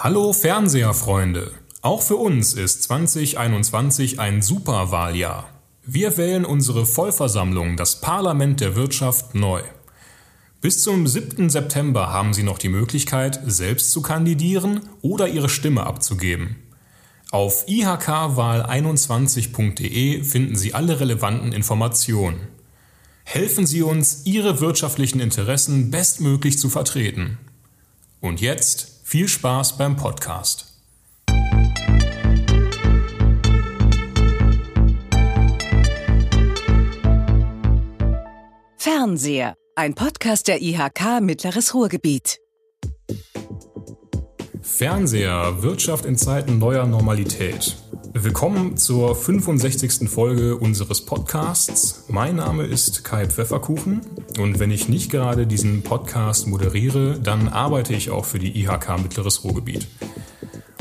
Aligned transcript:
Hallo 0.00 0.32
Fernseherfreunde! 0.32 1.50
Auch 1.82 2.02
für 2.02 2.14
uns 2.14 2.54
ist 2.54 2.84
2021 2.84 4.20
ein 4.20 4.42
Superwahljahr. 4.42 5.50
Wir 5.84 6.16
wählen 6.16 6.44
unsere 6.44 6.86
Vollversammlung, 6.86 7.76
das 7.76 8.00
Parlament 8.00 8.60
der 8.60 8.76
Wirtschaft, 8.76 9.34
neu. 9.34 9.60
Bis 10.60 10.84
zum 10.84 11.08
7. 11.08 11.50
September 11.50 12.12
haben 12.12 12.32
Sie 12.32 12.44
noch 12.44 12.58
die 12.58 12.68
Möglichkeit, 12.68 13.40
selbst 13.44 13.90
zu 13.90 14.00
kandidieren 14.00 14.82
oder 15.02 15.26
Ihre 15.26 15.48
Stimme 15.48 15.84
abzugeben. 15.84 16.62
Auf 17.32 17.66
ihkwahl21.de 17.66 20.22
finden 20.22 20.54
Sie 20.54 20.74
alle 20.74 21.00
relevanten 21.00 21.50
Informationen. 21.50 22.38
Helfen 23.24 23.66
Sie 23.66 23.82
uns, 23.82 24.26
Ihre 24.26 24.60
wirtschaftlichen 24.60 25.18
Interessen 25.18 25.90
bestmöglich 25.90 26.56
zu 26.56 26.70
vertreten. 26.70 27.38
Und 28.20 28.40
jetzt 28.40 28.97
viel 29.08 29.26
Spaß 29.26 29.78
beim 29.78 29.96
Podcast. 29.96 30.66
Fernseher, 38.76 39.54
ein 39.76 39.94
Podcast 39.94 40.46
der 40.46 40.60
IHK 40.60 41.22
Mittleres 41.22 41.72
Ruhrgebiet. 41.72 42.38
Fernseher, 44.60 45.62
Wirtschaft 45.62 46.04
in 46.04 46.18
Zeiten 46.18 46.58
neuer 46.58 46.84
Normalität. 46.84 47.78
Willkommen 48.20 48.76
zur 48.76 49.14
65. 49.14 50.10
Folge 50.10 50.56
unseres 50.56 51.04
Podcasts. 51.04 52.04
Mein 52.08 52.34
Name 52.34 52.64
ist 52.64 53.04
Kai 53.04 53.28
Pfefferkuchen 53.28 54.00
und 54.40 54.58
wenn 54.58 54.72
ich 54.72 54.88
nicht 54.88 55.12
gerade 55.12 55.46
diesen 55.46 55.82
Podcast 55.82 56.48
moderiere, 56.48 57.20
dann 57.22 57.46
arbeite 57.46 57.94
ich 57.94 58.10
auch 58.10 58.24
für 58.24 58.40
die 58.40 58.60
IHK 58.60 59.00
Mittleres 59.00 59.44
Ruhrgebiet. 59.44 59.86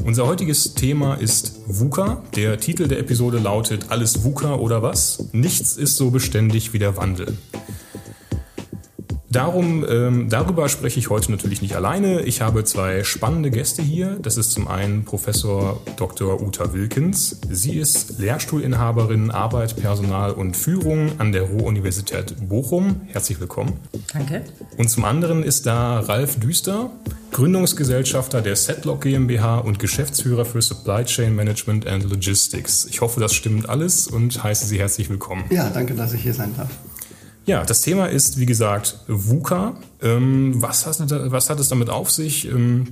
Unser 0.03 0.25
heutiges 0.25 0.73
Thema 0.73 1.13
ist 1.13 1.59
VUCA. 1.67 2.23
Der 2.35 2.59
Titel 2.59 2.87
der 2.87 2.97
Episode 2.97 3.37
lautet 3.37 3.91
Alles 3.91 4.23
VUCA 4.23 4.55
oder 4.55 4.81
was? 4.81 5.29
Nichts 5.31 5.77
ist 5.77 5.95
so 5.95 6.09
beständig 6.09 6.73
wie 6.73 6.79
der 6.79 6.97
Wandel. 6.97 7.37
Darum, 9.29 9.85
ähm, 9.89 10.29
darüber 10.29 10.69
spreche 10.69 10.99
ich 10.99 11.09
heute 11.09 11.31
natürlich 11.31 11.61
nicht 11.61 11.75
alleine. 11.75 12.21
Ich 12.21 12.39
habe 12.39 12.63
zwei 12.63 13.03
spannende 13.03 13.51
Gäste 13.51 13.81
hier. 13.81 14.17
Das 14.21 14.37
ist 14.37 14.51
zum 14.51 14.69
einen 14.69 15.03
Professor 15.03 15.81
Dr. 15.97 16.41
Uta 16.41 16.71
Wilkins. 16.71 17.41
Sie 17.49 17.77
ist 17.77 18.19
Lehrstuhlinhaberin 18.19 19.29
Arbeit, 19.29 19.75
Personal 19.75 20.31
und 20.31 20.55
Führung 20.55 21.19
an 21.19 21.33
der 21.33 21.43
Ruhr-Universität 21.43 22.35
Bochum. 22.47 23.01
Herzlich 23.07 23.41
willkommen. 23.41 23.73
Danke. 24.13 24.43
Und 24.77 24.89
zum 24.89 25.03
anderen 25.03 25.43
ist 25.43 25.65
da 25.65 25.99
Ralf 25.99 26.39
Düster, 26.39 26.89
Gründungsgesellschafter 27.33 28.41
der 28.41 28.55
Setlock 28.55 29.01
GmbH 29.01 29.57
und 29.57 29.77
Geschäftsführer 29.77 30.45
für 30.45 30.61
Supply 30.61 31.03
Chain 31.03 31.35
Management 31.35 31.85
and 31.85 32.09
Logistics. 32.09 32.85
Ich 32.89 33.01
hoffe, 33.01 33.19
das 33.19 33.33
stimmt 33.33 33.67
alles 33.67 34.07
und 34.07 34.41
heiße 34.41 34.65
Sie 34.65 34.79
herzlich 34.79 35.09
willkommen. 35.09 35.43
Ja, 35.49 35.69
danke, 35.69 35.95
dass 35.95 36.13
ich 36.13 36.21
hier 36.21 36.33
sein 36.33 36.53
darf. 36.55 36.69
Ja, 37.47 37.63
das 37.63 37.81
Thema 37.81 38.07
ist, 38.07 38.39
wie 38.39 38.45
gesagt, 38.45 38.99
VUCA. 39.07 39.77
Ähm, 40.01 40.61
was, 40.61 40.85
hat, 40.85 40.97
was 41.31 41.49
hat 41.49 41.59
es 41.61 41.69
damit 41.69 41.89
auf 41.89 42.11
sich? 42.11 42.45
Ähm, 42.45 42.89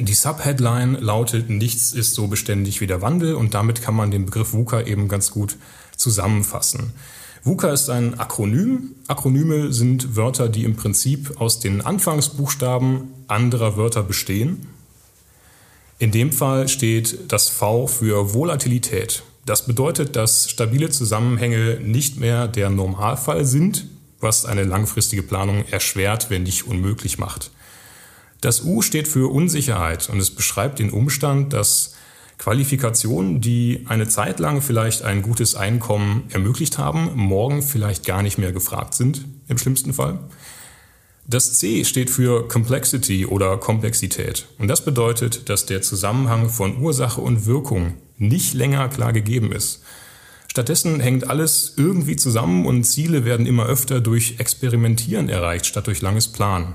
die 0.00 0.14
Subheadline 0.14 0.94
lautet, 1.00 1.48
nichts 1.48 1.92
ist 1.92 2.14
so 2.14 2.26
beständig 2.26 2.80
wie 2.80 2.88
der 2.88 3.02
Wandel 3.02 3.36
und 3.36 3.54
damit 3.54 3.80
kann 3.80 3.94
man 3.94 4.10
den 4.10 4.26
Begriff 4.26 4.52
VUCA 4.52 4.82
eben 4.82 5.06
ganz 5.06 5.30
gut 5.30 5.56
zusammenfassen. 5.96 6.92
VUCA 7.44 7.72
ist 7.72 7.88
ein 7.88 8.18
Akronym. 8.18 8.96
Akronyme 9.06 9.72
sind 9.72 10.16
Wörter, 10.16 10.48
die 10.48 10.64
im 10.64 10.74
Prinzip 10.74 11.40
aus 11.40 11.60
den 11.60 11.80
Anfangsbuchstaben 11.80 13.12
anderer 13.28 13.76
Wörter 13.76 14.02
bestehen. 14.02 14.66
In 16.00 16.10
dem 16.10 16.32
Fall 16.32 16.66
steht 16.66 17.32
das 17.32 17.48
V 17.48 17.86
für 17.86 18.34
Volatilität. 18.34 19.22
Das 19.48 19.64
bedeutet, 19.64 20.14
dass 20.14 20.50
stabile 20.50 20.90
Zusammenhänge 20.90 21.80
nicht 21.80 22.20
mehr 22.20 22.48
der 22.48 22.68
Normalfall 22.68 23.46
sind, 23.46 23.86
was 24.20 24.44
eine 24.44 24.62
langfristige 24.62 25.22
Planung 25.22 25.64
erschwert, 25.70 26.28
wenn 26.28 26.42
nicht 26.42 26.66
unmöglich 26.66 27.16
macht. 27.16 27.50
Das 28.42 28.62
U 28.62 28.82
steht 28.82 29.08
für 29.08 29.32
Unsicherheit 29.32 30.10
und 30.10 30.20
es 30.20 30.30
beschreibt 30.30 30.80
den 30.80 30.90
Umstand, 30.90 31.54
dass 31.54 31.94
Qualifikationen, 32.36 33.40
die 33.40 33.86
eine 33.88 34.06
Zeit 34.06 34.38
lang 34.38 34.60
vielleicht 34.60 35.00
ein 35.00 35.22
gutes 35.22 35.54
Einkommen 35.54 36.24
ermöglicht 36.28 36.76
haben, 36.76 37.12
morgen 37.14 37.62
vielleicht 37.62 38.04
gar 38.04 38.22
nicht 38.22 38.36
mehr 38.36 38.52
gefragt 38.52 38.92
sind, 38.92 39.24
im 39.48 39.56
schlimmsten 39.56 39.94
Fall. 39.94 40.18
Das 41.26 41.54
C 41.54 41.86
steht 41.86 42.10
für 42.10 42.46
Complexity 42.48 43.24
oder 43.24 43.56
Komplexität. 43.56 44.46
Und 44.58 44.68
das 44.68 44.84
bedeutet, 44.84 45.48
dass 45.48 45.64
der 45.64 45.80
Zusammenhang 45.80 46.50
von 46.50 46.82
Ursache 46.82 47.22
und 47.22 47.46
Wirkung 47.46 47.94
nicht 48.18 48.54
länger 48.54 48.88
klar 48.88 49.12
gegeben 49.12 49.52
ist. 49.52 49.82
Stattdessen 50.50 51.00
hängt 51.00 51.28
alles 51.30 51.74
irgendwie 51.76 52.16
zusammen 52.16 52.66
und 52.66 52.84
Ziele 52.84 53.24
werden 53.24 53.46
immer 53.46 53.66
öfter 53.66 54.00
durch 54.00 54.36
Experimentieren 54.38 55.28
erreicht, 55.28 55.66
statt 55.66 55.86
durch 55.86 56.02
langes 56.02 56.28
Planen. 56.28 56.74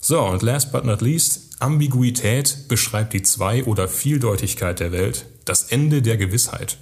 So, 0.00 0.22
und 0.22 0.42
last 0.42 0.72
but 0.72 0.84
not 0.84 1.00
least, 1.00 1.56
Ambiguität 1.60 2.68
beschreibt 2.68 3.12
die 3.12 3.22
Zwei- 3.22 3.64
oder 3.64 3.88
Vieldeutigkeit 3.88 4.80
der 4.80 4.92
Welt, 4.92 5.26
das 5.44 5.64
Ende 5.64 6.02
der 6.02 6.16
Gewissheit. 6.16 6.78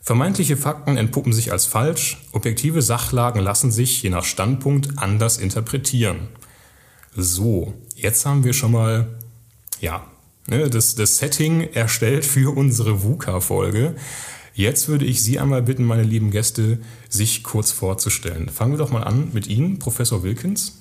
Vermeintliche 0.00 0.56
Fakten 0.56 0.96
entpuppen 0.96 1.32
sich 1.32 1.52
als 1.52 1.66
falsch, 1.66 2.18
objektive 2.32 2.82
Sachlagen 2.82 3.40
lassen 3.40 3.70
sich 3.70 4.02
je 4.02 4.10
nach 4.10 4.24
Standpunkt 4.24 4.98
anders 4.98 5.38
interpretieren. 5.38 6.28
So, 7.14 7.74
jetzt 7.94 8.24
haben 8.24 8.44
wir 8.44 8.52
schon 8.54 8.72
mal, 8.72 9.18
ja, 9.80 10.06
ne, 10.48 10.68
das, 10.68 10.94
das 10.94 11.18
Setting 11.18 11.60
erstellt 11.72 12.24
für 12.24 12.56
unsere 12.56 13.02
VUCA-Folge. 13.02 13.94
Jetzt 14.54 14.88
würde 14.88 15.04
ich 15.04 15.22
Sie 15.22 15.38
einmal 15.38 15.62
bitten, 15.62 15.84
meine 15.84 16.02
lieben 16.02 16.30
Gäste, 16.30 16.78
sich 17.08 17.44
kurz 17.44 17.70
vorzustellen. 17.70 18.48
Fangen 18.48 18.72
wir 18.72 18.78
doch 18.78 18.90
mal 18.90 19.04
an 19.04 19.28
mit 19.32 19.46
Ihnen, 19.46 19.78
Professor 19.78 20.22
Wilkins. 20.24 20.77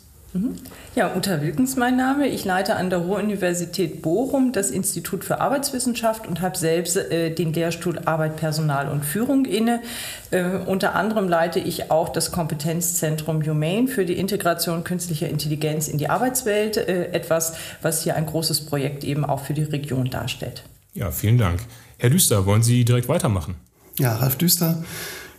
Ja, 0.96 1.16
Uta 1.16 1.42
Wilkens 1.42 1.75
mein 1.75 1.96
Name. 1.96 2.28
Ich 2.28 2.44
leite 2.44 2.75
an 2.75 2.90
der 2.90 3.00
Ruhr-Universität 3.00 4.02
Bochum 4.02 4.52
das 4.52 4.72
Institut 4.72 5.24
für 5.24 5.42
Arbeitswissenschaft 5.42 6.28
und 6.28 6.42
habe 6.42 6.58
selbst 6.58 6.98
äh, 6.98 7.34
den 7.34 7.53
Lehrstuhl 7.53 8.00
Arbeit, 8.06 8.38
Personal 8.38 8.90
und 8.90 9.06
Führung 9.06 9.46
inne. 9.46 9.81
Äh, 10.31 10.58
unter 10.66 10.96
anderem 10.96 11.28
leite 11.28 11.59
ich 11.59 11.92
auch 11.92 12.09
das 12.09 12.31
Kompetenzzentrum 12.31 13.46
Humane 13.46 13.88
für 13.88 14.06
die 14.06 14.18
Integration 14.18 14.84
künstlicher 14.84 15.30
Intelligenz 15.30 15.88
in 15.88 15.98
die 15.98 16.09
Arbeitswelt. 16.09 16.78
Äh, 16.78 17.12
etwas, 17.12 17.54
was 17.81 18.04
hier 18.04 18.16
ein 18.16 18.25
großes 18.25 18.66
Projekt 18.66 19.04
eben 19.04 19.24
auch 19.24 19.44
für 19.44 19.54
die 19.54 19.64
Region 19.64 20.09
darstellt. 20.09 20.64
Ja, 20.94 21.12
vielen 21.12 21.38
Dank. 21.38 21.59
Herr 22.00 22.09
Düster, 22.09 22.46
wollen 22.46 22.64
Sie 22.64 22.86
direkt 22.86 23.08
weitermachen? 23.08 23.56
Ja, 24.00 24.16
Ralf 24.16 24.36
Düster 24.36 24.84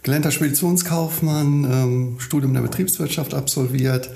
gelernter 0.03 0.31
Speditionskaufmann, 0.31 1.65
ähm, 1.65 2.17
Studium 2.19 2.55
der 2.55 2.63
Betriebswirtschaft 2.63 3.35
absolviert, 3.35 4.09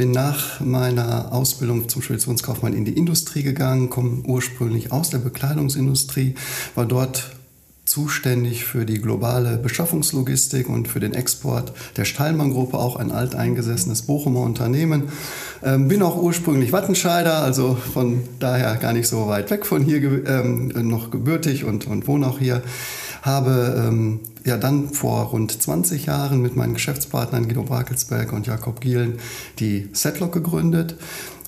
bin 0.00 0.12
nach 0.12 0.60
meiner 0.60 1.30
Ausbildung 1.30 1.90
zum 1.90 2.00
Speditionskaufmann 2.00 2.72
in 2.72 2.86
die 2.86 2.96
Industrie 2.96 3.42
gegangen, 3.42 3.90
komme 3.90 4.22
ursprünglich 4.24 4.92
aus 4.92 5.10
der 5.10 5.18
Bekleidungsindustrie, 5.18 6.36
war 6.74 6.86
dort 6.86 7.32
zuständig 7.84 8.64
für 8.64 8.86
die 8.86 9.02
globale 9.02 9.58
Beschaffungslogistik 9.58 10.70
und 10.70 10.88
für 10.88 11.00
den 11.00 11.12
Export 11.12 11.74
der 11.98 12.06
Steilmann-Gruppe, 12.06 12.78
auch 12.78 12.96
ein 12.96 13.12
alteingesessenes 13.12 14.00
Bochumer 14.02 14.40
Unternehmen. 14.40 15.10
Ähm, 15.62 15.88
bin 15.88 16.00
auch 16.00 16.16
ursprünglich 16.16 16.72
Wattenscheider, 16.72 17.42
also 17.42 17.74
von 17.74 18.22
daher 18.38 18.76
gar 18.76 18.94
nicht 18.94 19.06
so 19.06 19.26
weit 19.28 19.50
weg 19.50 19.66
von 19.66 19.82
hier 19.82 20.26
ähm, 20.26 20.72
noch 20.88 21.10
gebürtig 21.10 21.64
und, 21.64 21.86
und 21.86 22.06
wohne 22.08 22.26
auch 22.26 22.38
hier. 22.38 22.62
Habe 23.22 23.84
ähm, 23.86 24.20
ja 24.44 24.56
dann 24.56 24.88
vor 24.88 25.26
rund 25.26 25.62
20 25.62 26.06
Jahren 26.06 26.40
mit 26.40 26.56
meinen 26.56 26.74
Geschäftspartnern 26.74 27.46
Guido 27.48 27.62
Brakelsberg 27.62 28.32
und 28.32 28.46
Jakob 28.46 28.80
Gielen 28.80 29.18
die 29.58 29.88
Setlock 29.92 30.32
gegründet, 30.32 30.96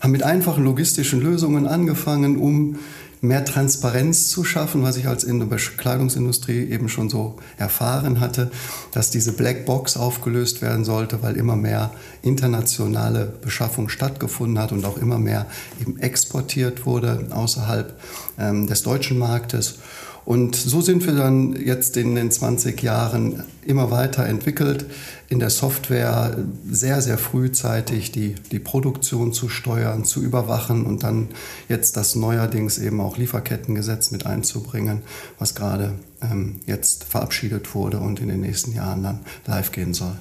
haben 0.00 0.12
mit 0.12 0.22
einfachen 0.22 0.64
logistischen 0.64 1.20
Lösungen 1.20 1.66
angefangen, 1.66 2.36
um 2.36 2.76
mehr 3.22 3.44
Transparenz 3.44 4.28
zu 4.28 4.42
schaffen, 4.42 4.82
was 4.82 4.96
ich 4.96 5.06
als 5.06 5.22
in 5.22 5.38
der 5.38 5.46
Bekleidungsindustrie 5.46 6.68
eben 6.68 6.88
schon 6.88 7.08
so 7.08 7.36
erfahren 7.56 8.18
hatte, 8.18 8.50
dass 8.90 9.10
diese 9.10 9.32
Blackbox 9.32 9.96
aufgelöst 9.96 10.60
werden 10.60 10.84
sollte, 10.84 11.22
weil 11.22 11.36
immer 11.36 11.54
mehr 11.54 11.92
internationale 12.22 13.32
Beschaffung 13.40 13.88
stattgefunden 13.88 14.58
hat 14.58 14.72
und 14.72 14.84
auch 14.84 14.96
immer 14.96 15.18
mehr 15.18 15.46
eben 15.80 16.00
exportiert 16.00 16.84
wurde 16.84 17.28
außerhalb 17.30 17.96
ähm, 18.40 18.66
des 18.66 18.82
deutschen 18.82 19.18
Marktes. 19.18 19.78
Und 20.24 20.54
so 20.54 20.80
sind 20.80 21.04
wir 21.04 21.14
dann 21.14 21.56
jetzt 21.56 21.96
in 21.96 22.14
den 22.14 22.30
20 22.30 22.80
Jahren 22.82 23.42
immer 23.64 23.90
weiter 23.90 24.24
entwickelt, 24.24 24.86
in 25.28 25.40
der 25.40 25.50
Software 25.50 26.36
sehr, 26.70 27.02
sehr 27.02 27.18
frühzeitig 27.18 28.12
die, 28.12 28.34
die 28.34 28.60
Produktion 28.60 29.32
zu 29.32 29.48
steuern, 29.48 30.04
zu 30.04 30.22
überwachen 30.22 30.86
und 30.86 31.02
dann 31.02 31.28
jetzt 31.68 31.96
das 31.96 32.14
neuerdings 32.14 32.78
eben 32.78 33.00
auch 33.00 33.16
Lieferkettengesetz 33.16 34.12
mit 34.12 34.26
einzubringen, 34.26 35.02
was 35.38 35.54
gerade 35.54 35.94
ähm, 36.20 36.60
jetzt 36.66 37.04
verabschiedet 37.04 37.74
wurde 37.74 37.98
und 37.98 38.20
in 38.20 38.28
den 38.28 38.40
nächsten 38.40 38.72
Jahren 38.72 39.02
dann 39.02 39.20
live 39.46 39.72
gehen 39.72 39.92
soll. 39.92 40.16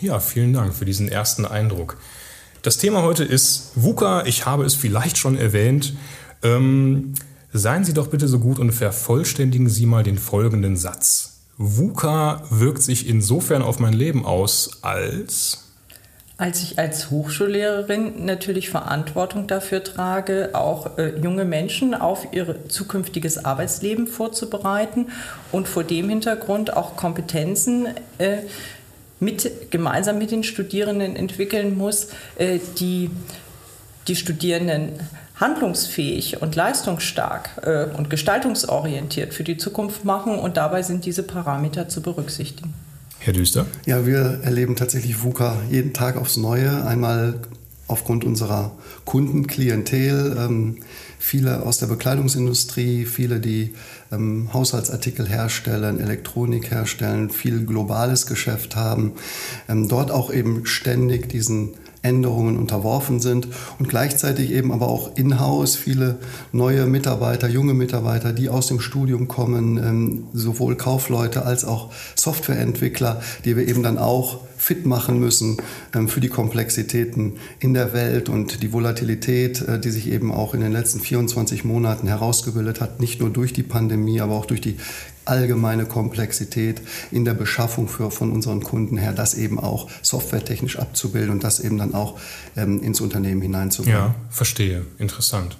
Ja, 0.00 0.18
vielen 0.18 0.52
Dank 0.52 0.74
für 0.74 0.84
diesen 0.84 1.08
ersten 1.08 1.44
Eindruck. 1.44 1.98
Das 2.62 2.78
Thema 2.78 3.02
heute 3.02 3.22
ist 3.22 3.70
VUCA. 3.76 4.24
Ich 4.26 4.44
habe 4.44 4.64
es 4.64 4.74
vielleicht 4.74 5.18
schon 5.18 5.36
erwähnt. 5.36 5.94
Ähm, 6.42 7.14
seien 7.58 7.84
Sie 7.84 7.94
doch 7.94 8.08
bitte 8.08 8.28
so 8.28 8.38
gut 8.38 8.58
und 8.58 8.72
vervollständigen 8.72 9.68
Sie 9.68 9.86
mal 9.86 10.02
den 10.02 10.18
folgenden 10.18 10.76
Satz. 10.76 11.40
VUCA 11.58 12.42
wirkt 12.50 12.82
sich 12.82 13.08
insofern 13.08 13.62
auf 13.62 13.78
mein 13.78 13.94
Leben 13.94 14.24
aus, 14.24 14.82
als 14.82 15.62
als 16.38 16.62
ich 16.62 16.78
als 16.78 17.10
Hochschullehrerin 17.10 18.26
natürlich 18.26 18.68
Verantwortung 18.68 19.46
dafür 19.46 19.82
trage, 19.82 20.50
auch 20.52 20.98
äh, 20.98 21.18
junge 21.18 21.46
Menschen 21.46 21.94
auf 21.94 22.28
ihr 22.32 22.68
zukünftiges 22.68 23.42
Arbeitsleben 23.42 24.06
vorzubereiten 24.06 25.06
und 25.50 25.66
vor 25.66 25.82
dem 25.82 26.10
Hintergrund 26.10 26.76
auch 26.76 26.94
Kompetenzen 26.94 27.86
äh, 28.18 28.40
mit, 29.18 29.70
gemeinsam 29.70 30.18
mit 30.18 30.30
den 30.30 30.42
Studierenden 30.42 31.16
entwickeln 31.16 31.74
muss, 31.74 32.08
äh, 32.36 32.58
die 32.78 33.10
die 34.08 34.16
Studierenden 34.16 34.92
handlungsfähig 35.36 36.40
und 36.40 36.56
leistungsstark 36.56 37.50
äh, 37.62 37.86
und 37.96 38.10
gestaltungsorientiert 38.10 39.34
für 39.34 39.44
die 39.44 39.56
Zukunft 39.56 40.04
machen 40.04 40.38
und 40.38 40.56
dabei 40.56 40.82
sind 40.82 41.04
diese 41.04 41.22
Parameter 41.22 41.88
zu 41.88 42.00
berücksichtigen. 42.00 42.74
Herr 43.18 43.32
Düster? 43.32 43.66
Ja, 43.86 44.06
wir 44.06 44.40
erleben 44.42 44.76
tatsächlich 44.76 45.22
VUCA 45.22 45.56
jeden 45.70 45.92
Tag 45.92 46.16
aufs 46.16 46.36
Neue. 46.36 46.84
Einmal 46.86 47.40
aufgrund 47.88 48.24
unserer 48.24 48.72
Kundenklientel, 49.04 50.36
ähm, 50.38 50.78
viele 51.18 51.62
aus 51.62 51.78
der 51.78 51.86
Bekleidungsindustrie, 51.86 53.04
viele, 53.04 53.40
die 53.40 53.74
ähm, 54.12 54.50
Haushaltsartikel 54.52 55.28
herstellen, 55.28 56.00
Elektronik 56.00 56.70
herstellen, 56.70 57.30
viel 57.30 57.64
globales 57.64 58.26
Geschäft 58.26 58.76
haben, 58.76 59.12
ähm, 59.68 59.88
dort 59.88 60.10
auch 60.10 60.32
eben 60.32 60.66
ständig 60.66 61.28
diesen 61.28 61.74
Änderungen 62.06 62.56
unterworfen 62.56 63.20
sind 63.20 63.48
und 63.78 63.88
gleichzeitig 63.88 64.52
eben 64.52 64.72
aber 64.72 64.88
auch 64.88 65.16
in-house 65.16 65.76
viele 65.76 66.16
neue 66.52 66.86
Mitarbeiter, 66.86 67.48
junge 67.48 67.74
Mitarbeiter, 67.74 68.32
die 68.32 68.48
aus 68.48 68.68
dem 68.68 68.80
Studium 68.80 69.28
kommen, 69.28 69.76
ähm, 69.76 70.24
sowohl 70.32 70.76
Kaufleute 70.76 71.44
als 71.44 71.64
auch 71.64 71.92
Softwareentwickler, 72.14 73.20
die 73.44 73.56
wir 73.56 73.66
eben 73.66 73.82
dann 73.82 73.98
auch 73.98 74.40
fit 74.56 74.86
machen 74.86 75.20
müssen 75.20 75.58
ähm, 75.94 76.08
für 76.08 76.20
die 76.20 76.28
Komplexitäten 76.28 77.34
in 77.58 77.74
der 77.74 77.92
Welt 77.92 78.28
und 78.28 78.62
die 78.62 78.72
Volatilität, 78.72 79.60
äh, 79.62 79.78
die 79.78 79.90
sich 79.90 80.10
eben 80.10 80.32
auch 80.32 80.54
in 80.54 80.60
den 80.60 80.72
letzten 80.72 81.00
24 81.00 81.64
Monaten 81.64 82.08
herausgebildet 82.08 82.80
hat, 82.80 83.00
nicht 83.00 83.20
nur 83.20 83.30
durch 83.30 83.52
die 83.52 83.62
Pandemie, 83.62 84.20
aber 84.20 84.34
auch 84.34 84.46
durch 84.46 84.60
die 84.60 84.76
allgemeine 85.26 85.84
Komplexität 85.84 86.80
in 87.10 87.24
der 87.24 87.34
Beschaffung 87.34 87.88
für, 87.88 88.10
von 88.10 88.32
unseren 88.32 88.62
Kunden 88.62 88.96
her, 88.96 89.12
das 89.12 89.34
eben 89.34 89.60
auch 89.60 89.90
softwaretechnisch 90.02 90.78
abzubilden 90.78 91.30
und 91.30 91.44
das 91.44 91.60
eben 91.60 91.78
dann 91.78 91.94
auch 91.94 92.18
ähm, 92.56 92.82
ins 92.82 93.00
Unternehmen 93.00 93.42
hineinzubringen. 93.42 93.98
Ja, 93.98 94.14
verstehe. 94.30 94.86
Interessant. 94.98 95.56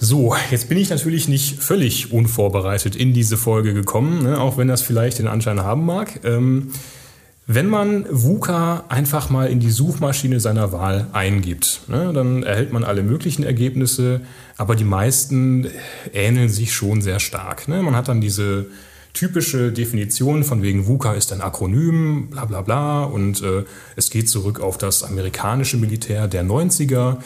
So, 0.00 0.34
jetzt 0.50 0.68
bin 0.68 0.78
ich 0.78 0.90
natürlich 0.90 1.28
nicht 1.28 1.62
völlig 1.62 2.12
unvorbereitet 2.12 2.96
in 2.96 3.12
diese 3.12 3.36
Folge 3.36 3.74
gekommen, 3.74 4.24
ne, 4.24 4.40
auch 4.40 4.56
wenn 4.56 4.68
das 4.68 4.82
vielleicht 4.82 5.18
den 5.18 5.28
Anschein 5.28 5.60
haben 5.60 5.86
mag. 5.86 6.20
Ähm, 6.24 6.72
wenn 7.46 7.66
man 7.66 8.06
VUCA 8.10 8.84
einfach 8.88 9.28
mal 9.28 9.48
in 9.48 9.60
die 9.60 9.70
Suchmaschine 9.70 10.40
seiner 10.40 10.72
Wahl 10.72 11.08
eingibt, 11.12 11.82
ne, 11.88 12.12
dann 12.14 12.42
erhält 12.42 12.72
man 12.72 12.84
alle 12.84 13.02
möglichen 13.02 13.42
Ergebnisse, 13.42 14.22
aber 14.56 14.76
die 14.76 14.84
meisten 14.84 15.68
ähneln 16.14 16.48
sich 16.48 16.72
schon 16.72 17.02
sehr 17.02 17.20
stark. 17.20 17.68
Ne? 17.68 17.82
Man 17.82 17.94
hat 17.94 18.08
dann 18.08 18.22
diese 18.22 18.66
typische 19.12 19.72
Definition 19.72 20.42
von 20.42 20.62
wegen 20.62 20.86
VUCA 20.86 21.12
ist 21.12 21.32
ein 21.32 21.42
Akronym, 21.42 22.28
bla 22.30 22.46
bla 22.46 22.62
bla, 22.62 23.04
und 23.04 23.42
äh, 23.42 23.64
es 23.94 24.10
geht 24.10 24.28
zurück 24.28 24.60
auf 24.60 24.78
das 24.78 25.02
amerikanische 25.02 25.76
Militär 25.76 26.28
der 26.28 26.44
90er 26.44 27.18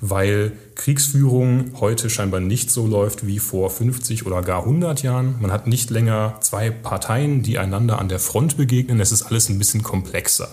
weil 0.00 0.52
Kriegsführung 0.74 1.72
heute 1.80 2.10
scheinbar 2.10 2.40
nicht 2.40 2.70
so 2.70 2.86
läuft 2.86 3.26
wie 3.26 3.38
vor 3.38 3.70
50 3.70 4.26
oder 4.26 4.42
gar 4.42 4.60
100 4.60 5.02
Jahren. 5.02 5.36
Man 5.40 5.52
hat 5.52 5.66
nicht 5.66 5.90
länger 5.90 6.36
zwei 6.40 6.70
Parteien, 6.70 7.42
die 7.42 7.58
einander 7.58 7.98
an 7.98 8.08
der 8.08 8.18
Front 8.18 8.56
begegnen. 8.56 9.00
Es 9.00 9.12
ist 9.12 9.22
alles 9.22 9.48
ein 9.48 9.58
bisschen 9.58 9.82
komplexer. 9.82 10.48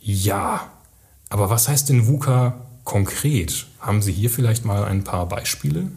Ja, 0.00 0.70
aber 1.28 1.50
was 1.50 1.68
heißt 1.68 1.88
denn 1.88 2.06
VUCA 2.06 2.66
konkret? 2.84 3.66
Haben 3.78 4.02
Sie 4.02 4.12
hier 4.12 4.30
vielleicht 4.30 4.64
mal 4.64 4.84
ein 4.84 5.04
paar 5.04 5.28
Beispiele? 5.28 5.88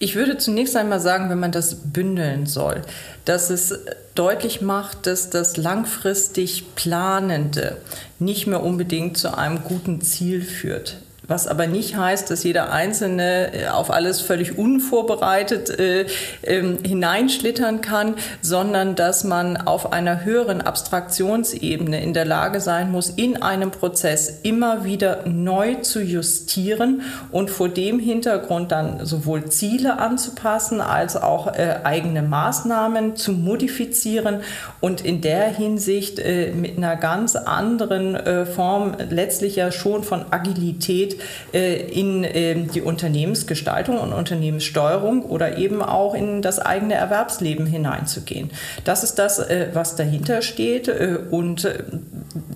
Ich 0.00 0.14
würde 0.14 0.38
zunächst 0.38 0.76
einmal 0.76 1.00
sagen, 1.00 1.28
wenn 1.28 1.40
man 1.40 1.50
das 1.50 1.74
bündeln 1.92 2.46
soll, 2.46 2.82
dass 3.24 3.50
es 3.50 3.74
deutlich 4.14 4.60
macht, 4.60 5.06
dass 5.06 5.28
das 5.28 5.56
langfristig 5.56 6.74
Planende 6.76 7.78
nicht 8.18 8.46
mehr 8.46 8.62
unbedingt 8.62 9.16
zu 9.16 9.36
einem 9.36 9.62
guten 9.62 10.00
Ziel 10.00 10.42
führt. 10.42 11.02
Was 11.28 11.46
aber 11.46 11.66
nicht 11.66 11.94
heißt, 11.94 12.30
dass 12.30 12.42
jeder 12.42 12.72
Einzelne 12.72 13.52
äh, 13.52 13.68
auf 13.68 13.90
alles 13.90 14.22
völlig 14.22 14.56
unvorbereitet 14.56 15.68
äh, 15.78 16.06
äh, 16.40 16.76
hineinschlittern 16.82 17.82
kann, 17.82 18.14
sondern 18.40 18.94
dass 18.94 19.24
man 19.24 19.58
auf 19.58 19.92
einer 19.92 20.24
höheren 20.24 20.62
Abstraktionsebene 20.62 22.02
in 22.02 22.14
der 22.14 22.24
Lage 22.24 22.60
sein 22.60 22.90
muss, 22.90 23.10
in 23.10 23.42
einem 23.42 23.70
Prozess 23.70 24.40
immer 24.42 24.86
wieder 24.86 25.26
neu 25.26 25.74
zu 25.74 26.00
justieren 26.00 27.02
und 27.30 27.50
vor 27.50 27.68
dem 27.68 27.98
Hintergrund 27.98 28.72
dann 28.72 29.04
sowohl 29.04 29.50
Ziele 29.50 29.98
anzupassen 29.98 30.80
als 30.80 31.14
auch 31.14 31.48
äh, 31.48 31.80
eigene 31.84 32.22
Maßnahmen 32.22 33.16
zu 33.16 33.32
modifizieren 33.32 34.40
und 34.80 35.02
in 35.02 35.20
der 35.20 35.48
Hinsicht 35.48 36.18
äh, 36.20 36.52
mit 36.52 36.78
einer 36.78 36.96
ganz 36.96 37.36
anderen 37.36 38.14
äh, 38.14 38.46
Form 38.46 38.96
letztlich 39.10 39.56
ja 39.56 39.70
schon 39.70 40.04
von 40.04 40.24
Agilität 40.30 41.17
in 41.52 42.24
ähm, 42.24 42.70
die 42.70 42.82
Unternehmensgestaltung 42.82 43.98
und 43.98 44.12
Unternehmenssteuerung 44.12 45.22
oder 45.24 45.58
eben 45.58 45.82
auch 45.82 46.14
in 46.14 46.42
das 46.42 46.58
eigene 46.58 46.94
Erwerbsleben 46.94 47.66
hineinzugehen. 47.66 48.50
Das 48.84 49.02
ist 49.02 49.18
das, 49.18 49.38
äh, 49.38 49.68
was 49.72 49.96
dahinter 49.96 50.42
steht 50.42 50.88
äh, 50.88 51.18
und 51.30 51.68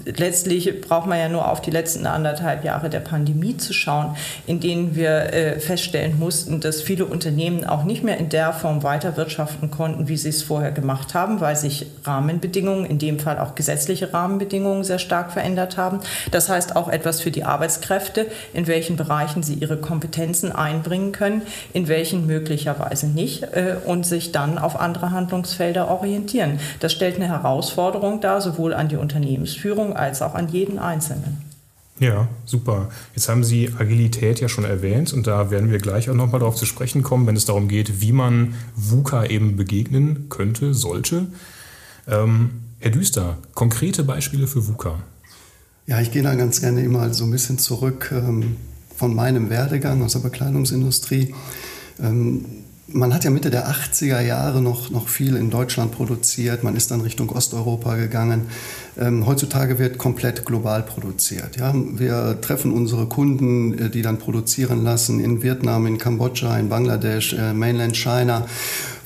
letztlich 0.05 0.81
braucht 0.81 1.07
man 1.07 1.19
ja 1.19 1.29
nur 1.29 1.49
auf 1.49 1.61
die 1.61 1.71
letzten 1.71 2.07
anderthalb 2.07 2.65
Jahre 2.65 2.91
der 2.91 3.01
Pandemie 3.01 3.57
zu 3.57 3.73
schauen, 3.73 4.17
in 4.47 4.61
denen 4.61 4.95
wir 4.95 5.59
feststellen 5.59 6.19
mussten, 6.19 6.61
dass 6.61 6.83
viele 6.83 7.07
Unternehmen 7.07 7.65
auch 7.65 7.85
nicht 7.85 8.03
mehr 8.03 8.19
in 8.19 8.29
der 8.29 8.53
Form 8.53 8.83
weiter 8.83 9.17
wirtschaften 9.17 9.71
konnten, 9.71 10.09
wie 10.09 10.17
sie 10.17 10.29
es 10.29 10.43
vorher 10.43 10.73
gemacht 10.73 11.15
haben, 11.15 11.41
weil 11.41 11.57
sich 11.57 11.87
Rahmenbedingungen, 12.05 12.87
in 12.87 12.99
dem 12.99 13.19
Fall 13.19 13.39
auch 13.39 13.55
gesetzliche 13.55 14.13
Rahmenbedingungen, 14.13 14.85
sehr 14.85 14.99
stark 14.99 15.33
verändert 15.33 15.77
haben. 15.77 16.01
Das 16.31 16.49
heißt 16.49 16.77
auch 16.77 16.89
etwas 16.89 17.21
für 17.21 17.31
die 17.31 17.45
Arbeitskräfte, 17.45 18.27
in 18.53 18.67
welchen 18.67 18.97
Bereichen 18.97 19.43
sie 19.43 19.55
ihre 19.55 19.77
Kompetenzen 19.77 20.53
einbringen 20.53 21.13
können, 21.13 21.43
in 21.73 21.89
welchen 21.89 22.27
möglicherweise 22.27 23.07
nicht 23.07 23.43
äh, 23.43 23.77
und 23.85 24.05
sich 24.07 24.33
dann 24.33 24.59
auf 24.59 24.79
andere 24.81 25.11
Handlungsfelder 25.11 25.89
orientieren. 25.89 26.59
Das 26.81 26.93
stellt 26.93 27.17
eine 27.17 27.29
Herausforderung 27.29 28.21
dar, 28.21 28.41
sowohl 28.41 28.75
an 28.75 28.89
die 28.89 28.97
Unternehmensführung 28.97 29.92
als 29.93 30.23
auch 30.23 30.35
an 30.35 30.49
jeden 30.49 30.79
Einzelnen. 30.79 31.43
Ja, 31.99 32.29
super. 32.47 32.91
Jetzt 33.15 33.29
haben 33.29 33.45
Sie 33.45 33.71
Agilität 33.79 34.41
ja 34.41 34.49
schon 34.49 34.65
erwähnt 34.65 35.13
und 35.13 35.27
da 35.27 35.51
werden 35.51 35.71
wir 35.71 35.79
gleich 35.79 36.11
auch 36.11 36.15
nochmal 36.15 36.41
darauf 36.41 36.57
zu 36.57 36.67
sprechen 36.67 37.03
kommen, 37.03 37.27
wenn 37.27 37.37
es 37.37 37.45
darum 37.45 37.69
geht, 37.69 38.01
wie 38.01 38.13
man 38.13 38.55
VUCA 38.75 39.27
eben 39.27 39.57
begegnen 39.57 40.27
könnte, 40.29 40.75
sollte. 40.75 41.27
Ähm, 42.09 42.63
Herr 42.81 42.91
Düster, 42.91 43.39
konkrete 43.55 44.03
Beispiele 44.03 44.49
für 44.49 44.67
VUCA. 44.67 44.99
Ja, 45.87 46.01
ich 46.01 46.11
gehe 46.11 46.23
da 46.23 46.35
ganz 46.35 46.61
gerne 46.61 46.83
immer 46.83 47.13
so 47.15 47.25
ein 47.25 47.31
bisschen 47.31 47.59
zurück 47.59 48.11
ähm, 48.13 48.57
von 48.97 49.15
meinem 49.15 49.51
Werdegang 49.51 50.03
aus 50.03 50.15
der 50.15 50.21
Bekleidungsindustrie. 50.21 51.35
Ähm, 52.01 52.45
man 52.93 53.15
hat 53.15 53.25
ja 53.25 53.31
Mitte 53.31 53.51
der 53.51 53.69
80er 53.69 54.21
Jahre 54.21 54.61
noch, 54.61 54.91
noch 54.91 55.09
viel 55.09 55.37
in 55.37 55.51
Deutschland 55.51 55.93
produziert, 55.93 56.63
man 56.63 56.77
ist 56.77 56.91
dann 56.91 57.01
Richtung 57.01 57.31
Osteuropa 57.31 57.97
gegangen. 57.97 58.49
Ähm, 58.99 59.27
heutzutage 59.27 59.79
wird 59.79 59.99
komplett 59.99 60.45
global 60.45 60.83
produziert. 60.83 61.57
Ja? 61.57 61.73
Wir 61.75 62.41
treffen 62.41 62.73
unsere 62.73 63.07
Kunden, 63.07 63.79
äh, 63.79 63.91
die 63.91 64.03
dann 64.03 64.19
produzieren 64.19 64.85
lassen 64.85 65.21
in 65.21 65.43
Vietnam, 65.43 65.87
in 65.87 65.99
Kambodscha, 65.99 66.59
in 66.59 66.69
Bangladesch, 66.69 67.33
äh, 67.33 67.55
Mainland 67.55 67.97
China. 67.97 68.47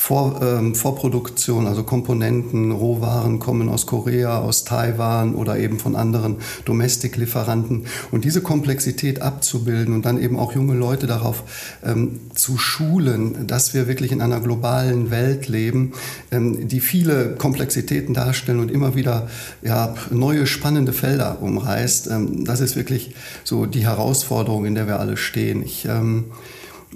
Vor, 0.07 0.41
ähm, 0.41 0.77
Vorproduktion, 0.77 1.67
also 1.67 1.83
Komponenten, 1.83 2.71
Rohwaren 2.71 3.41
kommen 3.41 3.69
aus 3.69 3.87
Korea, 3.87 4.39
aus 4.39 4.63
Taiwan 4.63 5.35
oder 5.35 5.59
eben 5.59 5.81
von 5.81 5.97
anderen 5.97 6.37
Domestiklieferanten. 6.65 7.87
Und 8.13 8.25
diese 8.25 8.41
Komplexität 8.41 9.21
abzubilden 9.21 9.93
und 9.93 10.07
dann 10.07 10.23
eben 10.23 10.39
auch 10.39 10.55
junge 10.55 10.75
Leute 10.75 11.09
darauf 11.09 11.43
ähm, 11.85 12.21
zu 12.37 12.57
schulen, 12.57 13.49
dass 13.49 13.75
wir 13.75 13.89
wirklich 13.89 14.13
in 14.13 14.21
einer 14.21 14.39
globalen 14.39 15.11
Welt 15.11 15.49
leben, 15.49 15.93
ähm, 16.31 16.69
die 16.69 16.79
viele 16.79 17.35
Komplexitäten 17.35 18.15
darstellen 18.15 18.61
und 18.61 18.71
immer 18.71 18.95
wieder 18.95 19.29
ja, 19.63 19.93
neue 20.13 20.47
spannende 20.47 20.93
Felder 20.93 21.43
umreißt. 21.43 22.13
Ähm, 22.13 22.45
das 22.45 22.61
ist 22.61 22.77
wirklich 22.77 23.13
so 23.43 23.67
die 23.67 23.85
Herausforderung, 23.85 24.67
in 24.67 24.77
der 24.77 24.87
wir 24.87 25.01
alle 25.01 25.17
stehen. 25.17 25.65
Ich, 25.65 25.85
ähm, 25.85 26.27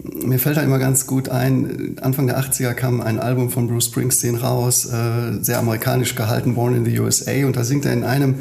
mir 0.02 0.38
fällt 0.38 0.56
da 0.56 0.62
immer 0.62 0.78
ganz 0.78 1.06
gut 1.06 1.28
ein, 1.28 1.96
Anfang 2.00 2.26
der 2.26 2.38
80er 2.40 2.74
kam 2.74 3.00
ein 3.00 3.18
Album 3.18 3.50
von 3.50 3.68
Bruce 3.68 3.86
Springsteen 3.86 4.36
raus, 4.36 4.86
äh, 4.86 5.42
sehr 5.42 5.58
amerikanisch 5.58 6.14
gehalten, 6.14 6.54
Born 6.54 6.74
in 6.74 6.84
the 6.84 6.98
USA, 7.00 7.44
und 7.46 7.56
da 7.56 7.64
singt 7.64 7.84
er 7.84 7.92
in 7.92 8.04
einem, 8.04 8.36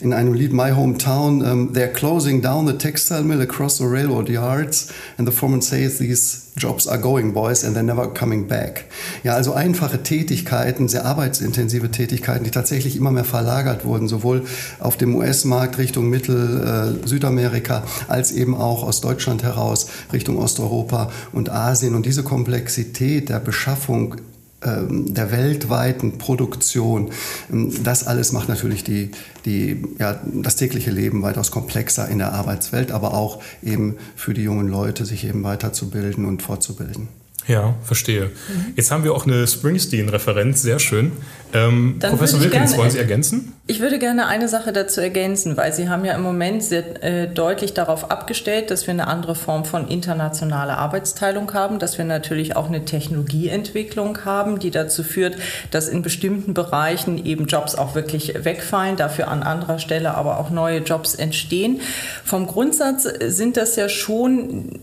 in 0.00 0.12
einem 0.12 0.34
Lied 0.34 0.52
My 0.52 0.70
Hometown, 0.70 1.42
um, 1.42 1.46
ähm, 1.46 1.72
They're 1.72 1.88
closing 1.88 2.42
down 2.42 2.66
the 2.66 2.74
textile 2.74 3.22
mill 3.22 3.40
across 3.40 3.78
the 3.78 3.84
railroad 3.84 4.28
yards, 4.28 4.88
and 5.18 5.28
the 5.28 5.34
foreman 5.34 5.62
says 5.62 5.98
these 5.98 6.49
jobs 6.56 6.86
are 6.86 6.98
going, 6.98 7.32
boys, 7.32 7.64
and 7.64 7.76
they're 7.76 7.82
never 7.82 8.08
coming 8.08 8.46
back. 8.46 8.84
Ja, 9.22 9.34
also 9.34 9.52
einfache 9.52 10.02
Tätigkeiten, 10.02 10.88
sehr 10.88 11.04
arbeitsintensive 11.04 11.90
Tätigkeiten, 11.90 12.44
die 12.44 12.50
tatsächlich 12.50 12.96
immer 12.96 13.10
mehr 13.10 13.24
verlagert 13.24 13.84
wurden, 13.84 14.08
sowohl 14.08 14.44
auf 14.78 14.96
dem 14.96 15.14
US-Markt 15.14 15.78
Richtung 15.78 16.10
Mittel-, 16.10 16.98
äh, 17.04 17.06
Südamerika, 17.06 17.84
als 18.08 18.32
eben 18.32 18.54
auch 18.54 18.82
aus 18.82 19.00
Deutschland 19.00 19.42
heraus 19.42 19.88
Richtung 20.12 20.38
Osteuropa 20.38 21.10
und 21.32 21.50
Asien. 21.50 21.94
Und 21.94 22.06
diese 22.06 22.22
Komplexität 22.22 23.28
der 23.28 23.40
Beschaffung 23.40 24.16
der 24.62 25.30
weltweiten 25.30 26.18
Produktion. 26.18 27.10
Ähm, 27.50 27.72
das 27.82 28.06
alles 28.06 28.32
macht 28.32 28.48
natürlich 28.48 28.84
die, 28.84 29.10
die, 29.44 29.82
ja, 29.98 30.20
das 30.24 30.56
tägliche 30.56 30.90
Leben 30.90 31.22
weitaus 31.22 31.50
komplexer 31.50 32.08
in 32.08 32.18
der 32.18 32.32
Arbeitswelt, 32.32 32.92
aber 32.92 33.14
auch 33.14 33.42
eben 33.62 33.96
für 34.16 34.34
die 34.34 34.42
jungen 34.42 34.68
Leute, 34.68 35.06
sich 35.06 35.24
eben 35.24 35.42
weiterzubilden 35.44 36.24
und 36.24 36.42
fortzubilden. 36.42 37.19
Ja, 37.50 37.74
verstehe. 37.82 38.26
Mhm. 38.26 38.74
Jetzt 38.76 38.92
haben 38.92 39.02
wir 39.02 39.12
auch 39.12 39.26
eine 39.26 39.44
Springsteen-Referenz, 39.44 40.62
sehr 40.62 40.78
schön. 40.78 41.10
Ähm, 41.52 41.98
Professor 41.98 42.40
Wilkins, 42.40 42.76
wollen 42.76 42.92
Sie 42.92 42.98
ergänzen? 42.98 43.54
Ich 43.66 43.80
würde 43.80 43.98
gerne 43.98 44.28
eine 44.28 44.46
Sache 44.46 44.72
dazu 44.72 45.00
ergänzen, 45.00 45.56
weil 45.56 45.72
Sie 45.72 45.88
haben 45.88 46.04
ja 46.04 46.14
im 46.14 46.22
Moment 46.22 46.62
sehr 46.62 47.02
äh, 47.02 47.26
deutlich 47.26 47.74
darauf 47.74 48.12
abgestellt, 48.12 48.70
dass 48.70 48.86
wir 48.86 48.94
eine 48.94 49.08
andere 49.08 49.34
Form 49.34 49.64
von 49.64 49.88
internationaler 49.88 50.78
Arbeitsteilung 50.78 51.52
haben, 51.52 51.80
dass 51.80 51.98
wir 51.98 52.04
natürlich 52.04 52.54
auch 52.54 52.68
eine 52.68 52.84
Technologieentwicklung 52.84 54.24
haben, 54.24 54.60
die 54.60 54.70
dazu 54.70 55.02
führt, 55.02 55.36
dass 55.72 55.88
in 55.88 56.02
bestimmten 56.02 56.54
Bereichen 56.54 57.24
eben 57.26 57.46
Jobs 57.46 57.74
auch 57.74 57.96
wirklich 57.96 58.32
wegfallen, 58.44 58.94
dafür 58.94 59.26
an 59.26 59.42
anderer 59.42 59.80
Stelle 59.80 60.14
aber 60.14 60.38
auch 60.38 60.50
neue 60.50 60.78
Jobs 60.78 61.16
entstehen. 61.16 61.80
Vom 62.24 62.46
Grundsatz 62.46 63.08
sind 63.26 63.56
das 63.56 63.74
ja 63.74 63.88
schon 63.88 64.78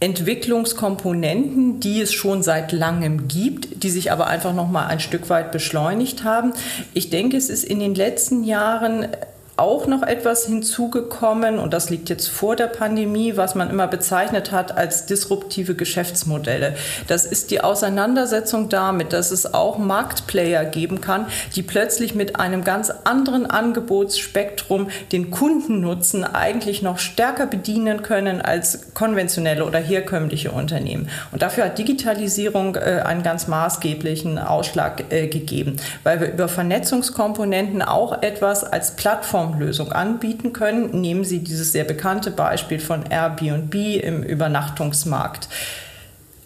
Entwicklungskomponenten, 0.00 1.80
die 1.80 2.00
es 2.00 2.12
schon 2.12 2.42
seit 2.42 2.70
langem 2.72 3.26
gibt, 3.26 3.82
die 3.82 3.90
sich 3.90 4.12
aber 4.12 4.28
einfach 4.28 4.54
noch 4.54 4.68
mal 4.68 4.86
ein 4.86 5.00
Stück 5.00 5.28
weit 5.28 5.50
beschleunigt 5.50 6.22
haben. 6.22 6.52
Ich 6.94 7.10
denke, 7.10 7.36
es 7.36 7.50
ist 7.50 7.64
in 7.64 7.80
den 7.80 7.94
letzten 7.94 8.44
Jahren 8.44 9.08
auch 9.58 9.86
noch 9.86 10.02
etwas 10.02 10.46
hinzugekommen 10.46 11.58
und 11.58 11.74
das 11.74 11.90
liegt 11.90 12.08
jetzt 12.08 12.28
vor 12.28 12.54
der 12.56 12.68
Pandemie, 12.68 13.36
was 13.36 13.54
man 13.54 13.70
immer 13.70 13.88
bezeichnet 13.88 14.52
hat 14.52 14.76
als 14.76 15.06
disruptive 15.06 15.74
Geschäftsmodelle. 15.74 16.74
Das 17.08 17.24
ist 17.24 17.50
die 17.50 17.60
Auseinandersetzung 17.60 18.68
damit, 18.68 19.12
dass 19.12 19.30
es 19.30 19.52
auch 19.54 19.78
Marktplayer 19.78 20.64
geben 20.64 21.00
kann, 21.00 21.26
die 21.56 21.62
plötzlich 21.62 22.14
mit 22.14 22.38
einem 22.38 22.62
ganz 22.62 22.92
anderen 23.04 23.46
Angebotsspektrum 23.46 24.88
den 25.10 25.30
Kundennutzen 25.30 26.24
eigentlich 26.24 26.82
noch 26.82 26.98
stärker 26.98 27.46
bedienen 27.46 28.02
können 28.02 28.40
als 28.40 28.94
konventionelle 28.94 29.64
oder 29.64 29.78
herkömmliche 29.78 30.52
Unternehmen. 30.52 31.08
Und 31.32 31.42
dafür 31.42 31.64
hat 31.64 31.78
Digitalisierung 31.78 32.76
äh, 32.76 33.02
einen 33.04 33.22
ganz 33.22 33.48
maßgeblichen 33.48 34.38
Ausschlag 34.38 35.12
äh, 35.12 35.26
gegeben, 35.26 35.76
weil 36.04 36.20
wir 36.20 36.32
über 36.32 36.48
Vernetzungskomponenten 36.48 37.82
auch 37.82 38.22
etwas 38.22 38.64
als 38.64 38.94
Plattform 38.96 39.47
Plattformlösung 39.48 39.92
anbieten 39.92 40.52
können. 40.52 41.00
Nehmen 41.00 41.24
Sie 41.24 41.40
dieses 41.40 41.72
sehr 41.72 41.84
bekannte 41.84 42.30
Beispiel 42.30 42.78
von 42.78 43.04
Airbnb 43.08 43.74
im 43.74 44.22
Übernachtungsmarkt 44.22 45.48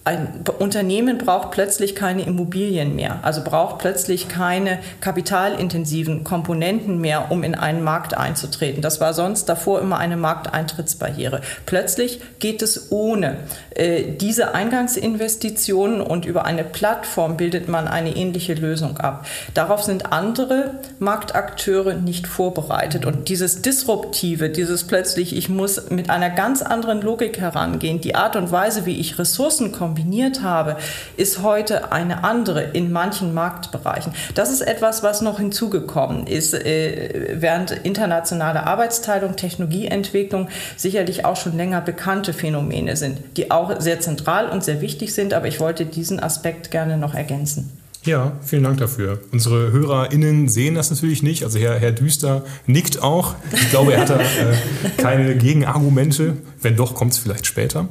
ein 0.05 0.43
Unternehmen 0.59 1.19
braucht 1.19 1.53
plötzlich 1.53 1.95
keine 1.95 2.23
Immobilien 2.23 2.97
mehr, 2.97 3.21
also 3.23 3.45
braucht 3.45 3.79
plötzlich 3.79 4.29
keine 4.29 4.81
kapitalintensiven 5.01 6.25
Komponenten 6.25 7.01
mehr, 7.01 7.31
um 7.31 7.45
in 7.45 7.55
einen 7.55 7.85
Markt 7.85 8.17
einzutreten. 8.17 8.83
Das 8.83 9.01
war 9.01 9.15
sonst 9.15 9.45
davor 9.45 9.81
immer 9.81 9.99
eine 9.99 10.17
Markteintrittsbarriere. 10.17 11.41
Plötzlich 11.67 12.21
geht 12.41 12.63
es 12.63 12.91
ohne 12.91 13.37
äh, 13.77 14.03
diese 14.03 14.55
Eingangsinvestitionen 14.55 16.01
und 16.01 16.25
über 16.25 16.47
eine 16.47 16.65
Plattform 16.65 17.37
bildet 17.37 17.69
man 17.69 17.87
eine 17.87 18.17
ähnliche 18.17 18.55
Lösung 18.55 18.99
ab. 18.99 19.25
Darauf 19.55 19.85
sind 19.85 20.13
andere 20.13 20.81
Marktakteure 20.99 21.95
nicht 21.95 22.27
vorbereitet 22.27 23.07
und 23.07 23.29
dieses 23.29 23.63
Disruptive, 23.63 24.51
dieses 24.51 24.85
plötzlich, 24.85 25.37
ich 25.37 25.49
muss 25.49 25.91
mit 25.91 26.11
einer 26.11 26.31
ganz 26.31 26.61
anderen 26.61 27.03
Logik 27.03 27.39
herangehen, 27.39 28.01
die 28.01 28.17
Art 28.17 28.35
und 28.35 28.51
Weise, 28.51 28.85
wie 28.85 28.99
ich 28.99 29.21
Ressourcen 29.21 29.71
kombiniere, 29.71 29.92
kombiniert 29.93 30.43
habe, 30.43 30.77
ist 31.19 31.43
heute 31.43 31.93
eine 31.93 32.25
andere 32.25 32.63
in 32.63 32.93
manchen 32.93 33.35
Marktbereichen. 33.35 34.15
Das 34.35 34.51
ist 34.51 34.63
etwas, 34.63 35.03
was 35.03 35.21
noch 35.21 35.39
hinzugekommen 35.39 36.27
ist, 36.27 36.55
äh, 36.55 37.35
während 37.35 37.73
internationale 37.73 38.67
Arbeitsteilung, 38.67 39.37
Technologieentwicklung 39.37 40.49
sicherlich 40.77 41.27
auch 41.27 41.37
schon 41.37 41.59
länger 41.59 41.83
bekannte 41.83 42.33
Phänomene 42.33 42.97
sind, 42.97 43.19
die 43.37 43.51
auch 43.51 43.81
sehr 43.81 44.01
zentral 44.01 44.49
und 44.49 44.65
sehr 44.65 44.81
wichtig 44.81 45.13
sind, 45.13 45.35
aber 45.35 45.47
ich 45.47 45.61
wollte 45.61 45.85
diesen 45.85 46.21
Aspekt 46.21 46.71
gerne 46.71 46.97
noch 46.97 47.15
ergänzen. 47.15 47.71
Ja, 48.05 48.33
vielen 48.43 48.65
Dank 48.65 48.79
dafür. 48.79 49.21
Unsere 49.31 49.73
HörerInnen 49.73 50.49
sehen 50.49 50.75
das 50.75 50.91
natürlich 50.91 51.23
nicht. 51.23 51.45
Also 51.45 51.59
Herr, 51.59 51.79
Herr 51.79 51.93
Düster 51.93 52.45
nickt 52.67 53.01
auch. 53.01 53.37
Ich 53.53 53.71
glaube, 53.71 53.93
er 53.93 54.01
hat 54.01 54.11
da 54.11 54.19
äh, 54.19 54.57
keine 54.97 55.37
Gegenargumente. 55.37 56.39
Wenn 56.61 56.75
doch, 56.77 56.95
kommt 56.95 57.13
es 57.13 57.19
vielleicht 57.19 57.47
später. 57.47 57.89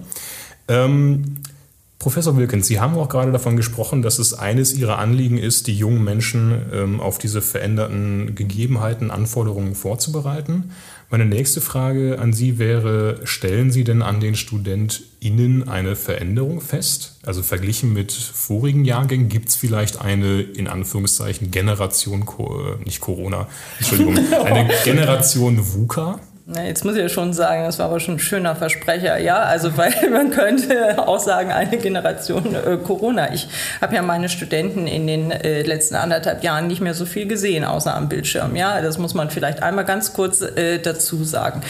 Ähm, 0.68 1.38
Professor 2.02 2.36
Wilkins, 2.36 2.66
Sie 2.66 2.80
haben 2.80 2.98
auch 2.98 3.10
gerade 3.10 3.32
davon 3.32 3.56
gesprochen, 3.56 4.02
dass 4.02 4.18
es 4.18 4.34
eines 4.34 4.74
Ihrer 4.74 4.98
Anliegen 4.98 5.38
ist, 5.38 5.68
die 5.68 5.78
jungen 5.78 6.04
Menschen 6.04 6.60
ähm, 6.74 7.00
auf 7.00 7.20
diese 7.20 7.44
veränderten 7.44 8.34
Gegebenheiten, 8.34 9.12
Anforderungen 9.12 9.76
vorzubereiten. 9.76 10.72
Meine 11.12 11.28
nächste 11.28 11.62
Frage 11.62 12.18
an 12.18 12.34
Sie 12.34 12.58
wäre, 12.58 13.20
stellen 13.26 13.70
Sie 13.70 13.84
denn 13.84 14.02
an 14.02 14.20
den 14.20 14.36
StudentInnen 14.36 15.70
eine 15.70 15.96
Veränderung 15.96 16.60
fest? 16.60 17.20
Also 17.24 17.44
verglichen 17.44 17.94
mit 17.94 18.12
vorigen 18.12 18.84
Jahrgängen, 18.84 19.30
gibt 19.30 19.50
es 19.50 19.56
vielleicht 19.56 20.02
eine, 20.02 20.42
in 20.42 20.68
Anführungszeichen, 20.68 21.52
Generation, 21.52 22.22
äh, 22.22 22.84
nicht 22.84 23.00
Corona, 23.00 23.48
Entschuldigung, 23.78 24.18
eine 24.44 24.72
Generation 24.86 25.60
VUCA? 25.72 26.20
Jetzt 26.48 26.84
muss 26.84 26.96
ich 26.96 27.02
ja 27.02 27.10
schon 27.10 27.34
sagen, 27.34 27.66
das 27.66 27.78
war 27.78 27.86
aber 27.86 28.00
schon 28.00 28.16
ein 28.16 28.20
schöner 28.20 28.56
Versprecher, 28.56 29.18
ja. 29.20 29.38
Also 29.38 29.78
weil 29.78 29.94
man 30.12 30.32
könnte 30.32 31.08
auch 31.08 31.20
sagen, 31.20 31.52
eine 31.52 31.78
Generation 31.78 32.56
äh, 32.56 32.78
Corona. 32.78 33.34
Ich 33.34 33.48
habe 33.80 33.96
ja 33.96 34.02
meine 34.02 34.28
Studenten 34.28 34.88
in 34.88 35.08
den 35.08 35.32
äh, 35.32 35.62
letzten 35.62 35.96
anderthalb 35.96 36.44
Jahren 36.44 36.68
nicht 36.68 36.82
mehr 36.82 36.94
so 36.94 37.06
viel 37.06 37.28
gesehen, 37.28 37.64
außer 37.64 37.96
am 37.96 38.10
Bildschirm. 38.10 38.56
Ja, 38.56 38.82
das 38.82 38.98
muss 38.98 39.14
man 39.14 39.30
vielleicht 39.30 39.62
einmal 39.62 39.86
ganz 39.86 40.14
kurz 40.14 40.42
äh, 40.42 40.80
dazu 40.80 41.24
sagen. 41.24 41.62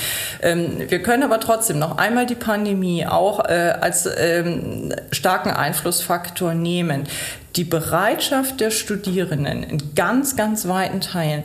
Ähm, 0.41 0.77
wir 0.87 1.01
können 1.03 1.23
aber 1.23 1.39
trotzdem 1.39 1.77
noch 1.77 1.97
einmal 1.97 2.25
die 2.25 2.35
Pandemie 2.35 3.05
auch 3.05 3.43
äh, 3.45 3.73
als 3.81 4.09
ähm, 4.17 4.93
starken 5.11 5.51
Einflussfaktor 5.51 6.53
nehmen. 6.53 7.03
Die 7.57 7.65
Bereitschaft 7.65 8.61
der 8.61 8.71
Studierenden 8.71 9.63
in 9.63 9.93
ganz, 9.95 10.37
ganz 10.37 10.67
weiten 10.67 11.01
Teilen 11.01 11.43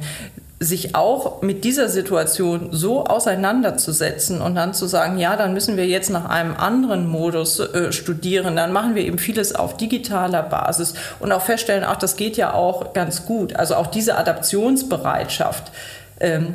sich 0.59 0.95
auch 0.95 1.43
mit 1.43 1.65
dieser 1.65 1.91
Situation 1.91 2.69
so 2.71 3.05
auseinanderzusetzen 3.05 4.41
und 4.41 4.55
dann 4.55 4.73
zu 4.73 4.87
sagen, 4.87 5.19
ja, 5.19 5.37
dann 5.37 5.53
müssen 5.53 5.77
wir 5.77 5.87
jetzt 5.87 6.09
nach 6.09 6.25
einem 6.31 6.57
anderen 6.57 7.07
Modus 7.07 7.61
äh, 7.61 7.93
studieren, 7.93 8.57
dann 8.57 8.73
machen 8.73 8.95
wir 8.95 9.05
eben 9.05 9.19
vieles 9.19 9.55
auf 9.55 9.77
digitaler 9.77 10.43
Basis 10.43 10.95
und 11.21 11.31
auch 11.33 11.43
feststellen, 11.43 11.85
ach, 11.87 11.97
das 11.97 12.17
geht 12.17 12.39
ja 12.39 12.55
auch 12.55 12.95
ganz 12.95 13.27
gut. 13.27 13.55
Also 13.55 13.75
auch 13.75 13.89
diese 13.89 14.17
Adaptionsbereitschaft 14.17 15.73
ähm, 16.21 16.55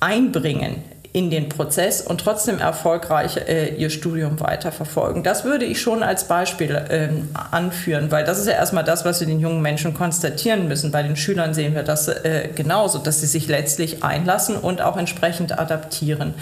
einbringen 0.00 0.82
in 1.12 1.28
den 1.30 1.48
Prozess 1.48 2.02
und 2.02 2.20
trotzdem 2.20 2.60
erfolgreich 2.60 3.36
äh, 3.36 3.74
ihr 3.74 3.90
Studium 3.90 4.38
weiterverfolgen. 4.38 5.24
Das 5.24 5.44
würde 5.44 5.64
ich 5.64 5.80
schon 5.80 6.04
als 6.04 6.28
Beispiel 6.28 6.80
ähm, 6.88 7.28
anführen, 7.34 8.12
weil 8.12 8.24
das 8.24 8.38
ist 8.38 8.46
ja 8.46 8.52
erstmal 8.52 8.84
das, 8.84 9.04
was 9.04 9.18
wir 9.18 9.26
den 9.26 9.40
jungen 9.40 9.60
Menschen 9.60 9.92
konstatieren 9.92 10.68
müssen. 10.68 10.92
Bei 10.92 11.02
den 11.02 11.16
Schülern 11.16 11.52
sehen 11.52 11.74
wir 11.74 11.82
das 11.82 12.06
äh, 12.06 12.50
genauso, 12.54 12.98
dass 12.98 13.20
sie 13.20 13.26
sich 13.26 13.48
letztlich 13.48 14.04
einlassen 14.04 14.56
und 14.56 14.82
auch 14.82 14.96
entsprechend 14.96 15.58
adaptieren. 15.58 16.34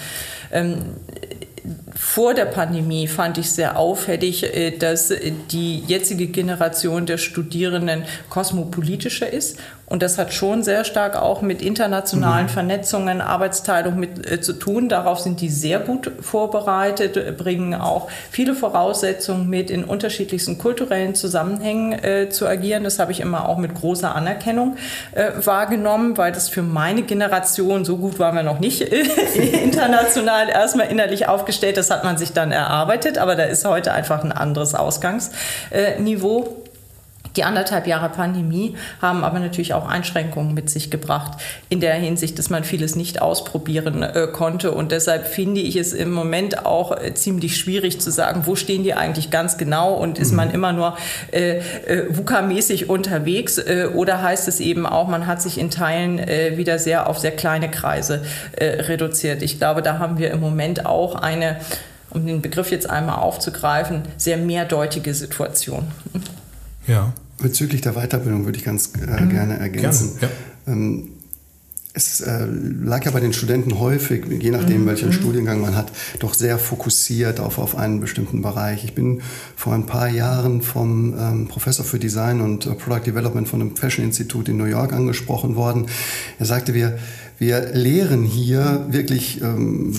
Ähm, 0.53 0.83
vor 1.95 2.35
der 2.35 2.47
Pandemie 2.47 3.09
fand 3.09 3.39
ich 3.39 3.51
sehr 3.51 3.79
auffällig, 3.79 4.55
äh, 4.55 4.77
dass 4.77 5.13
die 5.51 5.79
jetzige 5.81 6.27
Generation 6.27 7.07
der 7.07 7.17
Studierenden 7.17 8.05
kosmopolitischer 8.29 9.33
ist 9.33 9.59
und 9.89 10.03
das 10.03 10.19
hat 10.19 10.35
schon 10.35 10.63
sehr 10.63 10.85
stark 10.85 11.17
auch 11.17 11.41
mit 11.41 11.63
internationalen 11.63 12.47
mhm. 12.47 12.51
Vernetzungen, 12.51 13.21
Arbeitsteilung 13.21 13.99
mit 13.99 14.31
äh, 14.31 14.41
zu 14.41 14.53
tun. 14.53 14.89
Darauf 14.89 15.21
sind 15.21 15.41
die 15.41 15.49
sehr 15.49 15.79
gut 15.81 16.11
vorbereitet, 16.21 17.39
bringen 17.39 17.75
auch 17.75 18.09
viele 18.31 18.55
Voraussetzungen 18.55 19.49
mit, 19.49 19.71
in 19.71 19.85
unterschiedlichsten 19.85 20.59
kulturellen 20.59 21.15
Zusammenhängen 21.15 21.93
äh, 21.93 22.29
zu 22.29 22.47
agieren. 22.47 22.85
Das 22.85 22.99
habe 22.99 23.13
ich 23.13 23.21
immer 23.21 23.49
auch 23.49 23.57
mit 23.57 23.75
großer 23.75 24.15
Anerkennung 24.15 24.77
äh, 25.13 25.31
wahrgenommen, 25.45 26.19
weil 26.19 26.33
das 26.33 26.49
für 26.49 26.63
meine 26.63 27.03
Generation, 27.03 27.85
so 27.85 27.97
gut 27.97 28.19
waren 28.19 28.37
wir 28.37 28.43
noch 28.43 28.61
nicht 28.61 28.83
international 29.63 30.51
erstmal 30.51 30.89
innerlich 30.89 31.29
aufgestellt, 31.29 31.79
das 31.79 31.91
hat 31.91 32.05
man 32.05 32.19
sich 32.19 32.33
dann 32.33 32.53
erarbeitet, 32.53 33.17
aber 33.17 33.37
da 33.37 33.45
ist 33.45 33.65
heute 33.65 33.93
einfach 33.93 34.23
ein 34.23 34.33
anderes 34.33 34.75
Ausgangsniveau. 34.75 36.68
Die 37.37 37.45
anderthalb 37.45 37.87
Jahre 37.87 38.09
Pandemie 38.09 38.77
haben 39.01 39.25
aber 39.25 39.39
natürlich 39.39 39.75
auch 39.75 39.87
Einschränkungen 39.87 40.55
mit 40.55 40.71
sich 40.71 40.91
gebracht, 40.91 41.39
in 41.69 41.81
der 41.81 41.95
Hinsicht, 41.95 42.39
dass 42.39 42.51
man 42.51 42.65
vieles 42.65 42.97
nicht 42.97 43.21
ausprobieren 43.23 44.03
äh, 44.03 44.29
konnte. 44.33 44.73
Und 44.73 44.93
deshalb 44.93 45.27
finde 45.27 45.61
ich 45.61 45.77
es 45.77 45.93
im 45.93 46.11
Moment 46.11 46.67
auch 46.67 46.93
äh, 46.93 47.15
ziemlich 47.15 47.57
schwierig 47.57 48.01
zu 48.01 48.11
sagen, 48.11 48.43
wo 48.45 48.57
stehen 48.57 48.83
die 48.83 48.95
eigentlich 48.95 49.31
ganz 49.31 49.57
genau 49.57 49.95
und 49.95 50.19
ist 50.19 50.33
man 50.33 50.49
mhm. 50.49 50.55
immer 50.55 50.73
nur 50.73 50.97
äh, 51.33 51.59
äh, 51.59 52.09
VUCA-mäßig 52.11 52.89
unterwegs 52.89 53.59
äh, 53.59 53.89
oder 53.95 54.23
heißt 54.23 54.49
es 54.49 54.61
eben 54.61 54.87
auch, 54.87 55.09
man 55.09 55.27
hat 55.27 55.43
sich 55.43 55.59
in 55.59 55.71
Teilen 55.71 56.19
äh, 56.19 56.57
wieder 56.57 56.79
sehr 56.79 57.09
auf 57.09 57.19
sehr 57.19 57.33
kleine 57.33 57.71
Kreise 57.71 58.23
reduziert. 58.61 59.43
Ich 59.43 59.59
glaube, 59.59 59.83
da 59.83 59.99
haben 59.99 60.19
wir 60.19 60.31
im 60.31 60.41
Moment 60.41 60.87
auch 60.87 61.15
eine, 61.15 61.57
um 62.11 62.27
den 62.27 62.41
Begriff 62.41 62.71
jetzt 62.71 62.89
einmal 62.89 63.17
aufzugreifen, 63.17 64.03
sehr 64.17 64.37
mehrdeutige 64.37 65.15
Situation. 65.15 65.89
Ja. 66.89 67.13
Bezüglich 67.41 67.83
der 67.83 67.93
Weiterbildung 67.93 68.45
würde 68.45 68.59
ich 68.59 68.65
ganz 68.65 68.93
äh, 68.95 69.23
mhm. 69.23 69.31
gerne 69.31 69.59
ergänzen. 69.59 70.19
Gerne, 70.19 70.35
ja. 70.67 70.73
ähm, 70.73 71.11
es 71.95 72.21
äh, 72.21 72.47
lag 72.47 73.05
ja 73.05 73.11
bei 73.11 73.21
den 73.21 73.33
Studenten 73.33 73.79
häufig, 73.79 74.25
je 74.29 74.51
nachdem, 74.51 74.83
mhm. 74.83 74.87
welchen 74.87 75.09
mhm. 75.09 75.13
Studiengang 75.13 75.61
man 75.61 75.77
hat, 75.77 75.93
doch 76.21 76.35
sehr 76.35 76.59
fokussiert 76.59 77.41
auf, 77.41 77.59
auf 77.59 77.77
einen 77.77 78.01
bestimmten 78.01 78.43
Bereich. 78.43 78.85
Ich 78.85 78.95
bin 78.95 79.21
vor 79.57 79.75
ein 79.75 79.87
paar 79.87 80.09
Jahren 80.09 80.63
vom 80.63 81.15
ähm, 81.19 81.49
Professor 81.49 81.85
für 81.85 81.99
Design 81.99 82.41
und 82.41 82.67
äh, 82.67 82.75
Product 82.75 83.07
Development 83.07 83.49
von 83.49 83.61
einem 83.61 83.77
Fashion 83.77 84.05
Institut 84.05 84.49
in 84.49 84.57
New 84.57 84.65
York 84.65 84.93
angesprochen 84.93 85.57
worden. 85.57 85.87
Er 86.39 86.47
sagte, 86.47 86.75
wir, 86.75 86.99
wir 87.39 87.73
lehren 87.73 88.25
hier 88.25 88.87
wirklich 88.91 89.41
ähm, 89.43 89.93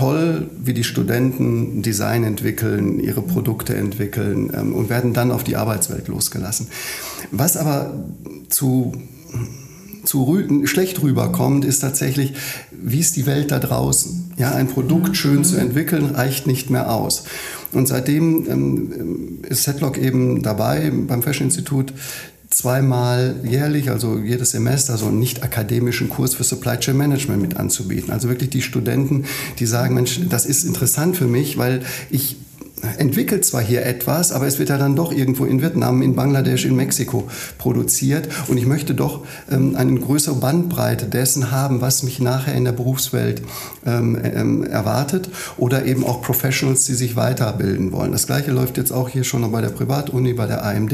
toll, 0.00 0.48
wie 0.58 0.72
die 0.72 0.84
Studenten 0.84 1.82
Design 1.82 2.24
entwickeln, 2.24 3.00
ihre 3.00 3.20
Produkte 3.20 3.76
entwickeln 3.76 4.50
ähm, 4.54 4.72
und 4.72 4.88
werden 4.88 5.12
dann 5.12 5.30
auf 5.30 5.44
die 5.44 5.56
Arbeitswelt 5.56 6.08
losgelassen. 6.08 6.68
Was 7.30 7.58
aber 7.58 7.92
zu 8.48 8.92
zu 10.02 10.24
rü 10.24 10.66
schlecht 10.66 11.02
rüberkommt, 11.02 11.66
ist 11.66 11.80
tatsächlich, 11.80 12.32
wie 12.72 12.98
ist 12.98 13.16
die 13.16 13.26
Welt 13.26 13.50
da 13.50 13.58
draußen? 13.58 14.32
Ja, 14.38 14.52
ein 14.52 14.66
Produkt 14.66 15.18
schön 15.18 15.44
zu 15.44 15.58
entwickeln 15.58 16.06
reicht 16.06 16.46
nicht 16.46 16.70
mehr 16.70 16.90
aus. 16.90 17.24
Und 17.72 17.86
seitdem 17.86 18.46
ähm, 18.50 19.42
ist 19.46 19.64
Setlock 19.64 19.98
eben 19.98 20.42
dabei 20.42 20.90
beim 20.90 21.22
Fashion 21.22 21.48
Institut 21.48 21.92
zweimal 22.50 23.36
jährlich, 23.44 23.90
also 23.90 24.18
jedes 24.18 24.50
Semester, 24.50 24.96
so 24.98 25.06
einen 25.06 25.20
nicht 25.20 25.42
akademischen 25.42 26.08
Kurs 26.08 26.34
für 26.34 26.44
Supply 26.44 26.76
Chain 26.78 26.96
Management 26.96 27.40
mit 27.40 27.56
anzubieten. 27.56 28.12
Also 28.12 28.28
wirklich 28.28 28.50
die 28.50 28.62
Studenten, 28.62 29.24
die 29.58 29.66
sagen, 29.66 29.94
Mensch, 29.94 30.20
das 30.28 30.46
ist 30.46 30.64
interessant 30.64 31.16
für 31.16 31.28
mich, 31.28 31.58
weil 31.58 31.82
ich 32.10 32.36
entwickelt 32.98 33.44
zwar 33.44 33.62
hier 33.62 33.84
etwas, 33.84 34.32
aber 34.32 34.46
es 34.46 34.58
wird 34.58 34.68
ja 34.68 34.78
dann 34.78 34.96
doch 34.96 35.12
irgendwo 35.12 35.44
in 35.44 35.60
Vietnam, 35.62 36.02
in 36.02 36.14
Bangladesch, 36.14 36.64
in 36.64 36.76
Mexiko 36.76 37.28
produziert. 37.58 38.28
Und 38.48 38.56
ich 38.56 38.66
möchte 38.66 38.94
doch 38.94 39.24
ähm, 39.50 39.76
eine 39.76 39.98
größere 39.98 40.36
Bandbreite 40.36 41.06
dessen 41.06 41.50
haben, 41.50 41.80
was 41.80 42.02
mich 42.02 42.20
nachher 42.20 42.54
in 42.54 42.64
der 42.64 42.72
Berufswelt 42.72 43.42
ähm, 43.84 44.18
ähm, 44.22 44.64
erwartet. 44.64 45.30
Oder 45.56 45.84
eben 45.84 46.04
auch 46.04 46.22
Professionals, 46.22 46.84
die 46.84 46.94
sich 46.94 47.16
weiterbilden 47.16 47.92
wollen. 47.92 48.12
Das 48.12 48.26
gleiche 48.26 48.50
läuft 48.50 48.76
jetzt 48.78 48.92
auch 48.92 49.08
hier 49.08 49.24
schon 49.24 49.50
bei 49.50 49.60
der 49.60 49.70
Privatuni, 49.70 50.32
bei 50.32 50.46
der 50.46 50.64
AMD, 50.64 50.92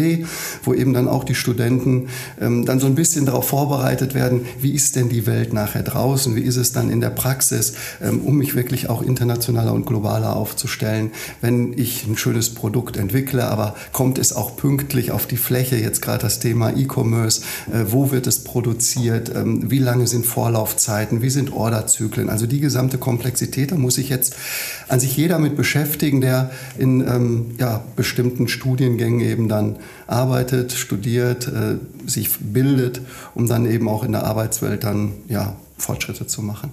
wo 0.65 0.75
eben 0.75 0.93
dann 0.93 1.09
auch 1.09 1.25
die 1.25 1.35
Studenten 1.35 2.09
ähm, 2.41 2.65
dann 2.65 2.81
so 2.81 2.87
ein 2.87 2.95
bisschen 2.95 3.27
darauf 3.27 3.49
vorbereitet 3.49 4.15
werden, 4.15 4.47
wie 4.61 4.73
ist 4.73 4.97
denn 4.97 5.09
die 5.09 5.27
Welt 5.27 5.53
nachher 5.53 5.83
draußen, 5.83 6.37
wie 6.37 6.43
ist 6.43 6.57
es 6.57 6.73
dann 6.73 6.91
in 6.91 7.01
der 7.01 7.11
Praxis, 7.11 7.75
ähm, 8.03 8.21
um 8.23 8.37
mich 8.37 8.55
wirklich 8.55 8.89
auch 8.89 9.03
internationaler 9.03 9.73
und 9.73 9.87
globaler 9.87 10.37
aufzustellen, 10.37 11.11
wenn 11.41 11.76
ich 11.79 12.07
ein 12.07 12.17
schönes 12.17 12.55
Produkt 12.55 12.97
entwickle, 12.97 13.45
aber 13.45 13.77
kommt 13.93 14.19
es 14.19 14.33
auch 14.33 14.57
pünktlich 14.57 15.11
auf 15.11 15.27
die 15.27 15.37
Fläche? 15.37 15.77
Jetzt 15.77 16.03
gerade 16.03 16.23
das 16.23 16.39
Thema 16.39 16.77
E-Commerce. 16.77 17.43
Äh, 17.73 17.85
wo 17.89 18.11
wird 18.11 18.27
es 18.27 18.45
produziert? 18.45 19.31
Ähm, 19.35 19.71
wie 19.71 19.79
lange 19.79 20.07
sind 20.07 20.27
Vorlaufzeiten? 20.27 21.23
Wie 21.23 21.31
sind 21.31 21.53
Orderzyklen? 21.53 22.29
Also 22.29 22.47
die 22.47 22.61
gesamte 22.61 22.99
Komplexität, 22.99 23.73
da 23.73 23.77
muss 23.77 23.95
sich 23.95 24.09
jetzt 24.09 24.37
an 24.89 25.01
sich 25.01 25.17
jeder 25.17 25.39
mit 25.39 25.57
beschäftigen, 25.57 26.21
der 26.21 26.51
in 26.79 27.01
ähm, 27.01 27.55
ja, 27.59 27.83
bestimmten 27.97 28.49
Studiengängen 28.49 29.21
eben 29.21 29.49
dann 29.49 29.77
arbeitet, 30.07 30.73
studiert, 30.73 31.49
äh, 31.49 31.77
sich 32.09 32.31
bildet, 32.39 33.01
um 33.35 33.47
dann 33.47 33.67
eben 33.67 33.89
auch 33.89 34.05
in 34.05 34.13
der 34.13 34.25
Arbeitswelt 34.25 34.85
dann 34.85 35.13
ja, 35.29 35.57
Fortschritte 35.79 36.27
zu 36.27 36.43
machen. 36.43 36.71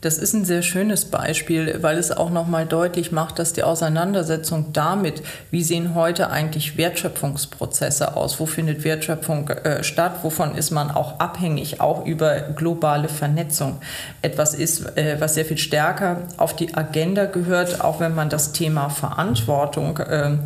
Das 0.00 0.16
ist 0.16 0.32
ein 0.32 0.46
sehr 0.46 0.62
schönes 0.62 1.04
Beispiel, 1.04 1.82
weil 1.82 1.98
es 1.98 2.10
auch 2.10 2.30
nochmal 2.30 2.64
deutlich 2.64 3.12
macht, 3.12 3.38
dass 3.38 3.52
die 3.52 3.62
Auseinandersetzung 3.62 4.72
damit, 4.72 5.22
wie 5.50 5.62
sehen 5.62 5.94
heute 5.94 6.30
eigentlich 6.30 6.78
Wertschöpfungsprozesse 6.78 8.16
aus, 8.16 8.40
wo 8.40 8.46
findet 8.46 8.82
Wertschöpfung 8.82 9.48
äh, 9.50 9.84
statt, 9.84 10.20
wovon 10.22 10.54
ist 10.54 10.70
man 10.70 10.90
auch 10.90 11.20
abhängig, 11.20 11.82
auch 11.82 12.06
über 12.06 12.40
globale 12.40 13.08
Vernetzung, 13.08 13.82
etwas 14.22 14.54
ist, 14.54 14.96
äh, 14.96 15.20
was 15.20 15.34
sehr 15.34 15.44
viel 15.44 15.58
stärker 15.58 16.22
auf 16.38 16.56
die 16.56 16.74
Agenda 16.74 17.26
gehört, 17.26 17.82
auch 17.82 18.00
wenn 18.00 18.14
man 18.14 18.30
das 18.30 18.52
Thema 18.52 18.88
Verantwortung 18.88 19.98
äh, 19.98 20.38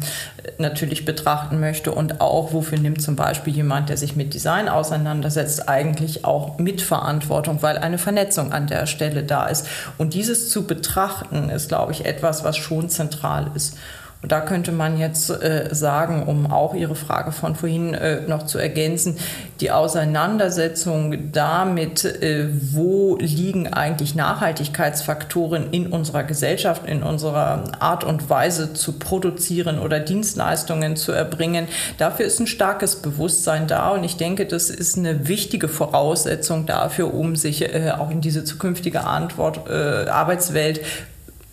natürlich 0.58 1.04
betrachten 1.04 1.60
möchte 1.60 1.92
und 1.92 2.20
auch, 2.20 2.52
wofür 2.52 2.78
nimmt 2.78 3.00
zum 3.02 3.14
Beispiel 3.14 3.54
jemand, 3.54 3.88
der 3.88 3.96
sich 3.96 4.16
mit 4.16 4.34
Design 4.34 4.68
auseinandersetzt, 4.68 5.68
eigentlich 5.68 6.24
auch 6.24 6.58
Mitverantwortung, 6.58 7.62
weil 7.62 7.78
eine 7.78 7.98
Vernetzung 7.98 8.52
an 8.52 8.66
der 8.66 8.86
Stelle 8.86 9.22
da 9.22 9.43
ist. 9.50 9.66
Und 9.98 10.14
dieses 10.14 10.50
zu 10.50 10.66
betrachten, 10.66 11.50
ist, 11.50 11.68
glaube 11.68 11.92
ich, 11.92 12.04
etwas, 12.04 12.44
was 12.44 12.56
schon 12.56 12.88
zentral 12.88 13.50
ist. 13.54 13.76
Und 14.24 14.32
da 14.32 14.40
könnte 14.40 14.72
man 14.72 14.96
jetzt 14.96 15.28
äh, 15.28 15.68
sagen, 15.72 16.22
um 16.22 16.50
auch 16.50 16.74
Ihre 16.74 16.94
Frage 16.94 17.30
von 17.30 17.56
vorhin 17.56 17.92
äh, 17.92 18.22
noch 18.22 18.44
zu 18.46 18.56
ergänzen, 18.56 19.18
die 19.60 19.70
Auseinandersetzung 19.70 21.30
damit, 21.30 22.06
äh, 22.06 22.48
wo 22.72 23.18
liegen 23.20 23.70
eigentlich 23.70 24.14
Nachhaltigkeitsfaktoren 24.14 25.72
in 25.72 25.88
unserer 25.88 26.24
Gesellschaft, 26.24 26.86
in 26.86 27.02
unserer 27.02 27.64
Art 27.80 28.02
und 28.02 28.30
Weise 28.30 28.72
zu 28.72 28.92
produzieren 28.98 29.78
oder 29.78 30.00
Dienstleistungen 30.00 30.96
zu 30.96 31.12
erbringen, 31.12 31.68
dafür 31.98 32.24
ist 32.24 32.40
ein 32.40 32.46
starkes 32.46 32.96
Bewusstsein 32.96 33.66
da. 33.66 33.90
Und 33.90 34.04
ich 34.04 34.16
denke, 34.16 34.46
das 34.46 34.70
ist 34.70 34.96
eine 34.96 35.28
wichtige 35.28 35.68
Voraussetzung 35.68 36.64
dafür, 36.64 37.12
um 37.12 37.36
sich 37.36 37.60
äh, 37.60 37.90
auch 37.90 38.10
in 38.10 38.22
diese 38.22 38.42
zukünftige 38.42 39.04
Antwort, 39.04 39.68
äh, 39.68 40.08
Arbeitswelt 40.08 40.80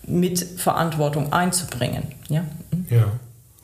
mit 0.06 0.38
Verantwortung 0.56 1.32
einzubringen. 1.32 2.04
Ja. 2.28 2.44
Ja. 2.90 3.12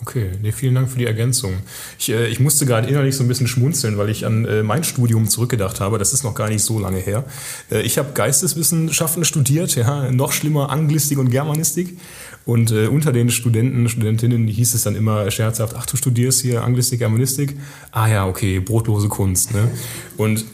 Okay, 0.00 0.30
nee, 0.42 0.52
vielen 0.52 0.76
Dank 0.76 0.88
für 0.88 0.98
die 0.98 1.06
Ergänzung. 1.06 1.54
Ich, 1.98 2.08
äh, 2.10 2.28
ich 2.28 2.38
musste 2.38 2.66
gerade 2.66 2.86
innerlich 2.86 3.16
so 3.16 3.24
ein 3.24 3.28
bisschen 3.28 3.48
schmunzeln, 3.48 3.98
weil 3.98 4.08
ich 4.10 4.24
an 4.24 4.44
äh, 4.44 4.62
mein 4.62 4.84
Studium 4.84 5.28
zurückgedacht 5.28 5.80
habe. 5.80 5.98
Das 5.98 6.12
ist 6.12 6.22
noch 6.22 6.34
gar 6.34 6.48
nicht 6.48 6.62
so 6.62 6.78
lange 6.78 6.98
her. 6.98 7.24
Äh, 7.70 7.82
ich 7.82 7.98
habe 7.98 8.12
Geisteswissenschaften 8.12 9.24
studiert, 9.24 9.74
ja, 9.74 10.10
noch 10.12 10.30
schlimmer 10.32 10.70
Anglistik 10.70 11.18
und 11.18 11.30
Germanistik. 11.30 11.98
Und 12.46 12.70
äh, 12.70 12.86
unter 12.86 13.12
den 13.12 13.28
Studenten, 13.28 13.88
Studentinnen 13.88 14.46
hieß 14.46 14.74
es 14.74 14.84
dann 14.84 14.94
immer 14.94 15.30
scherzhaft, 15.30 15.74
ach, 15.76 15.84
du 15.84 15.96
studierst 15.96 16.42
hier 16.42 16.62
Anglistik, 16.62 17.00
Germanistik? 17.00 17.58
Ah 17.90 18.06
ja, 18.06 18.26
okay, 18.26 18.60
brotlose 18.60 19.08
Kunst. 19.08 19.52
Ne? 19.52 19.68
Und 20.16 20.44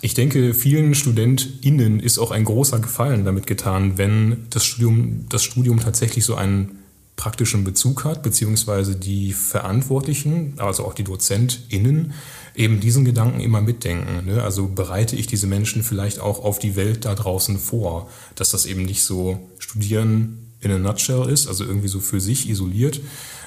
ich 0.00 0.14
denke, 0.14 0.54
vielen 0.54 0.94
StudentInnen 0.94 2.00
ist 2.00 2.18
auch 2.18 2.30
ein 2.30 2.44
großer 2.44 2.80
Gefallen 2.80 3.24
damit 3.24 3.46
getan, 3.46 3.98
wenn 3.98 4.46
das 4.50 4.64
Studium, 4.64 5.26
das 5.28 5.44
Studium 5.44 5.78
tatsächlich 5.78 6.24
so 6.24 6.34
einen 6.34 6.78
praktischen 7.16 7.62
Bezug 7.62 8.04
hat, 8.04 8.22
beziehungsweise 8.22 8.96
die 8.96 9.32
Verantwortlichen, 9.32 10.54
also 10.56 10.84
auch 10.84 10.94
die 10.94 11.04
DozentInnen, 11.04 12.14
eben 12.54 12.80
diesen 12.80 13.04
Gedanken 13.04 13.40
immer 13.40 13.60
mitdenken. 13.60 14.26
Ne? 14.26 14.42
Also 14.42 14.66
bereite 14.66 15.14
ich 15.14 15.26
diese 15.26 15.46
Menschen 15.46 15.82
vielleicht 15.82 16.20
auch 16.20 16.42
auf 16.42 16.58
die 16.58 16.74
Welt 16.74 17.04
da 17.04 17.14
draußen 17.14 17.58
vor, 17.58 18.10
dass 18.34 18.50
das 18.50 18.66
eben 18.66 18.84
nicht 18.84 19.04
so 19.04 19.38
Studieren 19.58 20.50
in 20.60 20.70
a 20.70 20.78
nutshell 20.78 21.28
ist, 21.28 21.48
also 21.48 21.64
irgendwie 21.64 21.88
so 21.88 22.00
für 22.00 22.20
sich 22.20 22.48
isoliert. 22.48 23.00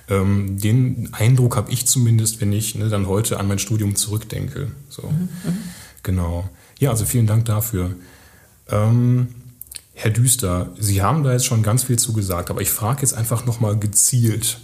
Ähm, 0.10 0.60
den 0.60 1.10
Eindruck 1.14 1.56
habe 1.56 1.72
ich 1.72 1.88
zumindest, 1.88 2.42
wenn 2.42 2.54
ich 2.54 2.76
ne, 2.76 2.90
dann 2.90 3.08
heute 3.08 3.40
an 3.40 3.48
mein 3.48 3.60
Studium 3.60 3.96
zurückdenke. 3.96 4.72
So. 4.90 5.04
Mhm, 5.04 5.30
mhm. 5.44 5.58
Genau. 6.06 6.48
Ja, 6.80 6.92
also 6.92 7.04
vielen 7.04 7.26
Dank 7.26 7.46
dafür. 7.46 7.96
Ähm, 8.70 9.28
Herr 9.94 10.12
Düster, 10.12 10.70
Sie 10.80 11.02
haben 11.02 11.24
da 11.24 11.34
jetzt 11.34 11.46
schon 11.46 11.64
ganz 11.64 11.84
viel 11.84 11.98
zu 11.98 12.14
gesagt, 12.14 12.52
aber 12.52 12.62
ich 12.62 12.70
frage 12.70 13.02
jetzt 13.02 13.16
einfach 13.16 13.46
nochmal 13.46 13.78
gezielt, 13.78 14.60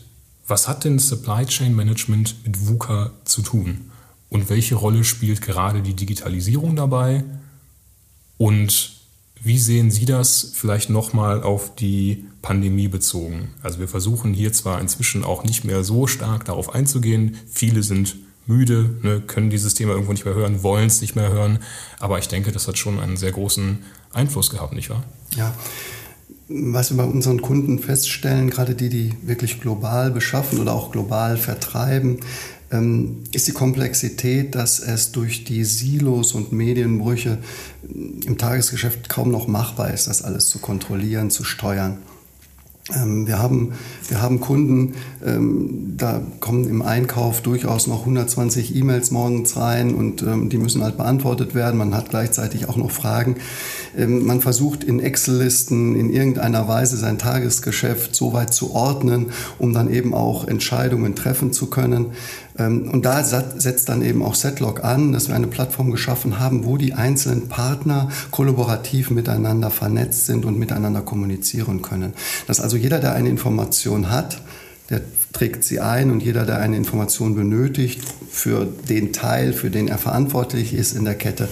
was 0.47 0.67
hat 0.67 0.83
denn 0.83 0.99
Supply 0.99 1.45
Chain 1.45 1.75
Management 1.75 2.35
mit 2.45 2.67
VUCA 2.67 3.11
zu 3.25 3.41
tun? 3.41 3.89
Und 4.29 4.49
welche 4.49 4.75
Rolle 4.75 5.03
spielt 5.03 5.41
gerade 5.41 5.81
die 5.81 5.95
Digitalisierung 5.95 6.75
dabei? 6.75 7.23
Und 8.37 8.97
wie 9.41 9.57
sehen 9.57 9.89
Sie 9.89 10.05
das 10.05 10.51
vielleicht 10.53 10.91
nochmal 10.91 11.41
auf 11.41 11.73
die 11.73 12.25
Pandemie 12.43 12.87
bezogen? 12.87 13.49
Also 13.63 13.79
wir 13.79 13.87
versuchen 13.87 14.33
hier 14.33 14.53
zwar 14.53 14.79
inzwischen 14.79 15.23
auch 15.23 15.43
nicht 15.43 15.63
mehr 15.63 15.83
so 15.83 16.05
stark 16.05 16.45
darauf 16.45 16.75
einzugehen. 16.75 17.37
Viele 17.49 17.81
sind 17.81 18.15
müde, 18.51 18.89
ne, 19.01 19.21
können 19.21 19.49
dieses 19.49 19.73
Thema 19.73 19.93
irgendwo 19.93 20.11
nicht 20.11 20.25
mehr 20.25 20.35
hören, 20.35 20.63
wollen 20.63 20.87
es 20.87 21.01
nicht 21.01 21.15
mehr 21.15 21.31
hören. 21.31 21.59
Aber 21.99 22.19
ich 22.19 22.27
denke, 22.27 22.51
das 22.51 22.67
hat 22.67 22.77
schon 22.77 22.99
einen 22.99 23.17
sehr 23.17 23.31
großen 23.31 23.79
Einfluss 24.13 24.49
gehabt, 24.49 24.73
nicht 24.73 24.89
wahr? 24.89 25.03
Ja. 25.35 25.53
was 26.49 26.91
wir 26.91 26.97
bei 26.97 27.05
unseren 27.05 27.41
Kunden 27.41 27.79
feststellen, 27.79 28.49
gerade 28.49 28.75
die, 28.75 28.89
die 28.89 29.13
wirklich 29.23 29.61
global 29.61 30.11
beschaffen 30.11 30.59
oder 30.59 30.73
auch 30.73 30.91
global 30.91 31.37
vertreiben, 31.37 32.19
ähm, 32.71 33.23
ist 33.31 33.47
die 33.47 33.53
Komplexität, 33.53 34.55
dass 34.55 34.79
es 34.79 35.11
durch 35.11 35.43
die 35.43 35.63
Silos 35.63 36.33
und 36.33 36.51
Medienbrüche 36.51 37.37
im 38.25 38.37
Tagesgeschäft 38.37 39.09
kaum 39.09 39.31
noch 39.31 39.47
machbar 39.47 39.93
ist, 39.93 40.07
das 40.07 40.21
alles 40.21 40.47
zu 40.47 40.59
kontrollieren, 40.59 41.31
zu 41.31 41.43
steuern. 41.43 41.99
Ähm, 42.95 43.27
wir 43.27 43.39
haben, 43.39 43.73
wir 44.07 44.21
haben 44.21 44.39
Kunden, 44.39 44.93
ähm, 45.25 45.93
da 45.97 46.21
kommen 46.39 46.69
im 46.69 46.81
Einkauf 46.81 47.41
durchaus 47.41 47.87
noch 47.87 48.01
120 48.01 48.75
E-Mails 48.75 49.11
morgens 49.11 49.55
rein 49.57 49.93
und 49.93 50.23
ähm, 50.23 50.49
die 50.49 50.57
müssen 50.57 50.83
halt 50.83 50.97
beantwortet 50.97 51.55
werden. 51.55 51.77
Man 51.77 51.95
hat 51.95 52.09
gleichzeitig 52.09 52.67
auch 52.69 52.77
noch 52.77 52.91
Fragen. 52.91 53.35
Man 53.97 54.39
versucht 54.39 54.85
in 54.85 55.01
Excel-Listen 55.01 55.97
in 55.97 56.13
irgendeiner 56.13 56.69
Weise 56.69 56.95
sein 56.95 57.17
Tagesgeschäft 57.17 58.15
so 58.15 58.31
weit 58.31 58.53
zu 58.53 58.73
ordnen, 58.73 59.31
um 59.59 59.73
dann 59.73 59.91
eben 59.91 60.13
auch 60.13 60.47
Entscheidungen 60.47 61.13
treffen 61.13 61.51
zu 61.51 61.67
können. 61.67 62.13
Ähm, 62.57 62.89
und 62.89 63.05
da 63.05 63.23
setzt 63.23 63.89
dann 63.89 64.01
eben 64.01 64.23
auch 64.23 64.35
Setlock 64.35 64.83
an, 64.83 65.11
dass 65.11 65.27
wir 65.27 65.35
eine 65.35 65.47
Plattform 65.47 65.91
geschaffen 65.91 66.39
haben, 66.39 66.65
wo 66.65 66.77
die 66.77 66.93
einzelnen 66.93 67.47
Partner 67.47 68.09
kollaborativ 68.31 69.09
miteinander 69.09 69.71
vernetzt 69.71 70.25
sind 70.25 70.45
und 70.45 70.57
miteinander 70.57 71.01
kommunizieren 71.01 71.81
können. 71.81 72.13
Dass 72.47 72.59
also 72.59 72.77
jeder, 72.77 72.99
der 72.99 73.13
eine 73.13 73.29
Information 73.29 74.09
hat, 74.09 74.41
der 74.89 75.01
trägt 75.31 75.63
sie 75.63 75.79
ein 75.79 76.11
und 76.11 76.21
jeder, 76.21 76.45
der 76.45 76.59
eine 76.59 76.75
Information 76.75 77.35
benötigt 77.35 78.01
für 78.29 78.67
den 78.89 79.13
Teil, 79.13 79.53
für 79.53 79.69
den 79.69 79.87
er 79.87 79.97
verantwortlich 79.97 80.73
ist 80.73 80.95
in 80.95 81.05
der 81.05 81.15
Kette, 81.15 81.47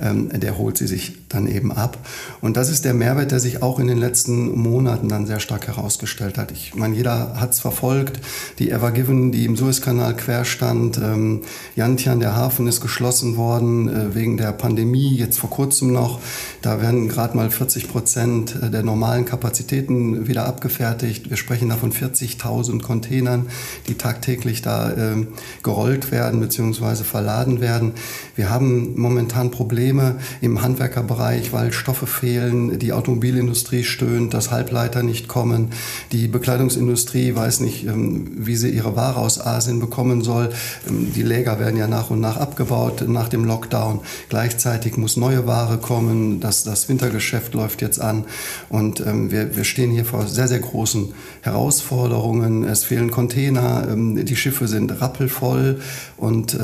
ähm, 0.00 0.30
der 0.32 0.56
holt 0.58 0.78
sie 0.78 0.86
sich 0.86 1.25
dann 1.28 1.46
eben 1.46 1.72
ab. 1.72 1.98
Und 2.40 2.56
das 2.56 2.70
ist 2.70 2.84
der 2.84 2.94
Mehrwert, 2.94 3.32
der 3.32 3.40
sich 3.40 3.62
auch 3.62 3.78
in 3.78 3.86
den 3.86 3.98
letzten 3.98 4.56
Monaten 4.58 5.08
dann 5.08 5.26
sehr 5.26 5.40
stark 5.40 5.66
herausgestellt 5.66 6.38
hat. 6.38 6.52
Ich 6.52 6.74
meine, 6.74 6.94
jeder 6.94 7.40
hat 7.40 7.52
es 7.52 7.60
verfolgt. 7.60 8.20
Die 8.58 8.70
Evergiven, 8.70 9.32
die 9.32 9.44
im 9.44 9.56
Suezkanal 9.56 10.16
querstand, 10.16 10.98
ähm, 10.98 11.42
Jantian, 11.74 12.20
der 12.20 12.36
Hafen 12.36 12.66
ist 12.66 12.80
geschlossen 12.80 13.36
worden 13.36 13.88
äh, 13.88 14.14
wegen 14.14 14.36
der 14.36 14.52
Pandemie, 14.52 15.16
jetzt 15.16 15.38
vor 15.38 15.50
kurzem 15.50 15.92
noch. 15.92 16.20
Da 16.62 16.80
werden 16.80 17.08
gerade 17.08 17.36
mal 17.36 17.50
40 17.50 17.88
Prozent 17.88 18.56
der 18.72 18.82
normalen 18.82 19.24
Kapazitäten 19.24 20.26
wieder 20.28 20.46
abgefertigt. 20.46 21.30
Wir 21.30 21.36
sprechen 21.36 21.68
da 21.68 21.76
von 21.76 21.92
40.000 21.92 22.82
Containern, 22.82 23.46
die 23.88 23.94
tagtäglich 23.94 24.62
da 24.62 24.90
äh, 24.90 25.26
gerollt 25.62 26.10
werden 26.10 26.40
bzw. 26.40 27.04
verladen 27.04 27.60
werden. 27.60 27.92
Wir 28.34 28.50
haben 28.50 28.98
momentan 29.00 29.50
Probleme 29.50 30.16
im 30.40 30.62
Handwerkerbereich, 30.62 31.16
weil 31.26 31.72
Stoffe 31.72 32.06
fehlen, 32.06 32.78
die 32.78 32.92
Automobilindustrie 32.92 33.82
stöhnt, 33.82 34.32
dass 34.32 34.50
Halbleiter 34.50 35.02
nicht 35.02 35.26
kommen, 35.26 35.70
die 36.12 36.28
Bekleidungsindustrie 36.28 37.34
weiß 37.34 37.60
nicht, 37.60 37.84
ähm, 37.86 38.30
wie 38.36 38.56
sie 38.56 38.70
ihre 38.70 38.94
Ware 38.94 39.18
aus 39.18 39.40
Asien 39.40 39.80
bekommen 39.80 40.22
soll. 40.22 40.50
Ähm, 40.88 41.12
die 41.14 41.22
Läger 41.22 41.58
werden 41.58 41.76
ja 41.76 41.88
nach 41.88 42.10
und 42.10 42.20
nach 42.20 42.36
abgebaut 42.36 43.04
nach 43.08 43.28
dem 43.28 43.44
Lockdown. 43.44 44.00
Gleichzeitig 44.28 44.96
muss 44.96 45.16
neue 45.16 45.46
Ware 45.46 45.78
kommen. 45.78 46.38
Das, 46.40 46.62
das 46.62 46.88
Wintergeschäft 46.88 47.54
läuft 47.54 47.82
jetzt 47.82 48.00
an 48.00 48.24
und 48.68 49.00
ähm, 49.00 49.30
wir, 49.30 49.56
wir 49.56 49.64
stehen 49.64 49.90
hier 49.90 50.04
vor 50.04 50.26
sehr, 50.28 50.46
sehr 50.46 50.60
großen 50.60 51.12
Herausforderungen. 51.40 52.64
Es 52.64 52.84
fehlen 52.84 53.10
Container, 53.10 53.86
die 53.96 54.36
Schiffe 54.36 54.68
sind 54.68 55.00
rappelvoll 55.00 55.80
und 56.16 56.56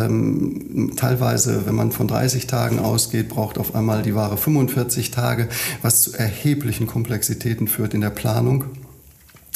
teilweise, 0.97 1.67
wenn 1.67 1.75
man 1.75 1.93
von 1.93 2.09
30 2.09 2.47
Tagen 2.47 2.79
ausgeht, 2.79 3.29
braucht 3.29 3.59
auf 3.59 3.75
einmal 3.75 4.03
die 4.03 4.15
Ware 4.15 4.37
45 4.43 5.11
Tage, 5.11 5.49
was 5.81 6.03
zu 6.03 6.13
erheblichen 6.13 6.87
Komplexitäten 6.87 7.69
führt 7.69 7.95
in 7.95 8.01
der 8.01 8.11
Planung. 8.11 8.65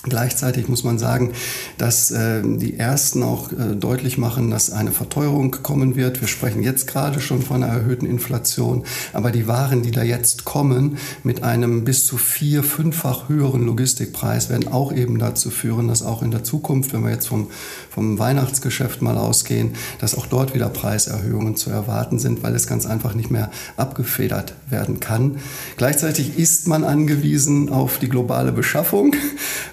Gleichzeitig 0.08 0.68
muss 0.68 0.84
man 0.84 0.98
sagen, 0.98 1.32
dass 1.78 2.12
äh, 2.12 2.40
die 2.44 2.78
ersten 2.78 3.24
auch 3.24 3.50
äh, 3.50 3.74
deutlich 3.74 4.18
machen, 4.18 4.50
dass 4.50 4.70
eine 4.70 4.92
Verteuerung 4.92 5.50
kommen 5.62 5.96
wird. 5.96 6.20
Wir 6.20 6.28
sprechen 6.28 6.62
jetzt 6.62 6.86
gerade 6.86 7.20
schon 7.20 7.42
von 7.42 7.62
einer 7.62 7.72
erhöhten 7.72 8.06
Inflation, 8.06 8.84
aber 9.12 9.32
die 9.32 9.48
Waren, 9.48 9.82
die 9.82 9.90
da 9.90 10.04
jetzt 10.04 10.44
kommen, 10.44 10.98
mit 11.24 11.42
einem 11.42 11.84
bis 11.84 12.06
zu 12.06 12.18
vier, 12.18 12.62
fünffach 12.62 13.28
höheren 13.28 13.66
Logistikpreis, 13.66 14.48
werden 14.48 14.68
auch 14.68 14.92
eben 14.92 15.18
dazu 15.18 15.50
führen, 15.50 15.88
dass 15.88 16.04
auch 16.04 16.22
in 16.22 16.30
der 16.30 16.44
Zukunft, 16.44 16.92
wenn 16.92 17.02
wir 17.02 17.10
jetzt 17.10 17.26
vom, 17.26 17.48
vom 17.90 18.18
Weihnachtsgeschäft 18.18 19.02
mal 19.02 19.18
ausgehen, 19.18 19.74
dass 19.98 20.16
auch 20.16 20.26
dort 20.26 20.54
wieder 20.54 20.68
Preiserhöhungen 20.68 21.56
zu 21.56 21.70
erwarten 21.70 22.20
sind, 22.20 22.44
weil 22.44 22.54
es 22.54 22.68
ganz 22.68 22.86
einfach 22.86 23.14
nicht 23.14 23.32
mehr 23.32 23.50
abgefedert 23.76 24.54
werden 24.70 25.00
kann. 25.00 25.38
Gleichzeitig 25.76 26.38
ist 26.38 26.68
man 26.68 26.84
angewiesen 26.84 27.70
auf 27.70 27.98
die 27.98 28.08
globale 28.08 28.52
Beschaffung. 28.52 29.16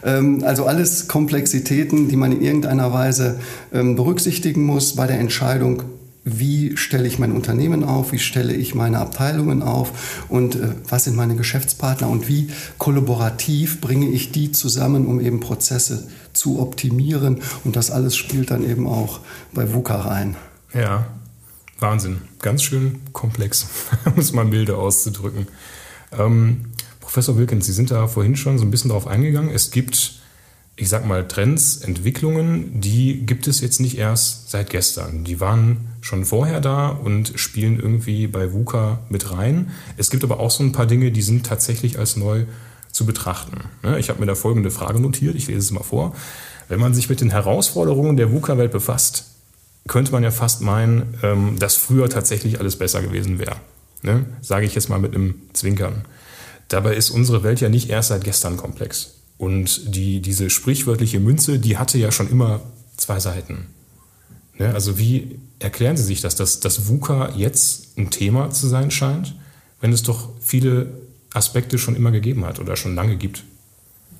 Ähm, 0.05 0.22
also 0.43 0.65
alles 0.65 1.07
Komplexitäten, 1.07 2.07
die 2.07 2.15
man 2.15 2.31
in 2.31 2.41
irgendeiner 2.41 2.93
Weise 2.93 3.39
ähm, 3.73 3.95
berücksichtigen 3.95 4.63
muss 4.63 4.95
bei 4.95 5.07
der 5.07 5.19
Entscheidung, 5.19 5.83
wie 6.25 6.77
stelle 6.77 7.07
ich 7.07 7.19
mein 7.19 7.33
Unternehmen 7.33 7.83
auf, 7.83 8.13
wie 8.13 8.19
stelle 8.19 8.53
ich 8.53 8.75
meine 8.75 8.99
Abteilungen 8.99 9.61
auf 9.61 10.25
und 10.29 10.55
äh, 10.55 10.69
was 10.87 11.03
sind 11.03 11.15
meine 11.15 11.35
Geschäftspartner 11.35 12.09
und 12.09 12.27
wie 12.27 12.49
kollaborativ 12.77 13.81
bringe 13.81 14.07
ich 14.07 14.31
die 14.31 14.51
zusammen, 14.51 15.05
um 15.05 15.19
eben 15.19 15.39
Prozesse 15.41 16.07
zu 16.31 16.59
optimieren. 16.59 17.41
Und 17.63 17.75
das 17.75 17.91
alles 17.91 18.15
spielt 18.15 18.51
dann 18.51 18.67
eben 18.67 18.87
auch 18.87 19.19
bei 19.53 19.73
VUCA 19.73 20.01
rein. 20.01 20.35
Ja, 20.73 21.07
Wahnsinn. 21.79 22.21
Ganz 22.41 22.63
schön 22.63 23.01
komplex, 23.11 23.67
um 24.05 24.17
es 24.17 24.31
mal 24.31 24.45
milde 24.45 24.77
auszudrücken. 24.77 25.47
Ähm, 26.17 26.65
Professor 27.03 27.37
Wilkins, 27.37 27.65
Sie 27.65 27.73
sind 27.73 27.91
da 27.91 28.07
vorhin 28.07 28.37
schon 28.37 28.57
so 28.57 28.63
ein 28.63 28.71
bisschen 28.71 28.87
darauf 28.87 29.07
eingegangen. 29.07 29.51
Es 29.53 29.71
gibt, 29.71 30.13
ich 30.77 30.87
sag 30.87 31.05
mal, 31.05 31.27
Trends, 31.27 31.77
Entwicklungen, 31.77 32.79
die 32.79 33.25
gibt 33.25 33.45
es 33.45 33.59
jetzt 33.59 33.81
nicht 33.81 33.97
erst 33.97 34.49
seit 34.49 34.69
gestern. 34.69 35.25
Die 35.25 35.41
waren 35.41 35.89
schon 35.99 36.23
vorher 36.23 36.61
da 36.61 36.87
und 36.87 37.33
spielen 37.35 37.77
irgendwie 37.77 38.27
bei 38.27 38.53
VUCA 38.53 38.99
mit 39.09 39.31
rein. 39.31 39.71
Es 39.97 40.11
gibt 40.11 40.23
aber 40.23 40.39
auch 40.39 40.49
so 40.49 40.63
ein 40.63 40.71
paar 40.71 40.85
Dinge, 40.85 41.11
die 41.11 41.21
sind 41.21 41.45
tatsächlich 41.45 41.99
als 41.99 42.15
neu 42.15 42.45
zu 42.93 43.05
betrachten. 43.05 43.65
Ne, 43.83 43.99
ich 43.99 44.09
habe 44.09 44.21
mir 44.21 44.25
da 44.25 44.35
folgende 44.35 44.71
Frage 44.71 45.01
notiert, 45.01 45.35
ich 45.35 45.47
lese 45.47 45.59
es 45.59 45.71
mal 45.71 45.83
vor. 45.83 46.15
Wenn 46.69 46.79
man 46.79 46.93
sich 46.93 47.09
mit 47.09 47.19
den 47.19 47.31
Herausforderungen 47.31 48.15
der 48.15 48.31
VUCA-Welt 48.31 48.71
befasst, 48.71 49.25
könnte 49.89 50.13
man 50.13 50.23
ja 50.23 50.31
fast 50.31 50.61
meinen, 50.61 51.15
ähm, 51.21 51.59
dass 51.59 51.75
früher 51.75 52.09
tatsächlich 52.09 52.61
alles 52.61 52.77
besser 52.77 53.01
gewesen 53.01 53.39
wäre. 53.39 53.57
Ne? 54.03 54.25
Sage 54.41 54.65
ich 54.65 54.73
jetzt 54.73 54.87
mal 54.87 54.99
mit 54.99 55.13
einem 55.13 55.35
Zwinkern. 55.51 56.05
Dabei 56.67 56.95
ist 56.95 57.09
unsere 57.09 57.43
Welt 57.43 57.61
ja 57.61 57.69
nicht 57.69 57.89
erst 57.89 58.09
seit 58.09 58.23
gestern 58.23 58.57
komplex. 58.57 59.15
Und 59.37 59.95
die, 59.95 60.21
diese 60.21 60.49
sprichwörtliche 60.49 61.19
Münze, 61.19 61.59
die 61.59 61.77
hatte 61.77 61.97
ja 61.97 62.11
schon 62.11 62.29
immer 62.29 62.61
zwei 62.97 63.19
Seiten. 63.19 63.67
Ne? 64.57 64.73
Also 64.73 64.97
wie 64.97 65.39
erklären 65.59 65.97
Sie 65.97 66.03
sich 66.03 66.21
das, 66.21 66.35
dass 66.35 66.59
das 66.59 66.87
VUCA 66.87 67.33
jetzt 67.35 67.97
ein 67.97 68.09
Thema 68.09 68.51
zu 68.51 68.67
sein 68.67 68.91
scheint, 68.91 69.35
wenn 69.81 69.91
es 69.91 70.03
doch 70.03 70.29
viele 70.39 70.93
Aspekte 71.33 71.77
schon 71.77 71.95
immer 71.95 72.11
gegeben 72.11 72.45
hat 72.45 72.59
oder 72.59 72.75
schon 72.75 72.95
lange 72.95 73.17
gibt? 73.17 73.43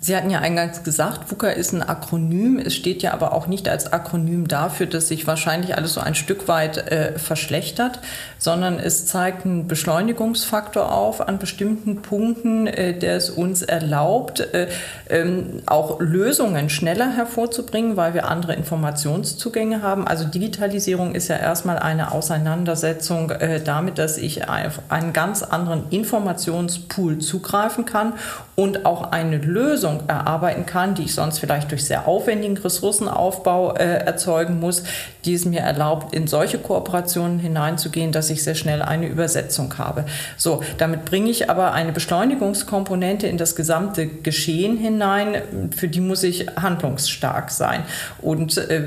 Sie 0.05 0.17
hatten 0.17 0.29
ja 0.29 0.39
eingangs 0.39 0.83
gesagt, 0.83 1.31
VUCA 1.31 1.51
ist 1.51 1.71
ein 1.71 1.81
Akronym. 1.81 2.59
Es 2.59 2.75
steht 2.75 3.01
ja 3.03 3.13
aber 3.13 3.31
auch 3.31 3.47
nicht 3.47 3.69
als 3.69 3.93
Akronym 3.93 4.49
dafür, 4.49 4.85
dass 4.85 5.07
sich 5.07 5.27
wahrscheinlich 5.27 5.77
alles 5.77 5.93
so 5.93 6.01
ein 6.01 6.13
Stück 6.13 6.49
weit 6.49 6.91
äh, 6.91 7.17
verschlechtert, 7.17 7.99
sondern 8.37 8.79
es 8.79 9.05
zeigt 9.05 9.45
einen 9.45 9.69
Beschleunigungsfaktor 9.69 10.91
auf 10.91 11.25
an 11.25 11.39
bestimmten 11.39 12.01
Punkten, 12.01 12.67
äh, 12.67 12.99
der 12.99 13.15
es 13.15 13.29
uns 13.29 13.61
erlaubt, 13.61 14.41
äh, 14.41 14.67
ähm, 15.09 15.61
auch 15.67 16.01
Lösungen 16.01 16.69
schneller 16.69 17.15
hervorzubringen, 17.15 17.95
weil 17.95 18.13
wir 18.13 18.27
andere 18.27 18.55
Informationszugänge 18.55 19.83
haben. 19.83 20.05
Also 20.05 20.25
Digitalisierung 20.25 21.15
ist 21.15 21.29
ja 21.29 21.37
erstmal 21.37 21.79
eine 21.79 22.11
Auseinandersetzung 22.11 23.29
äh, 23.29 23.63
damit, 23.63 23.99
dass 23.99 24.17
ich 24.17 24.49
auf 24.49 24.81
einen 24.89 25.13
ganz 25.13 25.43
anderen 25.43 25.85
Informationspool 25.91 27.19
zugreifen 27.19 27.85
kann 27.85 28.11
und 28.55 28.85
auch 28.85 29.13
eine 29.13 29.37
Lösung 29.37 29.92
erarbeiten 30.07 30.65
kann, 30.65 30.95
die 30.95 31.03
ich 31.03 31.13
sonst 31.13 31.39
vielleicht 31.39 31.71
durch 31.71 31.85
sehr 31.85 32.07
aufwendigen 32.07 32.57
Ressourcenaufbau 32.57 33.75
äh, 33.75 34.05
erzeugen 34.05 34.59
muss, 34.59 34.83
die 35.25 35.33
es 35.33 35.45
mir 35.45 35.61
erlaubt, 35.61 36.13
in 36.13 36.27
solche 36.27 36.57
Kooperationen 36.57 37.39
hineinzugehen, 37.39 38.11
dass 38.11 38.29
ich 38.29 38.43
sehr 38.43 38.55
schnell 38.55 38.81
eine 38.81 39.07
Übersetzung 39.07 39.77
habe. 39.77 40.05
So, 40.37 40.63
damit 40.77 41.05
bringe 41.05 41.29
ich 41.29 41.49
aber 41.49 41.73
eine 41.73 41.91
Beschleunigungskomponente 41.91 43.27
in 43.27 43.37
das 43.37 43.55
gesamte 43.55 44.07
Geschehen 44.07 44.77
hinein, 44.77 45.71
für 45.75 45.87
die 45.87 46.01
muss 46.01 46.23
ich 46.23 46.47
handlungsstark 46.55 47.51
sein. 47.51 47.83
Und 48.21 48.57
äh, 48.57 48.81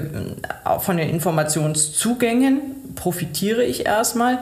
von 0.81 0.97
den 0.97 1.09
Informationszugängen 1.09 2.95
profitiere 2.95 3.63
ich 3.63 3.87
erstmal 3.87 4.39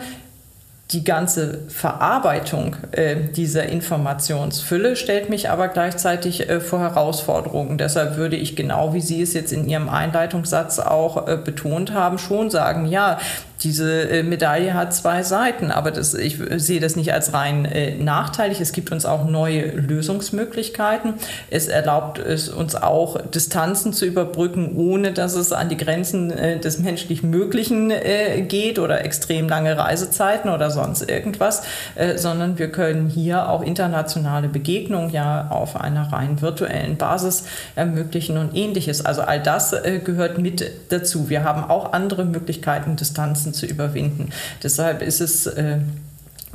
die 0.94 1.04
ganze 1.04 1.62
Verarbeitung 1.68 2.76
äh, 2.92 3.16
dieser 3.16 3.66
Informationsfülle 3.66 4.94
stellt 4.94 5.28
mich 5.28 5.50
aber 5.50 5.68
gleichzeitig 5.68 6.48
äh, 6.48 6.60
vor 6.60 6.78
Herausforderungen. 6.78 7.76
Deshalb 7.78 8.16
würde 8.16 8.36
ich 8.36 8.54
genau, 8.54 8.94
wie 8.94 9.00
Sie 9.00 9.20
es 9.20 9.34
jetzt 9.34 9.52
in 9.52 9.68
Ihrem 9.68 9.88
Einleitungssatz 9.88 10.78
auch 10.78 11.26
äh, 11.26 11.36
betont 11.36 11.92
haben, 11.92 12.18
schon 12.18 12.48
sagen, 12.48 12.86
ja, 12.86 13.18
diese 13.64 14.02
äh, 14.10 14.22
Medaille 14.22 14.74
hat 14.74 14.94
zwei 14.94 15.22
Seiten, 15.22 15.70
aber 15.70 15.90
das, 15.90 16.12
ich 16.12 16.38
sehe 16.56 16.80
das 16.80 16.96
nicht 16.96 17.12
als 17.12 17.32
rein 17.32 17.64
äh, 17.64 17.96
nachteilig. 17.96 18.60
Es 18.60 18.72
gibt 18.72 18.92
uns 18.92 19.06
auch 19.06 19.24
neue 19.24 19.70
Lösungsmöglichkeiten. 19.70 21.14
Es 21.50 21.68
erlaubt 21.68 22.18
es 22.18 22.50
uns 22.50 22.74
auch, 22.74 23.20
Distanzen 23.22 23.92
zu 23.92 24.04
überbrücken, 24.04 24.76
ohne 24.76 25.12
dass 25.12 25.34
es 25.34 25.52
an 25.52 25.70
die 25.70 25.78
Grenzen 25.78 26.30
äh, 26.30 26.60
des 26.60 26.78
menschlich 26.78 27.22
Möglichen 27.22 27.90
äh, 27.90 28.42
geht 28.42 28.78
oder 28.78 29.04
extrem 29.04 29.48
lange 29.48 29.76
Reisezeiten 29.78 30.50
oder 30.50 30.70
sonst 30.70 31.08
irgendwas, 31.08 31.62
äh, 31.94 32.18
sondern 32.18 32.58
wir 32.58 32.70
können 32.70 33.08
hier 33.08 33.48
auch 33.48 33.62
internationale 33.62 34.48
Begegnungen 34.48 35.10
ja 35.10 35.48
auf 35.48 35.80
einer 35.80 36.12
rein 36.12 36.42
virtuellen 36.42 36.96
Basis 36.96 37.44
ermöglichen 37.76 38.36
und 38.36 38.54
ähnliches. 38.54 39.04
Also 39.04 39.22
all 39.22 39.40
das 39.40 39.72
äh, 39.72 40.00
gehört 40.04 40.36
mit 40.38 40.70
dazu. 40.90 41.30
Wir 41.30 41.44
haben 41.44 41.64
auch 41.64 41.94
andere 41.94 42.26
Möglichkeiten, 42.26 42.96
Distanzen 42.96 43.53
zu 43.54 43.66
überwinden. 43.66 44.30
Deshalb 44.62 45.02
ist 45.02 45.20
es 45.20 45.46
äh, 45.46 45.78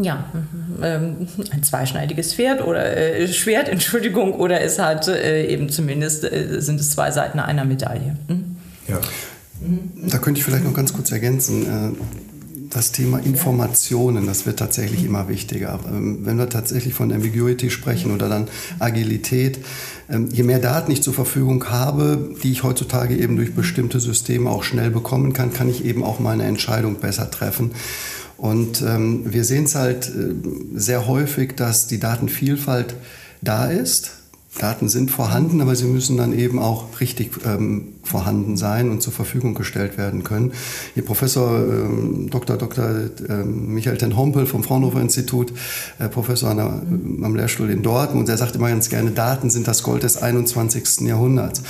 ja, 0.02 0.26
ähm, 0.82 1.28
ein 1.52 1.64
zweischneidiges 1.64 2.34
Pferd 2.34 2.66
oder 2.66 2.96
äh, 2.96 3.28
Schwert, 3.28 3.68
Entschuldigung, 3.70 4.34
oder 4.34 4.62
es 4.62 4.80
hat 4.80 5.08
äh, 5.08 5.46
eben 5.48 5.70
zumindest 5.70 6.24
äh, 6.24 6.62
sind 6.62 6.80
es 6.80 6.92
zwei 6.92 7.12
Seiten 7.12 7.40
einer 7.40 7.66
Medaille. 7.66 8.16
Mhm. 8.28 8.58
Ja. 8.88 9.00
Da 10.08 10.20
könnte 10.20 10.40
ich 10.40 10.46
vielleicht 10.46 10.64
noch 10.64 10.74
ganz 10.74 10.94
kurz 10.94 11.12
ergänzen. 11.12 11.98
Das 12.70 12.92
Thema 12.92 13.18
Informationen, 13.18 14.28
das 14.28 14.46
wird 14.46 14.60
tatsächlich 14.60 15.04
immer 15.04 15.28
wichtiger. 15.28 15.80
Ähm, 15.88 16.20
wenn 16.24 16.38
wir 16.38 16.50
tatsächlich 16.50 16.94
von 16.94 17.12
Ambiguity 17.12 17.72
sprechen 17.72 18.12
oder 18.12 18.30
dann 18.30 18.48
Agilität, 18.78 19.60
ähm, 20.10 20.30
je 20.32 20.44
mehr 20.44 20.60
Daten 20.60 20.92
ich 20.92 21.02
zur 21.02 21.14
Verfügung 21.14 21.66
habe, 21.70 22.36
die 22.44 22.52
ich 22.52 22.64
heutzutage 22.64 23.18
eben 23.18 23.38
durch 23.38 23.56
bestimmte 23.56 24.00
Systeme 24.00 24.50
auch 24.50 24.64
schnell 24.64 24.92
bekommen 24.92 25.34
kann, 25.34 25.52
kann 25.52 25.70
ich 25.70 25.84
eben 25.84 26.04
auch 26.04 26.20
meine 26.20 26.44
Entscheidung 26.44 26.96
besser 26.96 27.32
treffen. 27.32 27.72
Und 28.38 28.82
ähm, 28.82 29.24
wir 29.26 29.44
sehen 29.44 29.66
es 29.66 29.76
halt 29.76 30.08
äh, 30.08 30.34
sehr 30.76 31.08
häufig, 31.08 31.56
dass 31.56 31.88
die 31.88 32.00
Datenvielfalt 32.00 32.96
da 33.42 33.66
ist. 33.66 34.12
Daten 34.58 34.90
sind 34.90 35.12
vorhanden, 35.12 35.62
aber 35.62 35.76
sie 35.76 35.86
müssen 35.86 36.18
dann 36.18 36.38
eben 36.38 36.60
auch 36.60 37.00
richtig 37.02 37.32
ähm, 37.46 37.94
vorhanden 38.10 38.58
sein 38.58 38.90
und 38.90 39.02
zur 39.02 39.14
Verfügung 39.14 39.54
gestellt 39.54 39.98
werden 39.98 40.24
können. 40.24 40.52
Hier 40.94 41.06
Professor 41.06 41.60
ähm, 41.60 42.30
Dr. 42.30 42.58
Dr. 42.58 43.10
Ähm, 43.30 43.74
Michael 43.74 43.98
ten 43.98 44.18
Hompel 44.18 44.46
vom 44.46 44.64
Fraunhofer 44.64 45.00
Institut, 45.00 45.54
äh, 46.00 46.10
Professor 46.10 46.54
der, 46.56 46.66
äh, 46.66 47.26
am 47.26 47.36
Lehrstuhl 47.36 47.70
in 47.70 47.84
Dortmund, 47.84 48.28
der 48.28 48.38
sagt 48.38 48.56
immer 48.56 48.70
ganz 48.70 48.90
gerne, 48.90 49.12
Daten 49.12 49.50
sind 49.50 49.68
das 49.68 49.84
Gold 49.84 50.04
des 50.04 50.18
21. 50.18 51.08
Jahrhunderts. 51.08 51.62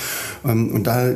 Ähm, 0.44 0.70
und 0.72 0.86
da, 0.86 1.10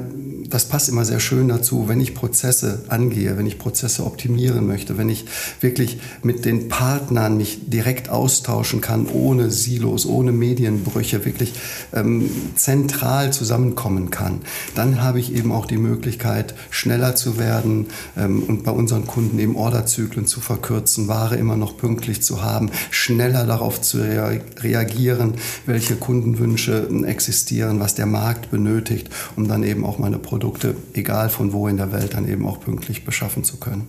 das 0.48 0.66
passt 0.66 0.88
immer 0.88 1.04
sehr 1.04 1.20
schön 1.20 1.48
dazu, 1.48 1.88
wenn 1.88 2.00
ich 2.00 2.14
Prozesse 2.14 2.84
angehe, 2.88 3.36
wenn 3.38 3.46
ich 3.46 3.58
Prozesse 3.58 4.04
optimieren 4.04 4.66
möchte, 4.66 4.98
wenn 4.98 5.08
ich 5.08 5.24
wirklich 5.60 5.98
mit 6.22 6.44
den 6.44 6.68
Partnern 6.68 7.36
mich 7.36 7.70
direkt 7.70 8.10
austauschen 8.10 8.80
kann, 8.80 9.06
ohne 9.06 9.50
Silos, 9.50 10.06
ohne 10.06 10.32
Medienbrüche, 10.32 11.24
wirklich 11.24 11.54
ähm, 11.92 12.30
zentral 12.56 13.32
zusammenkommen 13.32 14.10
kann, 14.10 14.40
dann 14.74 15.02
habe 15.02 15.13
ich 15.18 15.34
eben 15.34 15.52
auch 15.52 15.66
die 15.66 15.76
Möglichkeit, 15.76 16.54
schneller 16.70 17.16
zu 17.16 17.38
werden 17.38 17.86
ähm, 18.16 18.42
und 18.42 18.64
bei 18.64 18.70
unseren 18.70 19.06
Kunden 19.06 19.38
eben 19.38 19.56
Orderzyklen 19.56 20.26
zu 20.26 20.40
verkürzen, 20.40 21.08
Ware 21.08 21.36
immer 21.36 21.56
noch 21.56 21.76
pünktlich 21.76 22.22
zu 22.22 22.42
haben, 22.42 22.70
schneller 22.90 23.46
darauf 23.46 23.80
zu 23.80 23.98
rea 23.98 24.40
reagieren, 24.58 25.34
welche 25.66 25.96
Kundenwünsche 25.96 26.88
ähm, 26.90 27.04
existieren, 27.04 27.80
was 27.80 27.94
der 27.94 28.06
Markt 28.06 28.50
benötigt, 28.50 29.10
um 29.36 29.48
dann 29.48 29.62
eben 29.62 29.84
auch 29.84 29.98
meine 29.98 30.18
Produkte, 30.18 30.76
egal 30.92 31.28
von 31.28 31.52
wo 31.52 31.68
in 31.68 31.76
der 31.76 31.92
Welt, 31.92 32.14
dann 32.14 32.28
eben 32.28 32.46
auch 32.46 32.60
pünktlich 32.60 33.04
beschaffen 33.04 33.44
zu 33.44 33.58
können. 33.58 33.88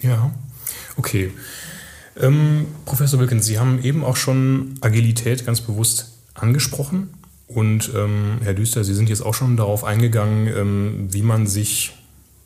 Ja, 0.00 0.30
okay. 0.96 1.32
Ähm, 2.20 2.66
Professor 2.84 3.20
Wilkins, 3.20 3.46
Sie 3.46 3.58
haben 3.58 3.82
eben 3.82 4.04
auch 4.04 4.16
schon 4.16 4.74
Agilität 4.80 5.46
ganz 5.46 5.60
bewusst 5.60 6.12
angesprochen. 6.34 7.08
Und 7.54 7.90
ähm, 7.96 8.38
Herr 8.42 8.54
Düster, 8.54 8.84
Sie 8.84 8.94
sind 8.94 9.08
jetzt 9.08 9.22
auch 9.22 9.34
schon 9.34 9.56
darauf 9.56 9.82
eingegangen, 9.82 10.46
ähm, 10.46 11.08
wie 11.10 11.22
man 11.22 11.48
sich 11.48 11.92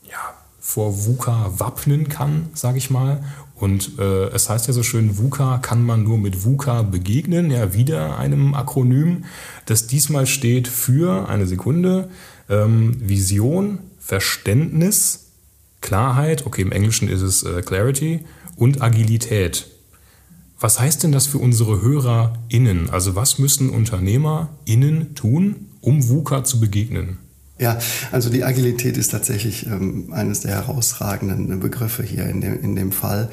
ja, 0.09 0.35
vor 0.59 1.05
VUCA 1.05 1.53
wappnen 1.59 2.09
kann, 2.09 2.49
sage 2.55 2.79
ich 2.79 2.89
mal. 2.89 3.23
Und 3.55 3.99
äh, 3.99 4.29
es 4.29 4.49
heißt 4.49 4.67
ja 4.67 4.73
so 4.73 4.83
schön, 4.83 5.19
VUCA 5.19 5.59
kann 5.59 5.85
man 5.85 6.05
nur 6.05 6.17
mit 6.17 6.45
VUCA 6.45 6.83
begegnen, 6.83 7.51
ja, 7.51 7.75
wieder 7.75 8.19
einem 8.19 8.55
Akronym, 8.55 9.27
das 9.67 9.87
diesmal 9.87 10.27
steht 10.27 10.69
für, 10.69 11.29
eine 11.29 11.47
Sekunde, 11.47 12.09
ähm, 12.49 12.97
Vision, 12.99 13.81
Verständnis, 13.99 15.27
Klarheit, 15.83 16.47
okay, 16.47 16.63
im 16.63 16.73
Englischen 16.73 17.09
ist 17.09 17.21
es 17.21 17.43
äh, 17.43 17.61
Clarity 17.61 18.25
und 18.57 18.81
Agilität. 18.81 19.67
Was 20.65 20.81
heißt 20.81 21.03
denn 21.03 21.13
das 21.13 21.27
für 21.27 21.37
unsere 21.37 21.83
HörerInnen? 21.83 22.89
Also 22.89 23.15
was 23.15 23.39
müssen 23.39 23.69
UnternehmerInnen 23.69 25.15
tun, 25.15 25.67
um 25.83 26.09
VUCA 26.09 26.43
zu 26.43 26.59
begegnen? 26.59 27.19
Ja, 27.59 27.79
also 28.13 28.31
die 28.31 28.45
Agilität 28.45 28.97
ist 28.97 29.11
tatsächlich 29.11 29.67
ähm, 29.67 30.09
eines 30.11 30.41
der 30.41 30.53
herausragenden 30.53 31.61
Begriffe 31.61 32.03
hier 32.03 32.25
in 32.27 32.41
dem, 32.41 32.63
in 32.63 32.77
dem 32.77 32.93
Fall. 32.93 33.29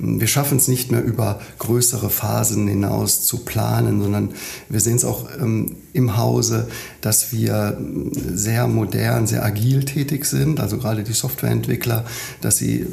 Wir 0.00 0.26
schaffen 0.26 0.58
es 0.58 0.66
nicht 0.66 0.90
mehr 0.90 1.04
über 1.04 1.40
größere 1.60 2.10
Phasen 2.10 2.66
hinaus 2.66 3.24
zu 3.24 3.44
planen, 3.44 4.02
sondern 4.02 4.30
wir 4.68 4.80
sehen 4.80 4.96
es 4.96 5.04
auch 5.04 5.28
ähm, 5.40 5.76
im 5.92 6.16
Hause, 6.16 6.68
dass 7.00 7.32
wir 7.32 7.78
sehr 8.12 8.66
modern, 8.66 9.28
sehr 9.28 9.44
agil 9.44 9.84
tätig 9.84 10.24
sind, 10.24 10.58
also 10.58 10.78
gerade 10.78 11.04
die 11.04 11.12
Softwareentwickler, 11.12 12.04
dass 12.40 12.56
sie 12.56 12.80
äh, 12.80 12.88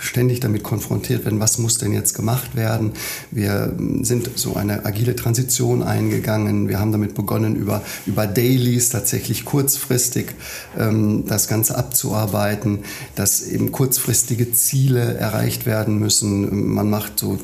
ständig 0.00 0.40
damit 0.40 0.62
konfrontiert 0.62 1.24
werden, 1.24 1.40
was 1.40 1.58
muss 1.58 1.78
denn 1.78 1.92
jetzt 1.92 2.14
gemacht 2.14 2.56
werden. 2.56 2.92
Wir 3.30 3.76
sind 4.02 4.30
so 4.34 4.54
eine 4.56 4.84
agile 4.84 5.14
Transition 5.14 5.82
eingegangen. 5.82 6.68
Wir 6.68 6.80
haben 6.80 6.90
damit 6.90 7.14
begonnen, 7.14 7.54
über, 7.54 7.82
über 8.06 8.26
Dailies 8.26 8.88
tatsächlich 8.88 9.44
kurzfristig 9.44 10.34
ähm, 10.78 11.24
das 11.26 11.48
Ganze 11.48 11.76
abzuarbeiten, 11.76 12.80
dass 13.14 13.42
eben 13.42 13.70
kurzfristige 13.72 14.52
Ziele 14.52 15.14
erreicht 15.14 15.66
werden 15.66 15.98
müssen. 15.98 16.72
Man 16.74 16.88
macht 16.90 17.18
so 17.18 17.38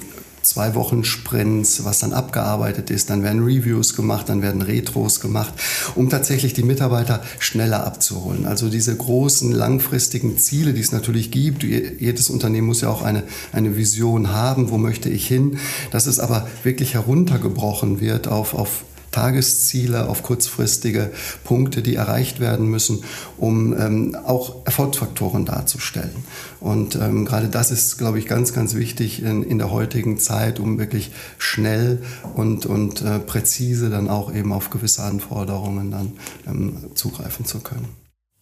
zwei 0.46 0.74
Wochen 0.74 1.04
Sprints, 1.04 1.84
was 1.84 1.98
dann 1.98 2.12
abgearbeitet 2.12 2.90
ist. 2.90 3.10
Dann 3.10 3.22
werden 3.22 3.44
Reviews 3.44 3.94
gemacht, 3.94 4.28
dann 4.28 4.42
werden 4.42 4.62
Retros 4.62 5.20
gemacht, 5.20 5.54
um 5.94 6.08
tatsächlich 6.08 6.54
die 6.54 6.62
Mitarbeiter 6.62 7.22
schneller 7.38 7.86
abzuholen. 7.86 8.46
Also 8.46 8.68
diese 8.68 8.96
großen 8.96 9.52
langfristigen 9.52 10.38
Ziele, 10.38 10.72
die 10.72 10.80
es 10.80 10.92
natürlich 10.92 11.30
gibt. 11.30 11.62
Jedes 11.62 12.30
Unternehmen 12.30 12.68
muss 12.68 12.80
ja 12.80 12.88
auch 12.88 13.02
eine, 13.02 13.24
eine 13.52 13.76
Vision 13.76 14.32
haben, 14.32 14.70
wo 14.70 14.78
möchte 14.78 15.08
ich 15.08 15.26
hin. 15.26 15.58
Dass 15.90 16.06
es 16.06 16.18
aber 16.18 16.46
wirklich 16.62 16.94
heruntergebrochen 16.94 18.00
wird 18.00 18.28
auf, 18.28 18.54
auf 18.54 18.84
Tagesziele, 19.16 20.10
auf 20.10 20.22
kurzfristige 20.22 21.10
Punkte, 21.42 21.80
die 21.80 21.94
erreicht 21.94 22.38
werden 22.38 22.66
müssen, 22.68 23.02
um 23.38 23.72
ähm, 23.72 24.14
auch 24.14 24.66
Erfolgsfaktoren 24.66 25.46
darzustellen. 25.46 26.24
Und 26.60 26.96
ähm, 26.96 27.24
gerade 27.24 27.48
das 27.48 27.70
ist, 27.70 27.96
glaube 27.96 28.18
ich, 28.18 28.26
ganz, 28.26 28.52
ganz 28.52 28.74
wichtig 28.74 29.22
in, 29.22 29.42
in 29.42 29.56
der 29.56 29.70
heutigen 29.70 30.18
Zeit, 30.18 30.60
um 30.60 30.78
wirklich 30.78 31.12
schnell 31.38 32.02
und, 32.34 32.66
und 32.66 33.00
äh, 33.00 33.18
präzise 33.18 33.88
dann 33.88 34.10
auch 34.10 34.34
eben 34.34 34.52
auf 34.52 34.68
gewisse 34.68 35.02
Anforderungen 35.02 35.90
dann 35.90 36.12
ähm, 36.46 36.76
zugreifen 36.94 37.46
zu 37.46 37.60
können. 37.60 37.88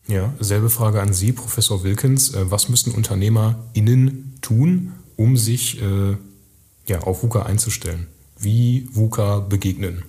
Ja, 0.08 0.34
selbe 0.40 0.70
Frage 0.70 1.00
an 1.00 1.12
Sie, 1.12 1.30
Professor 1.30 1.84
Wilkins. 1.84 2.34
Äh, 2.34 2.50
was 2.50 2.68
müssen 2.68 2.92
UnternehmerInnen 2.92 4.38
tun, 4.40 4.92
um 5.14 5.36
sich 5.36 5.80
äh, 5.80 6.16
ja, 6.88 6.98
auf 7.02 7.22
VUCA 7.22 7.44
einzustellen? 7.44 8.08
Wie 8.40 8.88
VUCA 8.92 9.38
begegnen? 9.38 10.02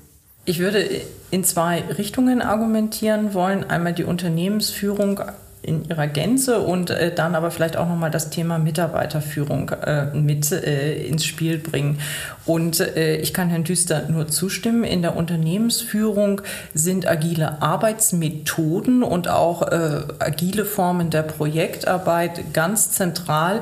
Ich 0.45 0.59
würde 0.59 0.87
in 1.31 1.43
zwei 1.43 1.81
Richtungen 1.97 2.41
argumentieren 2.41 3.33
wollen. 3.33 3.63
Einmal 3.63 3.93
die 3.93 4.03
Unternehmensführung 4.03 5.21
in 5.65 5.83
ihrer 5.89 6.05
Gänze 6.05 6.59
und 6.59 6.91
äh, 6.91 7.13
dann 7.13 7.33
aber 7.33 7.49
vielleicht 7.49 7.75
auch 7.77 7.87
nochmal 7.87 8.11
das 8.11 8.29
Thema 8.29 8.59
Mitarbeiterführung 8.59 9.69
äh, 9.69 10.05
mit 10.13 10.51
äh, 10.51 11.03
ins 11.03 11.25
Spiel 11.25 11.57
bringen. 11.57 11.99
Und 12.45 12.79
äh, 12.79 13.17
ich 13.17 13.33
kann 13.33 13.49
Herrn 13.49 13.63
Düster 13.63 14.07
nur 14.09 14.27
zustimmen. 14.27 14.83
In 14.83 15.01
der 15.01 15.15
Unternehmensführung 15.15 16.41
sind 16.75 17.07
agile 17.07 17.63
Arbeitsmethoden 17.63 19.01
und 19.01 19.27
auch 19.27 19.63
äh, 19.63 20.03
agile 20.19 20.65
Formen 20.65 21.09
der 21.09 21.23
Projektarbeit 21.23 22.53
ganz 22.53 22.91
zentral, 22.91 23.61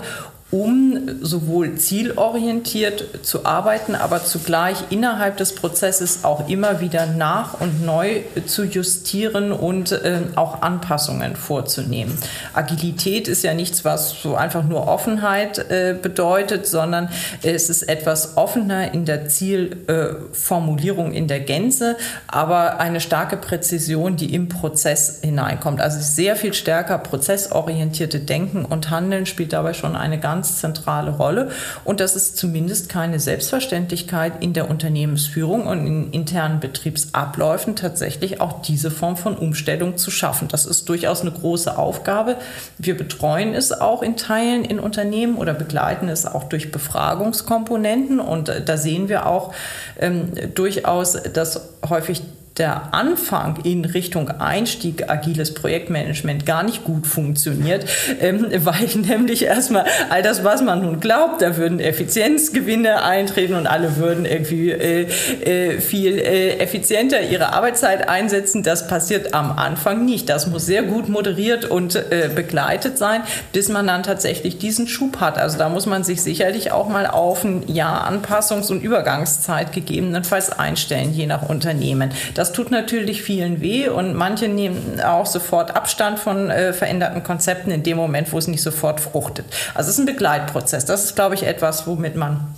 um 0.54 1.00
sowohl 1.20 1.76
zielorientiert 1.76 3.26
zu 3.26 3.44
arbeiten, 3.44 3.96
aber 3.96 4.24
zugleich 4.24 4.78
innerhalb 4.92 5.38
des 5.38 5.56
Prozesses 5.56 6.24
auch 6.24 6.48
immer 6.48 6.80
wieder 6.80 7.08
nach 7.08 7.60
und 7.60 7.84
neu 7.84 8.22
zu 8.46 8.64
justieren 8.64 9.52
und 9.52 9.92
äh, 9.94 10.20
auch 10.36 10.62
Anpassungen 10.62 11.36
vorzunehmen. 11.36 12.16
Agilität 12.54 13.28
ist 13.28 13.44
ja 13.44 13.56
nichts, 13.56 13.84
was 13.84 14.22
so 14.22 14.36
einfach 14.36 14.64
nur 14.64 14.88
Offenheit 14.88 15.58
äh, 15.58 15.96
bedeutet, 16.00 16.68
sondern 16.68 17.10
es 17.42 17.72
ist 17.72 17.82
etwas 17.90 18.38
offener 18.38 18.94
in 18.94 19.06
der 19.06 19.28
Zielformulierung 19.28 21.14
äh, 21.14 21.18
in 21.18 21.28
der 21.28 21.40
Gänze, 21.40 21.98
aber 22.28 22.80
eine 22.80 23.02
starke 23.02 23.38
Präzision, 23.38 24.18
die 24.18 24.36
im 24.36 24.50
Prozess 24.50 25.22
hineinkommt. 25.24 25.82
Also 25.82 25.98
sehr 26.00 26.36
viel 26.36 26.54
stärker 26.54 27.00
prozessorientierte 27.00 28.20
Denken 28.20 28.66
und 28.66 28.92
Handeln 28.92 29.26
spielt 29.26 29.52
dabei 29.52 29.74
schon 29.74 29.96
eine 29.96 30.20
ganz 30.20 30.43
ganz 30.44 30.58
zentrale 30.60 31.12
Rolle. 31.12 31.52
Und 31.86 32.02
das 32.02 32.18
ist 32.18 32.36
zumindest 32.36 32.90
keine 32.90 33.20
Selbstverständlichkeit 33.20 34.44
in 34.44 34.52
der 34.52 34.70
Unternehmensführung 34.70 35.66
und 35.68 35.88
in 35.88 36.12
internen 36.12 36.60
Betriebsabläufen 36.60 37.78
tatsächlich 37.78 38.42
auch 38.42 38.62
diese 38.62 38.92
Form 38.92 39.16
von 39.16 39.38
Umstellung 39.38 39.96
zu 39.96 40.12
schaffen. 40.12 40.50
Das 40.50 40.66
ist 40.66 40.90
durchaus 40.90 41.22
eine 41.22 41.32
große 41.32 41.78
Aufgabe. 41.78 42.36
Wir 42.78 42.98
betreuen 42.98 43.54
es 43.54 43.72
auch 43.72 44.02
in 44.02 44.18
Teilen 44.18 44.66
in 44.66 44.82
Unternehmen 44.82 45.38
oder 45.38 45.54
begleiten 45.54 46.10
es 46.10 46.26
auch 46.26 46.44
durch 46.44 46.72
Befragungskomponenten. 46.72 48.20
Und 48.20 48.50
äh, 48.50 48.62
da 48.64 48.76
sehen 48.76 49.08
wir 49.08 49.28
auch 49.28 49.54
ähm, 49.98 50.32
durchaus, 50.54 51.14
dass 51.14 51.70
häufig 51.88 52.22
der 52.58 52.94
Anfang 52.94 53.58
in 53.64 53.84
Richtung 53.84 54.30
Einstieg 54.30 55.10
agiles 55.10 55.56
Projektmanagement 55.56 56.46
gar 56.46 56.62
nicht 56.62 56.84
gut 56.84 57.08
funktioniert, 57.08 57.86
ähm, 58.22 58.48
weil 58.60 58.90
nämlich 58.96 59.44
erstmal 59.46 59.86
all 60.10 60.22
das, 60.22 60.44
was 60.44 60.62
man 60.62 60.82
nun 60.82 61.00
glaubt, 61.00 61.42
da 61.42 61.58
würden 61.58 61.80
Effizienzgewinne 61.80 63.04
eintreten 63.04 63.56
und 63.56 63.66
alle 63.66 63.98
würden 63.98 64.26
irgendwie 64.26 64.72
äh, 64.72 65.08
äh, 65.44 65.80
viel 65.80 66.20
äh, 66.20 66.58
effizienter 66.60 67.22
ihre 67.22 67.54
Arbeitszeit 67.54 68.08
einsetzen. 68.08 68.62
Das 68.62 68.88
passiert 68.88 69.34
am 69.34 69.58
Anfang 69.58 70.06
nicht. 70.06 70.30
Das 70.30 70.48
muss 70.48 70.66
sehr 70.66 70.84
gut 70.84 71.10
moderiert 71.10 71.66
und 71.66 71.96
äh, 71.96 72.30
begleitet 72.34 72.98
sein, 72.98 73.24
bis 73.52 73.70
man 73.70 73.88
dann 73.88 74.04
tatsächlich 74.04 74.60
diesen 74.60 74.88
Schub 74.88 75.20
hat. 75.20 75.38
Also 75.38 75.58
da 75.58 75.70
muss 75.70 75.86
man 75.88 76.04
sich 76.04 76.22
sicherlich 76.22 76.72
auch 76.72 76.88
mal 76.88 77.08
auf 77.08 77.44
ein 77.44 77.68
Jahr 77.68 78.10
Anpassungs- 78.10 78.72
und 78.72 78.84
Übergangszeit 78.84 79.72
gegebenenfalls 79.72 80.52
einstellen, 80.52 81.14
je 81.14 81.26
nach 81.26 81.50
Unternehmen. 81.50 82.12
Das 82.36 82.43
das 82.44 82.52
tut 82.52 82.72
natürlich 82.72 83.22
vielen 83.22 83.62
weh 83.62 83.88
und 83.88 84.16
manche 84.16 84.50
nehmen 84.50 85.00
auch 85.00 85.26
sofort 85.26 85.78
Abstand 85.78 86.20
von 86.20 86.50
äh, 86.50 86.74
veränderten 86.74 87.24
Konzepten 87.24 87.72
in 87.72 87.84
dem 87.84 87.96
Moment, 87.96 88.34
wo 88.34 88.38
es 88.38 88.50
nicht 88.50 88.62
sofort 88.62 89.00
fruchtet. 89.00 89.46
Also 89.74 89.90
es 89.90 89.96
ist 89.96 90.00
ein 90.00 90.06
Begleitprozess. 90.06 90.84
Das 90.84 91.06
ist, 91.06 91.16
glaube 91.16 91.36
ich, 91.36 91.44
etwas, 91.44 91.88
womit 91.88 92.18
man 92.18 92.54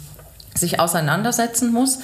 sich 0.55 0.79
auseinandersetzen 0.79 1.71
muss. 1.71 1.99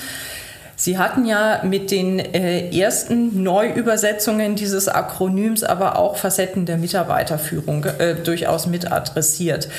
Sie 0.76 1.00
hatten 1.00 1.26
ja 1.26 1.64
mit 1.64 1.90
den 1.90 2.20
äh, 2.20 2.70
ersten 2.70 3.42
Neuübersetzungen 3.42 4.56
dieses 4.56 4.88
Akronyms 4.88 5.64
aber 5.64 5.98
auch 5.98 6.18
Facetten 6.18 6.68
der 6.68 6.78
Mitarbeiterführung 6.78 7.86
äh, 7.86 8.14
durchaus 8.14 8.68
mit 8.68 8.92
adressiert. 8.92 9.70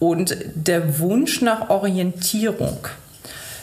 Und 0.00 0.36
der 0.56 0.98
Wunsch 0.98 1.42
nach 1.42 1.70
Orientierung 1.70 2.88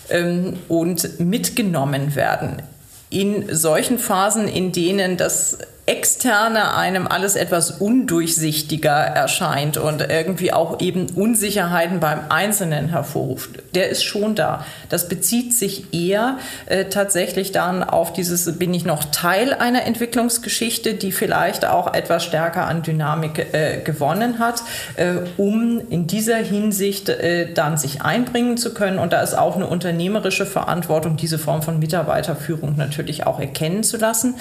ähm, 0.09 0.53
und 0.69 1.19
mitgenommen 1.19 2.15
werden 2.15 2.61
in 3.09 3.55
solchen 3.55 3.99
Phasen, 3.99 4.47
in 4.47 4.71
denen 4.71 5.17
das 5.17 5.57
Externe 5.89 6.75
einem 6.75 7.07
alles 7.07 7.35
etwas 7.35 7.71
undurchsichtiger 7.71 8.91
erscheint 8.91 9.77
und 9.77 10.01
irgendwie 10.01 10.53
auch 10.53 10.81
eben 10.81 11.07
Unsicherheiten 11.15 11.99
beim 11.99 12.19
Einzelnen 12.29 12.89
hervorruft, 12.89 13.49
der 13.73 13.89
ist 13.89 14.03
schon 14.03 14.35
da. 14.35 14.63
Das 14.89 15.09
bezieht 15.09 15.51
sich 15.51 15.91
eher 15.91 16.37
äh, 16.67 16.85
tatsächlich 16.85 17.53
dann 17.53 17.83
auf 17.83 18.13
dieses, 18.13 18.59
bin 18.59 18.71
ich 18.75 18.85
noch 18.85 19.03
Teil 19.05 19.51
einer 19.51 19.83
Entwicklungsgeschichte, 19.85 20.93
die 20.93 21.11
vielleicht 21.11 21.65
auch 21.65 21.91
etwas 21.91 22.23
stärker 22.23 22.67
an 22.67 22.83
Dynamik 22.83 23.47
äh, 23.51 23.81
gewonnen 23.83 24.37
hat, 24.37 24.61
äh, 24.95 25.13
um 25.37 25.81
in 25.89 26.05
dieser 26.05 26.37
Hinsicht 26.37 27.09
äh, 27.09 27.51
dann 27.51 27.77
sich 27.77 28.03
einbringen 28.03 28.57
zu 28.57 28.75
können. 28.75 28.99
Und 28.99 29.11
da 29.11 29.21
ist 29.21 29.33
auch 29.33 29.55
eine 29.55 29.65
unternehmerische 29.65 30.45
Verantwortung, 30.45 31.17
diese 31.17 31.39
Form 31.39 31.63
von 31.63 31.79
Mitarbeiterführung 31.79 32.75
natürlich 32.77 33.25
auch 33.25 33.39
erkennen 33.39 33.81
zu 33.81 33.97
lassen. 33.97 34.35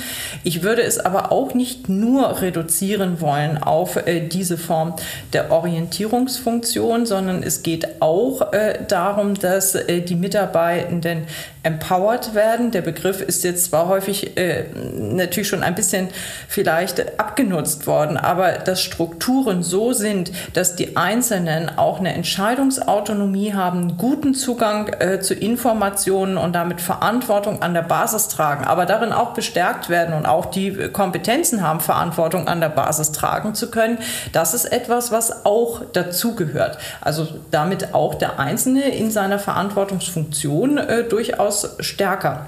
Ich 0.45 0.63
würde 0.63 0.83
es 0.83 0.99
aber 0.99 1.33
auch 1.33 1.38
auch 1.39 1.55
nicht 1.55 1.89
nur 1.89 2.41
reduzieren 2.41 3.21
wollen 3.21 3.59
auf 3.59 3.95
äh, 3.97 4.27
diese 4.27 4.59
Form 4.59 4.95
der 5.33 5.53
Orientierungsfunktion, 5.53 7.07
sondern 7.07 7.45
es 7.45 7.63
geht 7.63 8.03
auch 8.03 8.53
äh, 8.53 8.81
darum, 8.89 9.35
dass 9.35 9.77
äh, 9.77 10.01
die 10.01 10.17
Mitarbeitenden 10.17 11.23
empowered 11.63 12.35
werden. 12.35 12.71
Der 12.71 12.83
Begriff 12.83 13.21
ist 13.21 13.43
jetzt 13.45 13.67
zwar 13.67 13.89
häufig 13.89 14.37
äh, 14.37 14.65
natürlich 14.99 15.49
schon 15.49 15.63
ein 15.63 15.75
bisschen 15.75 16.09
vielleicht 16.47 17.19
abgenutzt 17.19 17.87
worden, 17.87 18.17
aber 18.17 18.53
dass 18.53 18.81
Strukturen 18.81 19.63
so 19.63 19.93
sind, 19.93 20.31
dass 20.53 20.77
die 20.77 20.97
Einzelnen 20.97 21.77
auch 21.77 21.99
eine 21.99 22.15
Entscheidungsautonomie 22.15 23.55
haben, 23.55 23.97
guten 23.97 24.35
Zugang 24.35 24.89
äh, 25.01 25.21
zu 25.21 25.35
Informationen 25.35 26.39
und 26.39 26.55
damit 26.55 26.81
Verantwortung 26.81 27.61
an 27.61 27.75
der 27.75 27.83
Basis 27.83 28.29
tragen, 28.29 28.65
aber 28.65 28.87
darin 28.87 29.13
auch 29.13 29.35
bestärkt 29.35 29.89
werden 29.89 30.15
und 30.15 30.27
auch 30.27 30.47
die 30.47 30.73
Kompetenzen 30.93 31.63
haben, 31.63 31.81
Verantwortung 31.81 32.47
an 32.47 32.61
der 32.61 32.69
Basis 32.69 33.13
tragen 33.13 33.55
zu 33.55 33.71
können. 33.71 33.99
Das 34.33 34.55
ist 34.55 34.67
etwas, 34.67 35.11
was 35.11 35.45
auch 35.45 35.83
dazugehört. 35.93 36.79
Also 37.01 37.27
damit 37.51 37.95
auch 37.95 38.15
der 38.15 38.39
Einzelne 38.39 38.89
in 38.91 39.11
seiner 39.11 39.39
Verantwortungsfunktion 39.39 40.79
äh, 40.79 41.05
durchaus 41.05 41.48
durchaus 41.49 41.77
stärker 41.81 42.47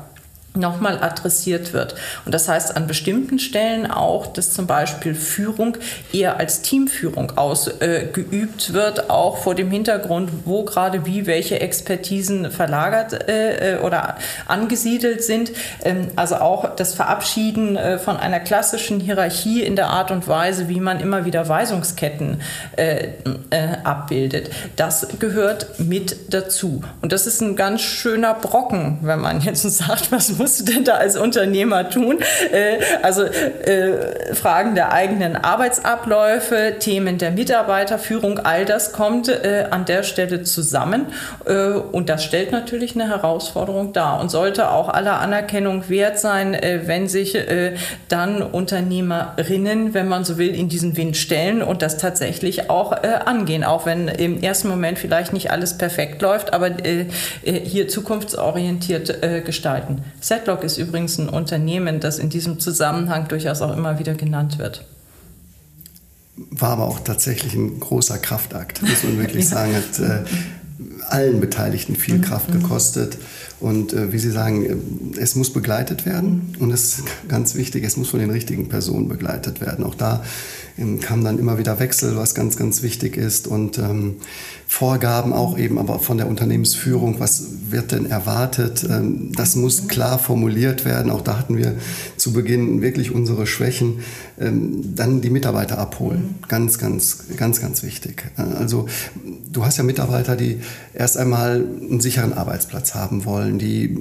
nochmal 0.55 0.99
adressiert 1.01 1.73
wird. 1.73 1.95
Und 2.25 2.35
das 2.35 2.49
heißt 2.49 2.77
an 2.77 2.89
bestimmten 2.89 3.39
Stellen 3.39 3.89
auch, 3.89 4.27
dass 4.27 4.53
zum 4.53 4.67
Beispiel 4.67 5.15
Führung 5.15 5.77
eher 6.13 6.39
als 6.39 6.63
Teamführung 6.63 7.39
ausgeübt 7.39 8.71
äh, 8.71 8.73
wird, 8.73 9.11
auch 9.11 9.39
vor 9.39 9.55
dem 9.55 9.71
Hintergrund, 9.71 10.31
wo 10.45 10.65
gerade 10.65 11.07
wie 11.07 11.27
welche 11.27 11.61
Expertisen 11.61 12.51
verlagert 12.51 13.29
äh, 13.29 13.77
äh, 13.77 13.79
oder 13.79 14.17
angesiedelt 14.49 15.23
sind. 15.23 15.53
Ähm, 15.85 16.09
also 16.17 16.37
auch 16.37 16.75
das 16.75 16.95
Verabschieden 16.95 17.77
äh, 17.77 17.99
von 17.99 18.17
einer 18.17 18.41
klassischen 18.41 18.99
Hierarchie 18.99 19.63
in 19.63 19.77
der 19.77 19.91
Art 19.91 20.11
und 20.11 20.27
Weise, 20.27 20.69
wie 20.69 20.81
man 20.81 20.99
immer 20.99 21.25
wieder 21.25 21.49
Weisungsketten 21.49 22.41
äh, 22.77 23.11
äh, 23.51 23.69
abbildet. 23.85 24.51
Das 24.75 25.07
gehört 25.21 25.79
mit 25.79 26.35
dazu. 26.35 26.83
Und 27.03 27.13
das 27.13 27.29
ist 27.29 27.41
ein 27.41 27.55
ganz 27.55 27.83
schöner 27.83 28.35
Brocken, 28.35 28.99
wenn 29.03 29.21
man 29.21 29.41
jetzt 29.41 29.63
sagt, 29.79 30.11
was 30.11 30.40
musst 30.41 30.59
du 30.59 30.73
denn 30.73 30.85
da 30.85 30.95
als 30.95 31.17
Unternehmer 31.17 31.91
tun? 31.91 32.19
Äh, 32.51 32.79
also 33.03 33.25
äh, 33.25 34.35
Fragen 34.35 34.75
der 34.75 34.91
eigenen 34.93 35.37
Arbeitsabläufe, 35.37 36.77
Themen 36.81 37.19
der 37.19 37.31
Mitarbeiterführung, 37.31 38.39
all 38.39 38.65
das 38.65 38.93
kommt 38.93 39.29
äh, 39.29 39.67
an 39.71 39.85
der 39.85 40.03
Stelle 40.03 40.43
zusammen. 40.43 41.07
Und 41.93 42.09
das 42.09 42.25
stellt 42.25 42.53
natürlich 42.53 42.95
eine 42.95 43.09
Herausforderung 43.09 43.93
dar 43.93 44.21
und 44.21 44.31
sollte 44.31 44.71
auch 44.71 44.89
aller 44.89 45.21
Anerkennung 45.21 45.89
wert 45.89 46.19
sein, 46.19 46.57
wenn 46.85 47.09
sich 47.09 47.37
dann 48.09 48.43
Unternehmerinnen, 48.43 49.93
wenn 49.93 50.09
man 50.09 50.25
so 50.25 50.39
will, 50.39 50.55
in 50.55 50.69
diesen 50.69 50.97
Wind 50.97 51.17
stellen 51.17 51.63
und 51.63 51.83
das 51.83 51.99
tatsächlich 51.99 52.71
auch 52.71 52.93
angehen, 53.03 53.65
auch 53.65 53.85
wenn 53.85 54.09
im 54.09 54.41
ersten 54.41 54.69
Moment 54.69 54.99
vielleicht 54.99 55.33
nicht 55.33 55.51
alles 55.51 55.77
perfekt 55.77 56.23
läuft, 56.23 56.53
aber 56.55 56.71
hier 57.43 57.89
zukunftsorientiert 57.89 59.45
gestalten. 59.45 60.03
Setlock 60.31 60.63
ist 60.63 60.79
übrigens 60.79 61.19
ein 61.19 61.29
Unternehmen, 61.29 61.99
das 61.99 62.21
in 62.21 62.31
diesem 62.31 62.61
Zusammenhang 62.61 63.27
durchaus 63.27 63.63
auch 63.63 63.77
immer 63.77 63.99
wieder 63.99 64.15
genannt 64.15 64.59
wird. 64.59 64.87
War 66.37 66.71
aber 66.71 66.87
auch 66.87 67.01
tatsächlich 67.01 67.55
ein 67.55 67.81
großer 67.81 68.17
Kraftakt, 68.19 68.81
muss 68.81 69.03
man 69.03 69.19
wirklich 69.19 69.45
ja. 69.51 69.51
sagen. 69.51 69.75
Hat 69.75 69.99
äh, 69.99 70.23
allen 71.09 71.41
Beteiligten 71.41 71.97
viel 71.97 72.19
mhm. 72.19 72.23
Kraft 72.23 72.53
gekostet. 72.53 73.19
Und 73.59 73.93
äh, 73.93 74.13
wie 74.13 74.21
Sie 74.21 74.31
sagen, 74.31 74.65
äh, 75.17 75.21
es 75.21 75.35
muss 75.35 75.53
begleitet 75.53 76.07
werden. 76.07 76.55
Und 76.61 76.71
es 76.71 76.99
ist 76.99 77.05
ganz 77.27 77.57
wichtig, 77.57 77.83
es 77.83 77.97
muss 77.97 78.11
von 78.11 78.21
den 78.21 78.31
richtigen 78.31 78.69
Personen 78.69 79.09
begleitet 79.09 79.61
werden. 79.61 79.85
Auch 79.85 79.97
da 79.97 80.23
ähm, 80.79 81.01
kam 81.01 81.25
dann 81.25 81.41
immer 81.41 81.59
wieder 81.59 81.81
Wechsel, 81.81 82.17
was 82.17 82.37
ganz, 82.37 82.57
ganz 82.57 82.83
wichtig 82.83 83.17
ist. 83.17 83.49
Und 83.49 83.79
ähm, 83.79 84.19
Vorgaben 84.73 85.33
auch 85.33 85.59
eben, 85.59 85.79
aber 85.81 85.99
von 85.99 86.17
der 86.17 86.29
Unternehmensführung, 86.29 87.19
was 87.19 87.71
wird 87.71 87.91
denn 87.91 88.07
erwartet? 88.07 88.87
Ähm, 88.89 89.33
das 89.35 89.57
muss 89.57 89.89
klar 89.89 90.17
formuliert 90.17 90.85
werden. 90.85 91.11
Auch 91.11 91.23
da 91.23 91.37
hatten 91.37 91.59
wir 91.59 91.75
zu 92.17 92.33
Beginn 92.33 92.81
wirklich 92.81 93.11
unsere 93.11 93.49
Schwächen. 93.49 93.99
Ähm, 94.39 94.95
dann 94.95 95.23
die 95.23 95.29
Mitarbeiter 95.29 95.77
abholen. 95.77 96.37
Ganz, 96.47 96.79
ganz, 96.79 97.25
ganz, 97.37 97.61
ganz 97.61 97.83
wichtig. 97.83 98.31
Äh, 98.39 98.43
also 98.43 98.87
du 99.53 99.65
hast 99.65 99.77
ja 99.77 99.83
Mitarbeiter, 99.83 100.37
die 100.37 100.61
erst 100.95 101.19
einmal 101.19 101.57
einen 101.57 102.01
sicheren 102.01 102.33
Arbeitsplatz 102.33 102.95
haben 102.95 103.25
wollen, 103.25 103.59
die 103.59 103.99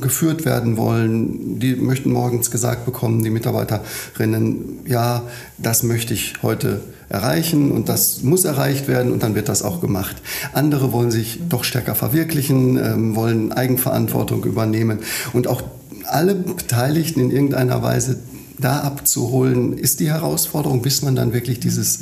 geführt 0.00 0.46
werden 0.46 0.78
wollen, 0.78 1.60
die 1.60 1.76
möchten 1.76 2.10
morgens 2.10 2.50
gesagt 2.50 2.86
bekommen, 2.86 3.22
die 3.22 3.30
Mitarbeiterinnen, 3.30 4.80
ja, 4.86 5.24
das 5.58 5.82
möchte 5.82 6.14
ich 6.14 6.42
heute 6.42 6.80
erreichen 7.08 7.70
und 7.70 7.88
das 7.88 8.22
muss 8.22 8.44
erreicht 8.44 8.88
werden 8.88 9.12
und 9.12 9.22
dann 9.22 9.34
wird 9.34 9.48
das 9.48 9.62
auch 9.62 9.80
gemacht. 9.80 10.16
Andere 10.52 10.92
wollen 10.92 11.10
sich 11.10 11.40
doch 11.48 11.64
stärker 11.64 11.94
verwirklichen, 11.94 12.76
ähm, 12.78 13.16
wollen 13.16 13.52
Eigenverantwortung 13.52 14.44
übernehmen 14.44 15.00
und 15.32 15.46
auch 15.46 15.62
alle 16.04 16.34
Beteiligten 16.34 17.20
in 17.20 17.30
irgendeiner 17.30 17.82
Weise 17.82 18.18
da 18.58 18.80
abzuholen, 18.80 19.76
ist 19.76 20.00
die 20.00 20.10
Herausforderung, 20.10 20.82
bis 20.82 21.02
man 21.02 21.14
dann 21.14 21.32
wirklich 21.32 21.60
dieses 21.60 22.00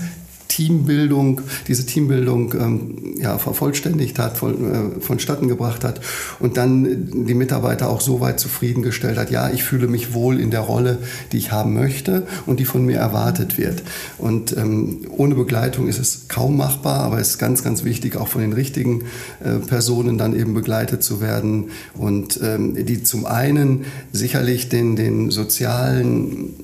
Teambildung, 0.55 1.41
diese 1.67 1.85
Teambildung 1.85 2.55
ähm, 2.55 3.15
ja, 3.19 3.39
vervollständigt 3.39 4.21
hat, 4.21 4.39
von, 4.39 4.99
äh, 4.99 5.01
vonstatten 5.01 5.49
gebracht 5.49 5.83
hat 5.83 6.01
und 6.39 6.57
dann 6.57 7.27
die 7.27 7.35
Mitarbeiter 7.35 7.89
auch 7.91 8.01
so 8.01 8.21
weit 8.21 8.39
zufriedengestellt 8.39 9.19
hat, 9.19 9.33
ja, 9.33 9.51
ich 9.51 9.65
fühle 9.65 9.89
mich 9.89 10.15
wohl 10.15 10.39
in 10.39 10.53
der 10.53 10.61
Rolle, 10.61 10.99
die 11.33 11.39
ich 11.39 11.51
haben 11.51 11.75
möchte 11.75 12.29
und 12.47 12.61
die 12.61 12.67
von 12.67 12.87
mir 12.87 12.99
erwartet 12.99 13.59
wird. 13.59 13.83
Und 14.17 14.57
ähm, 14.57 15.01
ohne 15.11 15.35
Begleitung 15.35 15.89
ist 15.89 15.99
es 15.99 16.29
kaum 16.29 16.57
machbar, 16.57 17.01
aber 17.01 17.19
es 17.19 17.31
ist 17.31 17.39
ganz, 17.39 17.65
ganz 17.65 17.83
wichtig, 17.83 18.17
auch 18.17 18.29
von 18.29 18.41
den 18.41 18.53
richtigen 18.53 19.03
äh, 19.43 19.59
Personen 19.59 20.19
dann 20.19 20.39
eben 20.39 20.55
begleitet 20.55 21.03
zu 21.03 21.21
werden 21.21 21.71
und 21.95 22.39
ähm, 22.45 22.77
die 22.87 23.03
zum 23.03 23.27
einen 23.27 23.87
sicherlich 24.13 24.69
den, 24.69 24.95
den 24.95 25.33
sozialen 25.33 26.64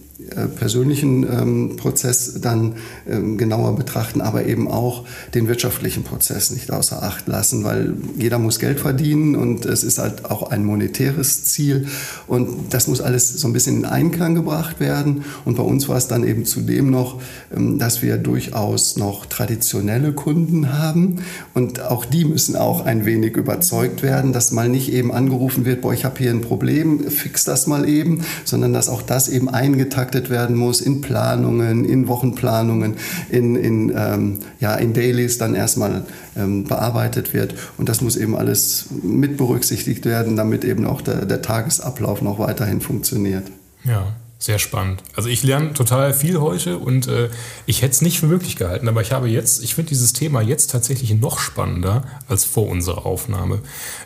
persönlichen 0.56 1.24
ähm, 1.24 1.76
Prozess 1.76 2.40
dann 2.40 2.74
ähm, 3.08 3.36
genauer 3.36 3.76
betrachten, 3.76 4.20
aber 4.20 4.46
eben 4.46 4.68
auch 4.68 5.04
den 5.34 5.48
wirtschaftlichen 5.48 6.04
Prozess 6.04 6.50
nicht 6.50 6.70
außer 6.70 7.02
Acht 7.02 7.26
lassen, 7.26 7.64
weil 7.64 7.94
jeder 8.16 8.38
muss 8.38 8.58
Geld 8.58 8.80
verdienen 8.80 9.34
und 9.34 9.66
es 9.66 9.82
ist 9.82 9.98
halt 9.98 10.26
auch 10.26 10.50
ein 10.50 10.64
monetäres 10.64 11.44
Ziel 11.44 11.86
und 12.26 12.72
das 12.72 12.86
muss 12.86 13.00
alles 13.00 13.28
so 13.28 13.48
ein 13.48 13.52
bisschen 13.52 13.78
in 13.78 13.84
Einklang 13.84 14.34
gebracht 14.34 14.78
werden. 14.80 15.24
Und 15.44 15.56
bei 15.56 15.62
uns 15.62 15.88
war 15.88 15.96
es 15.96 16.06
dann 16.06 16.24
eben 16.24 16.44
zudem 16.44 16.90
noch, 16.90 17.20
ähm, 17.54 17.78
dass 17.78 18.02
wir 18.02 18.16
durchaus 18.16 18.96
noch 18.96 19.26
traditionelle 19.26 20.12
Kunden 20.12 20.72
haben 20.72 21.16
und 21.54 21.80
auch 21.82 22.04
die 22.04 22.24
müssen 22.24 22.56
auch 22.56 22.84
ein 22.84 23.04
wenig 23.04 23.36
überzeugt 23.36 24.02
werden, 24.02 24.32
dass 24.32 24.52
mal 24.52 24.68
nicht 24.68 24.92
eben 24.92 25.12
angerufen 25.12 25.64
wird, 25.64 25.80
boah, 25.80 25.92
ich 25.92 26.04
habe 26.04 26.18
hier 26.18 26.30
ein 26.30 26.40
Problem, 26.40 27.10
fix 27.10 27.44
das 27.44 27.66
mal 27.66 27.88
eben, 27.88 28.22
sondern 28.44 28.72
dass 28.72 28.88
auch 28.88 29.02
das 29.02 29.28
eben 29.28 29.48
eingetaktet 29.48 30.09
beachtet 30.10 30.30
werden 30.30 30.56
muss 30.56 30.80
in 30.80 31.00
Planungen, 31.00 31.84
in 31.84 32.08
Wochenplanungen, 32.08 32.96
in, 33.28 33.56
in, 33.56 33.92
ähm, 33.96 34.38
ja, 34.58 34.74
in 34.74 34.92
Dailies 34.92 35.38
dann 35.38 35.54
erstmal 35.54 36.04
ähm, 36.36 36.64
bearbeitet 36.64 37.32
wird. 37.32 37.54
Und 37.78 37.88
das 37.88 38.00
muss 38.00 38.16
eben 38.16 38.36
alles 38.36 38.86
mit 39.02 39.36
berücksichtigt 39.36 40.04
werden, 40.04 40.36
damit 40.36 40.64
eben 40.64 40.84
auch 40.84 41.00
der, 41.00 41.26
der 41.26 41.42
Tagesablauf 41.42 42.22
noch 42.22 42.38
weiterhin 42.38 42.80
funktioniert. 42.80 43.44
Ja. 43.84 44.12
Sehr 44.42 44.58
spannend. 44.58 45.02
Also 45.14 45.28
ich 45.28 45.42
lerne 45.42 45.74
total 45.74 46.14
viel 46.14 46.40
heute 46.40 46.78
und 46.78 47.06
äh, 47.08 47.28
ich 47.66 47.82
hätte 47.82 47.92
es 47.92 48.00
nicht 48.00 48.18
für 48.18 48.26
möglich 48.26 48.56
gehalten, 48.56 48.88
aber 48.88 49.02
ich 49.02 49.12
habe 49.12 49.28
jetzt, 49.28 49.62
ich 49.62 49.74
finde 49.74 49.90
dieses 49.90 50.14
Thema 50.14 50.40
jetzt 50.40 50.70
tatsächlich 50.70 51.12
noch 51.12 51.38
spannender 51.38 52.04
als 52.26 52.46
vor 52.46 52.66
unserer 52.66 53.04
Aufnahme. 53.04 53.58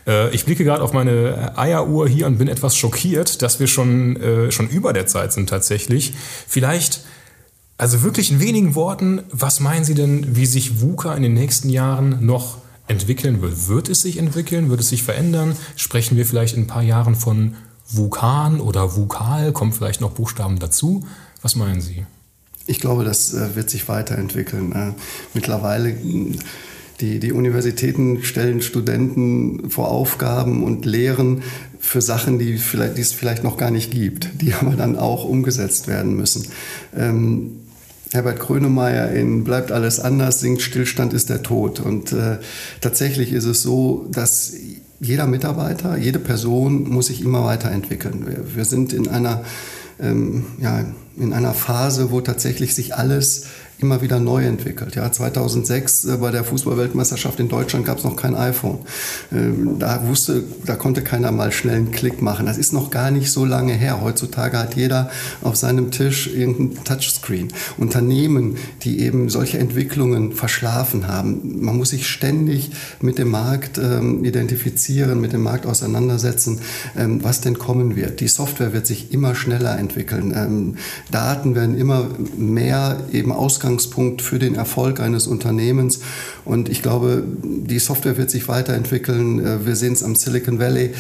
Äh, 0.09 0.35
ich 0.35 0.45
blicke 0.45 0.65
gerade 0.65 0.83
auf 0.83 0.93
meine 0.93 1.57
Eieruhr 1.57 2.09
hier 2.09 2.27
und 2.27 2.39
bin 2.39 2.49
etwas 2.49 2.77
schockiert, 2.77 3.43
dass 3.43 3.61
wir 3.61 3.69
schon, 3.69 4.17
äh, 4.17 4.51
schon 4.51 4.69
über 4.69 4.93
der 4.93 5.07
Zeit 5.07 5.33
sind 5.33 5.49
tatsächlich. 5.49 6.15
Vielleicht, 6.49 7.05
also 7.79 8.03
wirklich 8.03 8.33
in 8.33 8.41
wenigen 8.41 8.75
Worten, 8.75 9.23
was 9.31 9.61
meinen 9.61 9.85
Sie 9.85 9.95
denn, 9.95 10.35
wie 10.35 10.47
sich 10.47 10.81
VUCA 10.81 11.15
in 11.15 11.23
den 11.23 11.35
nächsten 11.35 11.69
Jahren 11.69 12.27
noch 12.27 12.59
entwickeln 12.89 13.41
wird? 13.41 13.69
Wird 13.69 13.89
es 13.89 14.03
sich 14.03 14.17
entwickeln? 14.17 14.69
Wird 14.69 14.81
es 14.81 14.89
sich 14.89 15.05
verändern? 15.05 15.55
Sprechen 15.77 16.17
wir 16.17 16.27
vielleicht 16.27 16.57
in 16.57 16.65
ein 16.65 16.67
paar 16.67 16.83
Jahren 16.83 17.15
von 17.15 17.55
Vulkan 17.89 18.61
oder 18.61 18.97
Vukal? 18.97 19.53
Kommen 19.53 19.73
vielleicht 19.73 20.01
noch 20.01 20.13
Buchstaben 20.13 20.59
dazu? 20.59 21.05
Was 21.43 21.57
meinen 21.57 21.81
Sie? 21.81 22.07
Ich 22.67 22.81
glaube, 22.81 23.05
das 23.05 23.35
äh, 23.35 23.55
wird 23.55 23.69
sich 23.69 23.89
weiterentwickeln. 23.89 24.73
Äh, 24.73 24.93
mittlerweile 25.35 25.95
die, 27.01 27.19
die 27.19 27.33
Universitäten 27.33 28.23
stellen 28.23 28.63
Studenten 28.63 29.71
vor 29.71 29.89
Aufgaben 29.89 30.63
und 30.63 30.87
Lehren 30.87 31.43
für 31.79 32.01
Sachen, 32.01 32.39
die, 32.39 32.57
vielleicht, 32.57 32.97
die 32.97 33.03
es 33.03 33.13
vielleicht 33.13 33.45
noch 33.45 33.57
gar 33.59 33.71
nicht 33.71 33.91
gibt, 33.91 34.41
die 34.41 34.55
aber 34.61 34.73
dann 34.77 34.97
auch 34.97 35.25
umgesetzt 35.25 35.89
werden 35.89 36.17
müssen. 36.17 36.47
Ähm, 36.97 37.61
Herbert 38.13 38.39
Grönemeyer 38.39 39.11
in 39.11 39.43
Bleibt 39.43 39.73
alles 39.73 39.99
anders 39.99 40.39
singt 40.39 40.63
Stillstand 40.63 41.13
ist 41.13 41.31
der 41.31 41.43
Tod. 41.43 41.81
Und 41.81 42.13
äh, 42.13 42.39
tatsächlich 42.81 43.33
ist 43.33 43.45
es 43.45 43.61
so, 43.63 44.07
dass 44.09 44.53
jeder 45.05 45.27
Mitarbeiter, 45.27 45.97
jede 45.97 46.19
Person 46.19 46.89
muss 46.89 47.07
sich 47.07 47.21
immer 47.21 47.45
weiterentwickeln. 47.45 48.27
Wir, 48.27 48.57
wir 48.57 48.65
sind 48.65 48.93
in 48.93 49.09
einer, 49.09 49.45
ähm, 50.01 50.47
ja, 50.59 50.85
in 51.17 51.33
einer 51.33 51.55
Phase, 51.55 52.11
wo 52.11 52.21
tatsächlich 52.21 52.75
sich 52.75 52.95
alles 52.97 53.47
immer 53.79 54.03
wieder 54.03 54.21
neu 54.21 54.45
entwickelt. 54.45 54.95
Ja, 54.95 55.11
2006 55.11 56.05
äh, 56.05 56.17
bei 56.17 56.31
der 56.31 56.45
Fußballweltmeisterschaft 56.45 57.41
in 57.41 57.49
Deutschland 57.49 57.85
gab 57.85 57.99
es 57.99 58.05
noch 58.05 58.17
kein 58.17 58.35
iPhone. 58.35 58.79
Ähm, 59.33 59.79
da 59.79 60.07
wusste, 60.07 60.45
da 60.65 60.77
konnte 60.77 61.03
keiner 61.03 61.33
mal 61.33 61.53
schnell 61.53 61.77
einen 61.77 61.91
Klick 61.91 62.23
machen. 62.23 62.47
Das 62.47 62.57
ist 62.57 62.73
noch 62.73 62.91
gar 62.91 63.11
nicht 63.11 63.31
so 63.31 63.45
lange 63.45 63.73
her. 63.75 64.01
Heutzutage 64.01 64.59
hat 64.59 64.77
jeder 64.77 65.11
auf 65.43 65.57
seinem 65.57 65.91
Tisch 65.91 66.29
irgendein 66.29 66.85
Touchscreen. 66.85 67.49
Unternehmen, 67.77 68.57
die 68.83 69.01
eben 69.01 69.29
solche 69.29 69.59
Entwicklungen 69.59 70.33
verschlafen 70.33 71.09
haben. 71.09 71.65
Man 71.65 71.77
muss 71.77 71.91
sich 71.91 72.07
ständig 72.07 72.71
mit 73.01 73.19
dem 73.19 73.31
Markt 73.31 73.79
ähm, 73.79 74.25
identifizieren, 74.25 75.21
mit 75.21 75.33
dem 75.33 75.43
Markt 75.43 75.67
auseinandersetzen, 75.67 76.61
ähm, 76.97 77.23
was 77.23 77.41
denn 77.41 77.59
kommen 77.59 77.97
wird. 77.97 78.21
Die 78.21 78.29
Software 78.29 78.73
wird 78.73 78.87
sich 78.87 79.13
immer 79.13 79.35
schneller 79.35 79.79
entwickeln. 79.79 80.33
Ähm, 80.35 80.77
Daten 81.11 81.55
werden 81.55 81.77
immer 81.77 82.07
mehr 82.37 83.01
eben 83.13 83.33
ausgegangen 83.33 83.74
Ausgangspunkt 83.75 84.23
für 84.23 84.39
den 84.39 84.55
Erfolg 84.55 85.01
eines 85.01 85.27
Unternehmens. 85.27 86.01
Und 86.45 86.69
ich 86.69 86.83
glaube, 86.83 87.25
die 87.43 87.79
Software 87.79 88.17
wird 88.17 88.31
sich 88.31 88.49
weiterentwickeln. 88.49 89.45
Äh, 89.45 89.67
wir 89.67 89.77
sehen 89.77 89.93
es 89.93 90.03
am 90.03 90.15
Silicon 90.15 90.59
Valley. 90.59 90.93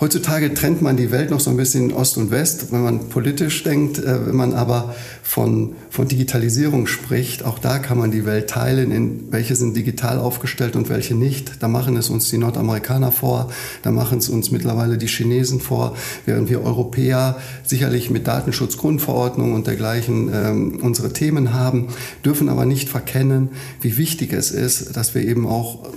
Heutzutage 0.00 0.54
trennt 0.54 0.80
man 0.80 0.96
die 0.96 1.10
Welt 1.10 1.30
noch 1.30 1.40
so 1.40 1.50
ein 1.50 1.56
bisschen 1.56 1.92
Ost 1.92 2.16
und 2.16 2.30
West, 2.30 2.72
wenn 2.72 2.82
man 2.82 3.08
politisch 3.08 3.62
denkt. 3.62 3.98
Äh, 3.98 4.26
wenn 4.26 4.36
man 4.36 4.54
aber 4.54 4.94
von, 5.22 5.74
von 5.90 6.08
Digitalisierung 6.08 6.86
spricht, 6.86 7.44
auch 7.44 7.58
da 7.58 7.78
kann 7.78 7.98
man 7.98 8.10
die 8.10 8.24
Welt 8.24 8.48
teilen, 8.48 8.90
in 8.90 9.30
welche 9.30 9.56
sind 9.56 9.76
digital 9.76 10.18
aufgestellt 10.18 10.74
und 10.74 10.88
welche 10.88 11.14
nicht. 11.14 11.62
Da 11.62 11.68
machen 11.68 11.96
es 11.96 12.08
uns 12.08 12.30
die 12.30 12.38
Nordamerikaner 12.38 13.12
vor, 13.12 13.50
da 13.82 13.90
machen 13.90 14.18
es 14.18 14.28
uns 14.28 14.50
mittlerweile 14.50 14.96
die 14.96 15.06
Chinesen 15.06 15.60
vor, 15.60 15.96
während 16.24 16.48
wir 16.48 16.62
Europäer 16.62 17.38
sicherlich 17.62 18.10
mit 18.10 18.26
Datenschutzgrundverordnung 18.26 19.54
und 19.54 19.66
dergleichen 19.66 20.30
ähm, 20.32 20.78
unsere 20.82 21.12
Themen 21.12 21.52
haben, 21.52 21.88
dürfen 22.24 22.48
aber 22.48 22.64
nicht 22.64 22.88
verkennen, 22.88 23.50
wie 23.80 23.96
wichtig 23.98 24.32
es 24.32 24.50
ist, 24.50 24.96
dass 24.96 25.14
wir 25.14 25.22
eben 25.22 25.46
auch 25.46 25.90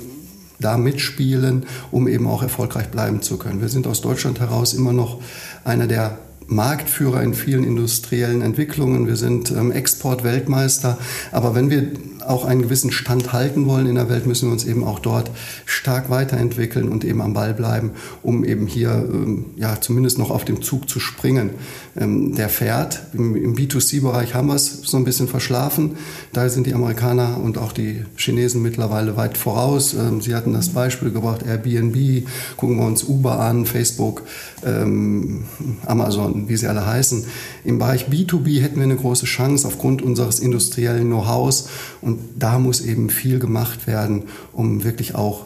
da 0.63 0.77
mitspielen, 0.77 1.65
um 1.91 2.07
eben 2.07 2.27
auch 2.27 2.41
erfolgreich 2.41 2.89
bleiben 2.89 3.21
zu 3.21 3.37
können. 3.37 3.61
Wir 3.61 3.69
sind 3.69 3.87
aus 3.87 4.01
Deutschland 4.01 4.39
heraus 4.39 4.73
immer 4.73 4.93
noch 4.93 5.21
einer 5.63 5.87
der 5.87 6.17
Marktführer 6.47 7.21
in 7.23 7.33
vielen 7.33 7.63
industriellen 7.63 8.41
Entwicklungen. 8.41 9.07
Wir 9.07 9.15
sind 9.15 9.51
ähm, 9.51 9.71
Exportweltmeister. 9.71 10.97
Aber 11.31 11.55
wenn 11.55 11.69
wir 11.69 11.91
auch 12.27 12.45
einen 12.45 12.61
gewissen 12.61 12.91
Stand 12.91 13.33
halten 13.33 13.65
wollen 13.65 13.87
in 13.87 13.95
der 13.95 14.09
Welt, 14.09 14.25
müssen 14.25 14.49
wir 14.49 14.53
uns 14.53 14.65
eben 14.65 14.83
auch 14.83 14.99
dort 14.99 15.31
stark 15.65 16.09
weiterentwickeln 16.09 16.89
und 16.89 17.03
eben 17.03 17.21
am 17.21 17.33
Ball 17.33 17.53
bleiben, 17.53 17.91
um 18.21 18.43
eben 18.43 18.67
hier 18.67 18.91
ähm, 18.91 19.45
ja, 19.55 19.79
zumindest 19.79 20.17
noch 20.17 20.31
auf 20.31 20.45
dem 20.45 20.61
Zug 20.61 20.89
zu 20.89 20.99
springen. 20.99 21.51
Ähm, 21.95 22.35
der 22.35 22.49
fährt. 22.49 23.01
Im, 23.13 23.35
im 23.35 23.55
B2C-Bereich 23.55 24.33
haben 24.33 24.47
wir 24.47 24.55
es 24.55 24.81
so 24.83 24.97
ein 24.97 25.03
bisschen 25.03 25.27
verschlafen. 25.27 25.97
Da 26.31 26.49
sind 26.49 26.67
die 26.67 26.73
Amerikaner 26.73 27.39
und 27.41 27.57
auch 27.57 27.71
die 27.71 28.03
Chinesen 28.15 28.61
mittlerweile 28.61 29.15
weit 29.17 29.37
voraus. 29.37 29.93
Ähm, 29.93 30.21
Sie 30.21 30.35
hatten 30.35 30.53
das 30.53 30.69
Beispiel 30.69 31.11
gebracht, 31.11 31.43
Airbnb, 31.43 32.25
gucken 32.57 32.77
wir 32.77 32.85
uns 32.85 33.03
Uber 33.03 33.39
an, 33.39 33.65
Facebook, 33.65 34.23
Amazon, 35.85 36.47
wie 36.47 36.55
sie 36.55 36.67
alle 36.67 36.85
heißen. 36.85 37.25
Im 37.65 37.79
Bereich 37.79 38.07
B2B 38.07 38.61
hätten 38.61 38.77
wir 38.77 38.83
eine 38.83 38.95
große 38.95 39.25
Chance 39.25 39.67
aufgrund 39.67 40.01
unseres 40.01 40.39
industriellen 40.39 41.07
Know-hows 41.07 41.67
und 42.01 42.12
da 42.37 42.59
muss 42.59 42.81
eben 42.81 43.09
viel 43.09 43.39
gemacht 43.39 43.87
werden, 43.87 44.23
um 44.51 44.83
wirklich 44.83 45.15
auch 45.15 45.45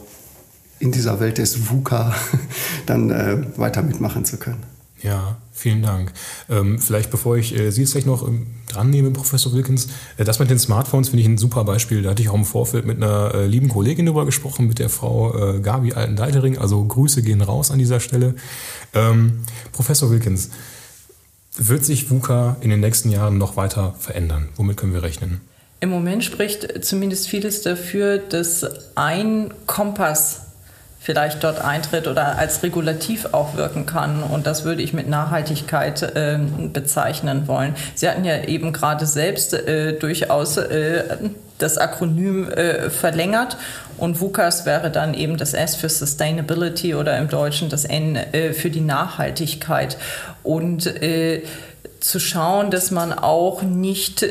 in 0.78 0.92
dieser 0.92 1.20
Welt 1.20 1.38
des 1.38 1.68
VUCA 1.68 2.14
dann 2.86 3.10
äh, 3.10 3.38
weiter 3.56 3.82
mitmachen 3.82 4.24
zu 4.24 4.36
können. 4.36 4.62
Ja, 5.00 5.36
vielen 5.52 5.82
Dank. 5.82 6.12
Ähm, 6.48 6.78
vielleicht 6.78 7.10
bevor 7.10 7.36
ich 7.36 7.56
äh, 7.56 7.70
Sie 7.70 7.82
jetzt 7.82 7.92
gleich 7.92 8.06
noch 8.06 8.26
ähm, 8.26 8.48
dran 8.66 8.90
nehme, 8.90 9.10
Professor 9.12 9.52
Wilkins, 9.52 9.88
äh, 10.16 10.24
das 10.24 10.40
mit 10.40 10.50
den 10.50 10.58
Smartphones 10.58 11.10
finde 11.10 11.22
ich 11.22 11.28
ein 11.28 11.38
super 11.38 11.64
Beispiel. 11.64 12.02
Da 12.02 12.10
hatte 12.10 12.22
ich 12.22 12.28
auch 12.28 12.34
im 12.34 12.44
Vorfeld 12.44 12.84
mit 12.84 12.96
einer 12.96 13.32
äh, 13.34 13.46
lieben 13.46 13.68
Kollegin 13.68 14.06
darüber 14.06 14.26
gesprochen, 14.26 14.66
mit 14.66 14.80
der 14.80 14.88
Frau 14.88 15.36
äh, 15.36 15.60
Gabi 15.60 15.92
Altendeitering. 15.92 16.58
Also 16.58 16.84
Grüße 16.84 17.22
gehen 17.22 17.42
raus 17.42 17.70
an 17.70 17.78
dieser 17.78 18.00
Stelle. 18.00 18.34
Ähm, 18.92 19.40
Professor 19.72 20.10
Wilkins, 20.10 20.50
wird 21.56 21.84
sich 21.84 22.10
VUCA 22.10 22.56
in 22.60 22.70
den 22.70 22.80
nächsten 22.80 23.10
Jahren 23.10 23.38
noch 23.38 23.56
weiter 23.56 23.94
verändern? 23.98 24.48
Womit 24.56 24.76
können 24.76 24.92
wir 24.92 25.02
rechnen? 25.02 25.40
Im 25.80 25.90
Moment 25.90 26.24
spricht 26.24 26.84
zumindest 26.84 27.28
vieles 27.28 27.62
dafür, 27.62 28.18
dass 28.18 28.66
ein 28.96 29.52
Kompass 29.66 30.42
vielleicht 31.00 31.42
dort 31.44 31.64
eintritt 31.64 32.06
oder 32.06 32.36
als 32.36 32.62
regulativ 32.62 33.28
auch 33.32 33.56
wirken 33.56 33.86
kann. 33.86 34.22
Und 34.22 34.46
das 34.46 34.64
würde 34.64 34.82
ich 34.82 34.92
mit 34.92 35.08
Nachhaltigkeit 35.08 36.02
äh, 36.02 36.38
bezeichnen 36.72 37.46
wollen. 37.46 37.74
Sie 37.94 38.08
hatten 38.08 38.24
ja 38.24 38.44
eben 38.44 38.72
gerade 38.72 39.06
selbst 39.06 39.54
äh, 39.54 39.94
durchaus 39.94 40.56
äh, 40.56 41.04
das 41.58 41.78
Akronym 41.78 42.50
äh, 42.50 42.90
verlängert. 42.90 43.56
Und 43.96 44.20
WUKAS 44.20 44.66
wäre 44.66 44.90
dann 44.90 45.14
eben 45.14 45.38
das 45.38 45.54
S 45.54 45.76
für 45.76 45.88
Sustainability 45.88 46.94
oder 46.94 47.16
im 47.16 47.28
Deutschen 47.28 47.68
das 47.68 47.84
N 47.84 48.16
äh, 48.16 48.52
für 48.52 48.70
die 48.70 48.80
Nachhaltigkeit. 48.80 49.96
Und 50.42 50.86
äh, 51.02 51.42
zu 52.00 52.20
schauen, 52.20 52.70
dass 52.70 52.90
man 52.90 53.12
auch 53.12 53.62
nicht 53.62 54.24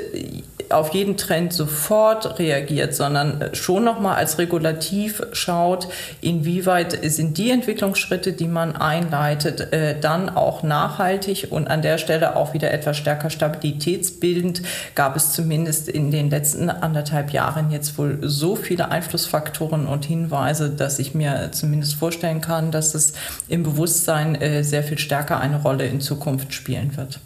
auf 0.71 0.93
jeden 0.93 1.17
Trend 1.17 1.53
sofort 1.53 2.39
reagiert, 2.39 2.93
sondern 2.93 3.49
schon 3.53 3.83
nochmal 3.83 4.15
als 4.15 4.37
Regulativ 4.37 5.23
schaut, 5.33 5.87
inwieweit 6.21 6.97
sind 7.11 7.37
die 7.37 7.51
Entwicklungsschritte, 7.51 8.33
die 8.33 8.47
man 8.47 8.75
einleitet, 8.75 9.73
äh, 9.73 9.99
dann 9.99 10.29
auch 10.29 10.63
nachhaltig 10.63 11.47
und 11.49 11.67
an 11.67 11.81
der 11.81 11.97
Stelle 11.97 12.35
auch 12.35 12.53
wieder 12.53 12.71
etwas 12.71 12.97
stärker 12.97 13.29
stabilitätsbildend. 13.29 14.61
Gab 14.95 15.15
es 15.15 15.33
zumindest 15.33 15.89
in 15.89 16.11
den 16.11 16.29
letzten 16.29 16.69
anderthalb 16.69 17.31
Jahren 17.31 17.71
jetzt 17.71 17.97
wohl 17.97 18.19
so 18.21 18.55
viele 18.55 18.89
Einflussfaktoren 18.89 19.87
und 19.87 20.05
Hinweise, 20.05 20.69
dass 20.69 20.99
ich 20.99 21.13
mir 21.13 21.49
zumindest 21.51 21.95
vorstellen 21.95 22.41
kann, 22.41 22.71
dass 22.71 22.95
es 22.95 23.13
im 23.47 23.63
Bewusstsein 23.63 24.35
äh, 24.35 24.63
sehr 24.63 24.83
viel 24.83 24.97
stärker 24.97 25.39
eine 25.39 25.61
Rolle 25.61 25.85
in 25.85 26.01
Zukunft 26.01 26.53
spielen 26.53 26.95
wird. 26.97 27.19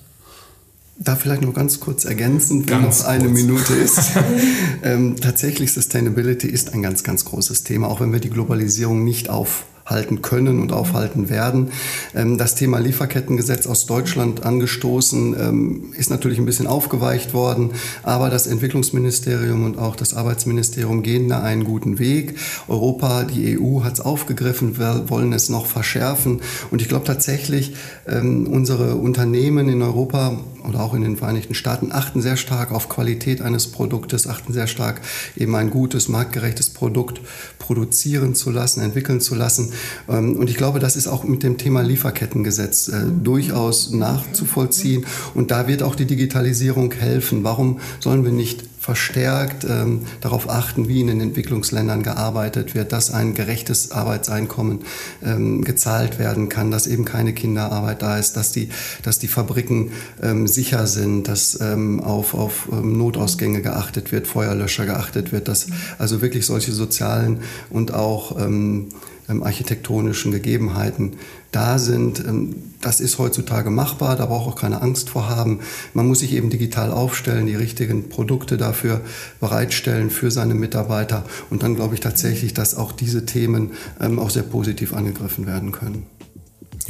Da 1.04 1.16
vielleicht 1.16 1.42
noch 1.42 1.54
ganz 1.56 1.80
kurz 1.80 2.06
ergänzend, 2.06 2.70
wenn 2.70 2.82
ganz 2.82 3.00
noch 3.00 3.08
eine 3.08 3.26
kurz. 3.26 3.42
Minute 3.42 3.74
ist. 3.74 4.12
ähm, 4.84 5.16
tatsächlich, 5.20 5.74
Sustainability 5.74 6.48
ist 6.48 6.76
ein 6.76 6.84
ganz, 6.84 7.04
ganz 7.04 7.26
großes 7.26 7.64
Thema, 7.64 7.88
auch 7.88 8.02
wenn 8.02 8.14
wir 8.14 8.20
die 8.20 8.30
Globalisierung 8.30 9.04
nicht 9.04 9.28
auf 9.28 9.66
halten 9.86 10.22
können 10.22 10.60
und 10.60 10.72
aufhalten 10.72 11.30
werden. 11.30 11.72
Ähm, 12.16 12.38
das 12.38 12.56
Thema 12.56 12.80
Lieferkettengesetz 12.80 13.68
aus 13.68 13.86
Deutschland 13.86 14.44
angestoßen 14.44 15.36
ähm, 15.40 15.94
ist 15.98 16.10
natürlich 16.10 16.40
ein 16.40 16.46
bisschen 16.46 16.68
aufgeweicht 16.68 17.34
worden, 17.34 17.72
aber 18.04 18.30
das 18.30 18.48
Entwicklungsministerium 18.48 19.66
und 19.66 19.78
auch 19.78 19.96
das 19.96 20.14
Arbeitsministerium 20.14 21.04
gehen 21.04 21.30
da 21.30 21.42
einen 21.42 21.64
guten 21.64 22.00
Weg. 22.00 22.36
Europa, 22.68 23.24
die 23.24 23.60
EU 23.60 23.84
hat 23.84 23.94
es 23.94 24.02
aufgegriffen, 24.02 24.78
wir 24.78 25.10
wollen 25.10 25.34
es 25.34 25.50
noch 25.50 25.66
verschärfen 25.66 26.42
und 26.72 26.82
ich 26.82 26.88
glaube 26.88 27.06
tatsächlich, 27.06 27.76
ähm, 28.08 28.48
unsere 28.48 28.96
Unternehmen 28.96 29.68
in 29.68 29.82
Europa 29.82 30.40
oder 30.68 30.82
auch 30.82 30.94
in 30.94 31.02
den 31.02 31.18
Vereinigten 31.18 31.54
Staaten 31.54 31.92
achten 31.92 32.22
sehr 32.22 32.38
stark 32.38 32.72
auf 32.72 32.90
Qualität 32.90 33.42
eines 33.42 33.68
Produktes, 33.68 34.28
achten 34.28 34.54
sehr 34.54 34.68
stark 34.68 35.02
eben 35.36 35.56
ein 35.56 35.70
gutes, 35.70 36.08
marktgerechtes 36.08 36.70
Produkt 36.70 37.22
produzieren 37.60 38.36
zu 38.36 38.52
lassen, 38.52 38.82
entwickeln 38.82 39.22
zu 39.22 39.36
lassen. 39.36 39.72
Ähm, 40.10 40.36
und 40.36 40.50
ich 40.50 40.58
glaube, 40.58 40.80
das 40.80 40.96
ist 40.96 41.08
auch 41.08 41.24
mit 41.24 41.44
dem 41.44 41.58
Thema 41.58 41.82
Lieferkettengesetz 41.82 42.88
äh, 42.90 43.04
durchaus 43.24 43.92
nachzuvollziehen. 43.92 45.06
Und 45.34 45.52
da 45.52 45.68
wird 45.68 45.84
auch 45.84 45.96
die 45.96 46.06
Digitalisierung 46.06 46.92
helfen. 46.92 47.44
Warum 47.44 47.80
sollen 48.00 48.24
wir 48.24 48.32
nicht 48.32 48.71
verstärkt 48.82 49.64
ähm, 49.64 50.08
darauf 50.22 50.50
achten, 50.50 50.88
wie 50.88 51.02
in 51.02 51.08
den 51.08 51.22
Entwicklungsländern 51.22 52.02
gearbeitet 52.02 52.74
wird, 52.74 52.92
dass 52.92 53.12
ein 53.12 53.36
gerechtes 53.36 53.92
Arbeitseinkommen 53.92 54.80
ähm, 55.24 55.64
gezahlt 55.64 56.18
werden 56.18 56.50
kann, 56.50 56.72
dass 56.72 56.88
eben 56.88 57.06
keine 57.06 57.34
Kinderarbeit 57.34 58.02
da 58.02 58.18
ist, 58.18 58.38
dass 58.38 58.52
die, 58.52 58.70
dass 59.04 59.20
die 59.20 59.28
Fabriken 59.28 59.92
ähm, 60.24 60.48
sicher 60.48 60.88
sind, 60.88 61.28
dass 61.28 61.62
ähm, 61.62 62.00
auf, 62.00 62.34
auf 62.34 62.70
ähm, 62.72 62.98
Notausgänge 62.98 63.62
geachtet 63.62 64.12
wird, 64.12 64.26
Feuerlöscher 64.26 64.88
geachtet 64.88 65.32
wird, 65.32 65.48
dass 65.48 65.68
also 66.00 66.24
wirklich 66.24 66.48
solche 66.48 66.72
sozialen 66.72 67.42
und 67.70 67.94
auch 67.94 68.40
ähm, 68.40 68.90
ähm, 69.30 69.44
architektonischen 69.44 70.32
Gegebenheiten 70.32 71.14
da 71.52 71.80
sind. 71.80 72.20
Ähm, 72.20 72.56
das 72.82 73.00
ist 73.00 73.20
heutzutage 73.20 73.70
machbar, 73.70 74.16
da 74.16 74.26
braucht 74.26 74.48
auch 74.48 74.60
keine 74.60 74.82
Angst 74.82 75.10
vor 75.10 75.30
haben. 75.30 75.60
Man 75.94 76.08
muss 76.08 76.20
sich 76.20 76.34
eben 76.34 76.50
digital 76.50 76.92
aufstellen, 76.92 77.46
die 77.46 77.56
richtigen 77.56 78.10
Produkte 78.10 78.58
dafür 78.58 79.02
bereitstellen 79.40 80.10
für 80.10 80.32
seine 80.32 80.56
Mitarbeiter 80.56 81.24
und 81.50 81.64
dann 81.64 81.76
glaube 81.76 81.94
ich 81.94 82.00
tatsächlich, 82.00 82.54
dass 82.54 82.76
auch 82.76 82.92
diese 82.92 83.26
Themen 83.26 83.72
ähm, 84.00 84.20
auch 84.20 84.30
sehr 84.30 84.44
positiv 84.44 84.94
angegriffen 84.94 85.46
werden 85.46 85.72
können. 85.72 86.06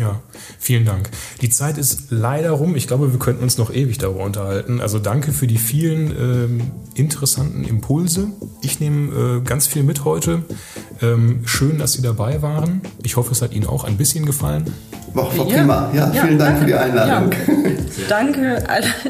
Ja, 0.02 0.20
vielen 0.58 0.84
Dank. 0.84 1.12
Die 1.42 1.50
Zeit 1.52 1.78
ist 1.78 2.08
leider 2.10 2.50
rum. 2.50 2.76
Ich 2.76 2.88
glaube, 2.88 3.12
wir 3.12 3.20
könnten 3.20 3.44
uns 3.44 3.60
noch 3.60 3.72
ewig 3.72 4.00
darüber 4.00 4.24
unterhalten. 4.24 4.82
Also 4.82 4.98
danke 4.98 5.32
für 5.32 5.46
die 5.46 5.60
vielen 5.60 6.08
ähm, 6.10 6.62
interessanten 6.96 7.64
Impulse. 7.66 8.30
Ich 8.64 8.80
nehme 8.80 9.42
äh, 9.42 9.42
ganz 9.42 9.68
viel 9.68 9.84
mit 9.84 10.04
heute. 10.04 10.42
Ähm, 11.04 11.42
schön, 11.46 11.78
dass 11.78 11.94
Sie 11.94 12.02
dabei 12.02 12.42
waren. 12.42 12.82
Ich 13.04 13.16
hoffe, 13.16 13.32
es 13.32 13.44
hat 13.44 13.54
Ihnen 13.54 13.68
auch 13.68 13.84
ein 13.84 13.96
bisschen 13.96 14.26
gefallen. 14.26 14.74
War, 15.14 15.38
war 15.38 15.48
ja. 15.48 15.58
prima. 15.58 15.92
Ja, 15.94 16.12
ja, 16.12 16.24
vielen 16.24 16.40
Dank 16.40 16.60
für 16.60 16.66
die 16.66 16.74
Einladung. 16.74 17.32
Ja. 17.32 17.38
Danke 18.08 18.64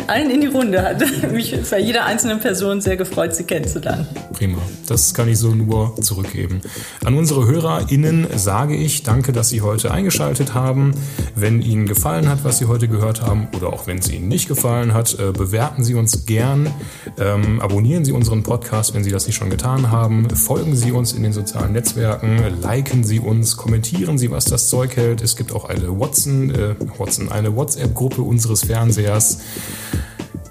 allen 0.07 0.29
in 0.29 0.41
die 0.41 0.47
Runde. 0.47 0.81
Hat 0.81 1.01
mich 1.31 1.55
bei 1.69 1.79
jeder 1.79 2.05
einzelnen 2.05 2.39
Person 2.39 2.81
sehr 2.81 2.97
gefreut, 2.97 3.35
Sie 3.35 3.43
kennenzulernen. 3.43 4.07
Prima. 4.33 4.57
Das 4.87 5.13
kann 5.13 5.29
ich 5.29 5.37
so 5.37 5.53
nur 5.53 5.95
zurückgeben. 6.01 6.61
An 7.05 7.15
unsere 7.15 7.45
HörerInnen 7.45 8.27
sage 8.35 8.75
ich 8.75 9.03
danke, 9.03 9.31
dass 9.31 9.49
Sie 9.49 9.61
heute 9.61 9.91
eingeschaltet 9.91 10.53
haben. 10.53 10.80
Wenn 11.35 11.61
Ihnen 11.61 11.85
gefallen 11.85 12.29
hat, 12.29 12.43
was 12.43 12.57
Sie 12.57 12.65
heute 12.65 12.87
gehört 12.87 13.21
haben, 13.21 13.47
oder 13.55 13.71
auch 13.73 13.87
wenn 13.87 13.99
es 13.99 14.09
Ihnen 14.09 14.27
nicht 14.27 14.47
gefallen 14.47 14.93
hat, 14.93 15.17
äh, 15.19 15.31
bewerten 15.31 15.83
Sie 15.83 15.95
uns 15.95 16.25
gern. 16.25 16.69
Ähm, 17.19 17.61
abonnieren 17.61 18.05
Sie 18.05 18.11
unseren 18.11 18.43
Podcast, 18.43 18.93
wenn 18.93 19.03
Sie 19.03 19.11
das 19.11 19.27
nicht 19.27 19.35
schon 19.35 19.49
getan 19.49 19.91
haben. 19.91 20.29
Folgen 20.29 20.75
Sie 20.75 20.91
uns 20.91 21.13
in 21.13 21.23
den 21.23 21.33
sozialen 21.33 21.73
Netzwerken. 21.73 22.39
Liken 22.61 23.03
Sie 23.03 23.19
uns. 23.19 23.57
Kommentieren 23.57 24.17
Sie, 24.17 24.31
was 24.31 24.45
das 24.45 24.69
Zeug 24.69 24.95
hält. 24.95 25.21
Es 25.21 25.35
gibt 25.35 25.53
auch 25.53 25.65
eine 25.65 25.99
Watson, 25.99 26.49
äh, 26.51 26.75
Watson, 26.97 27.31
eine 27.31 27.55
WhatsApp-Gruppe 27.55 28.21
unseres 28.21 28.63
Fernsehers. 28.65 29.39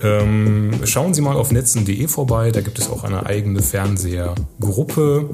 Ähm, 0.03 0.71
schauen 0.85 1.13
Sie 1.13 1.21
mal 1.21 1.37
auf 1.37 1.53
netzen.de 1.53 2.09
vorbei, 2.09 2.51
da 2.51 2.63
gibt 2.63 2.79
es 2.79 2.89
auch 2.89 3.05
eine 3.05 3.27
eigene 3.27 3.61
Fernsehergruppe. 3.61 5.31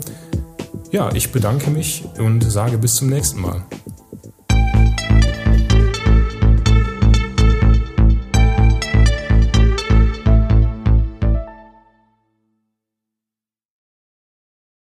Ja, 0.91 1.11
ich 1.15 1.31
bedanke 1.31 1.71
mich 1.71 2.05
und 2.19 2.43
sage 2.43 2.79
bis 2.79 2.97
zum 2.97 3.09
nächsten 3.09 3.41
Mal. 3.41 3.63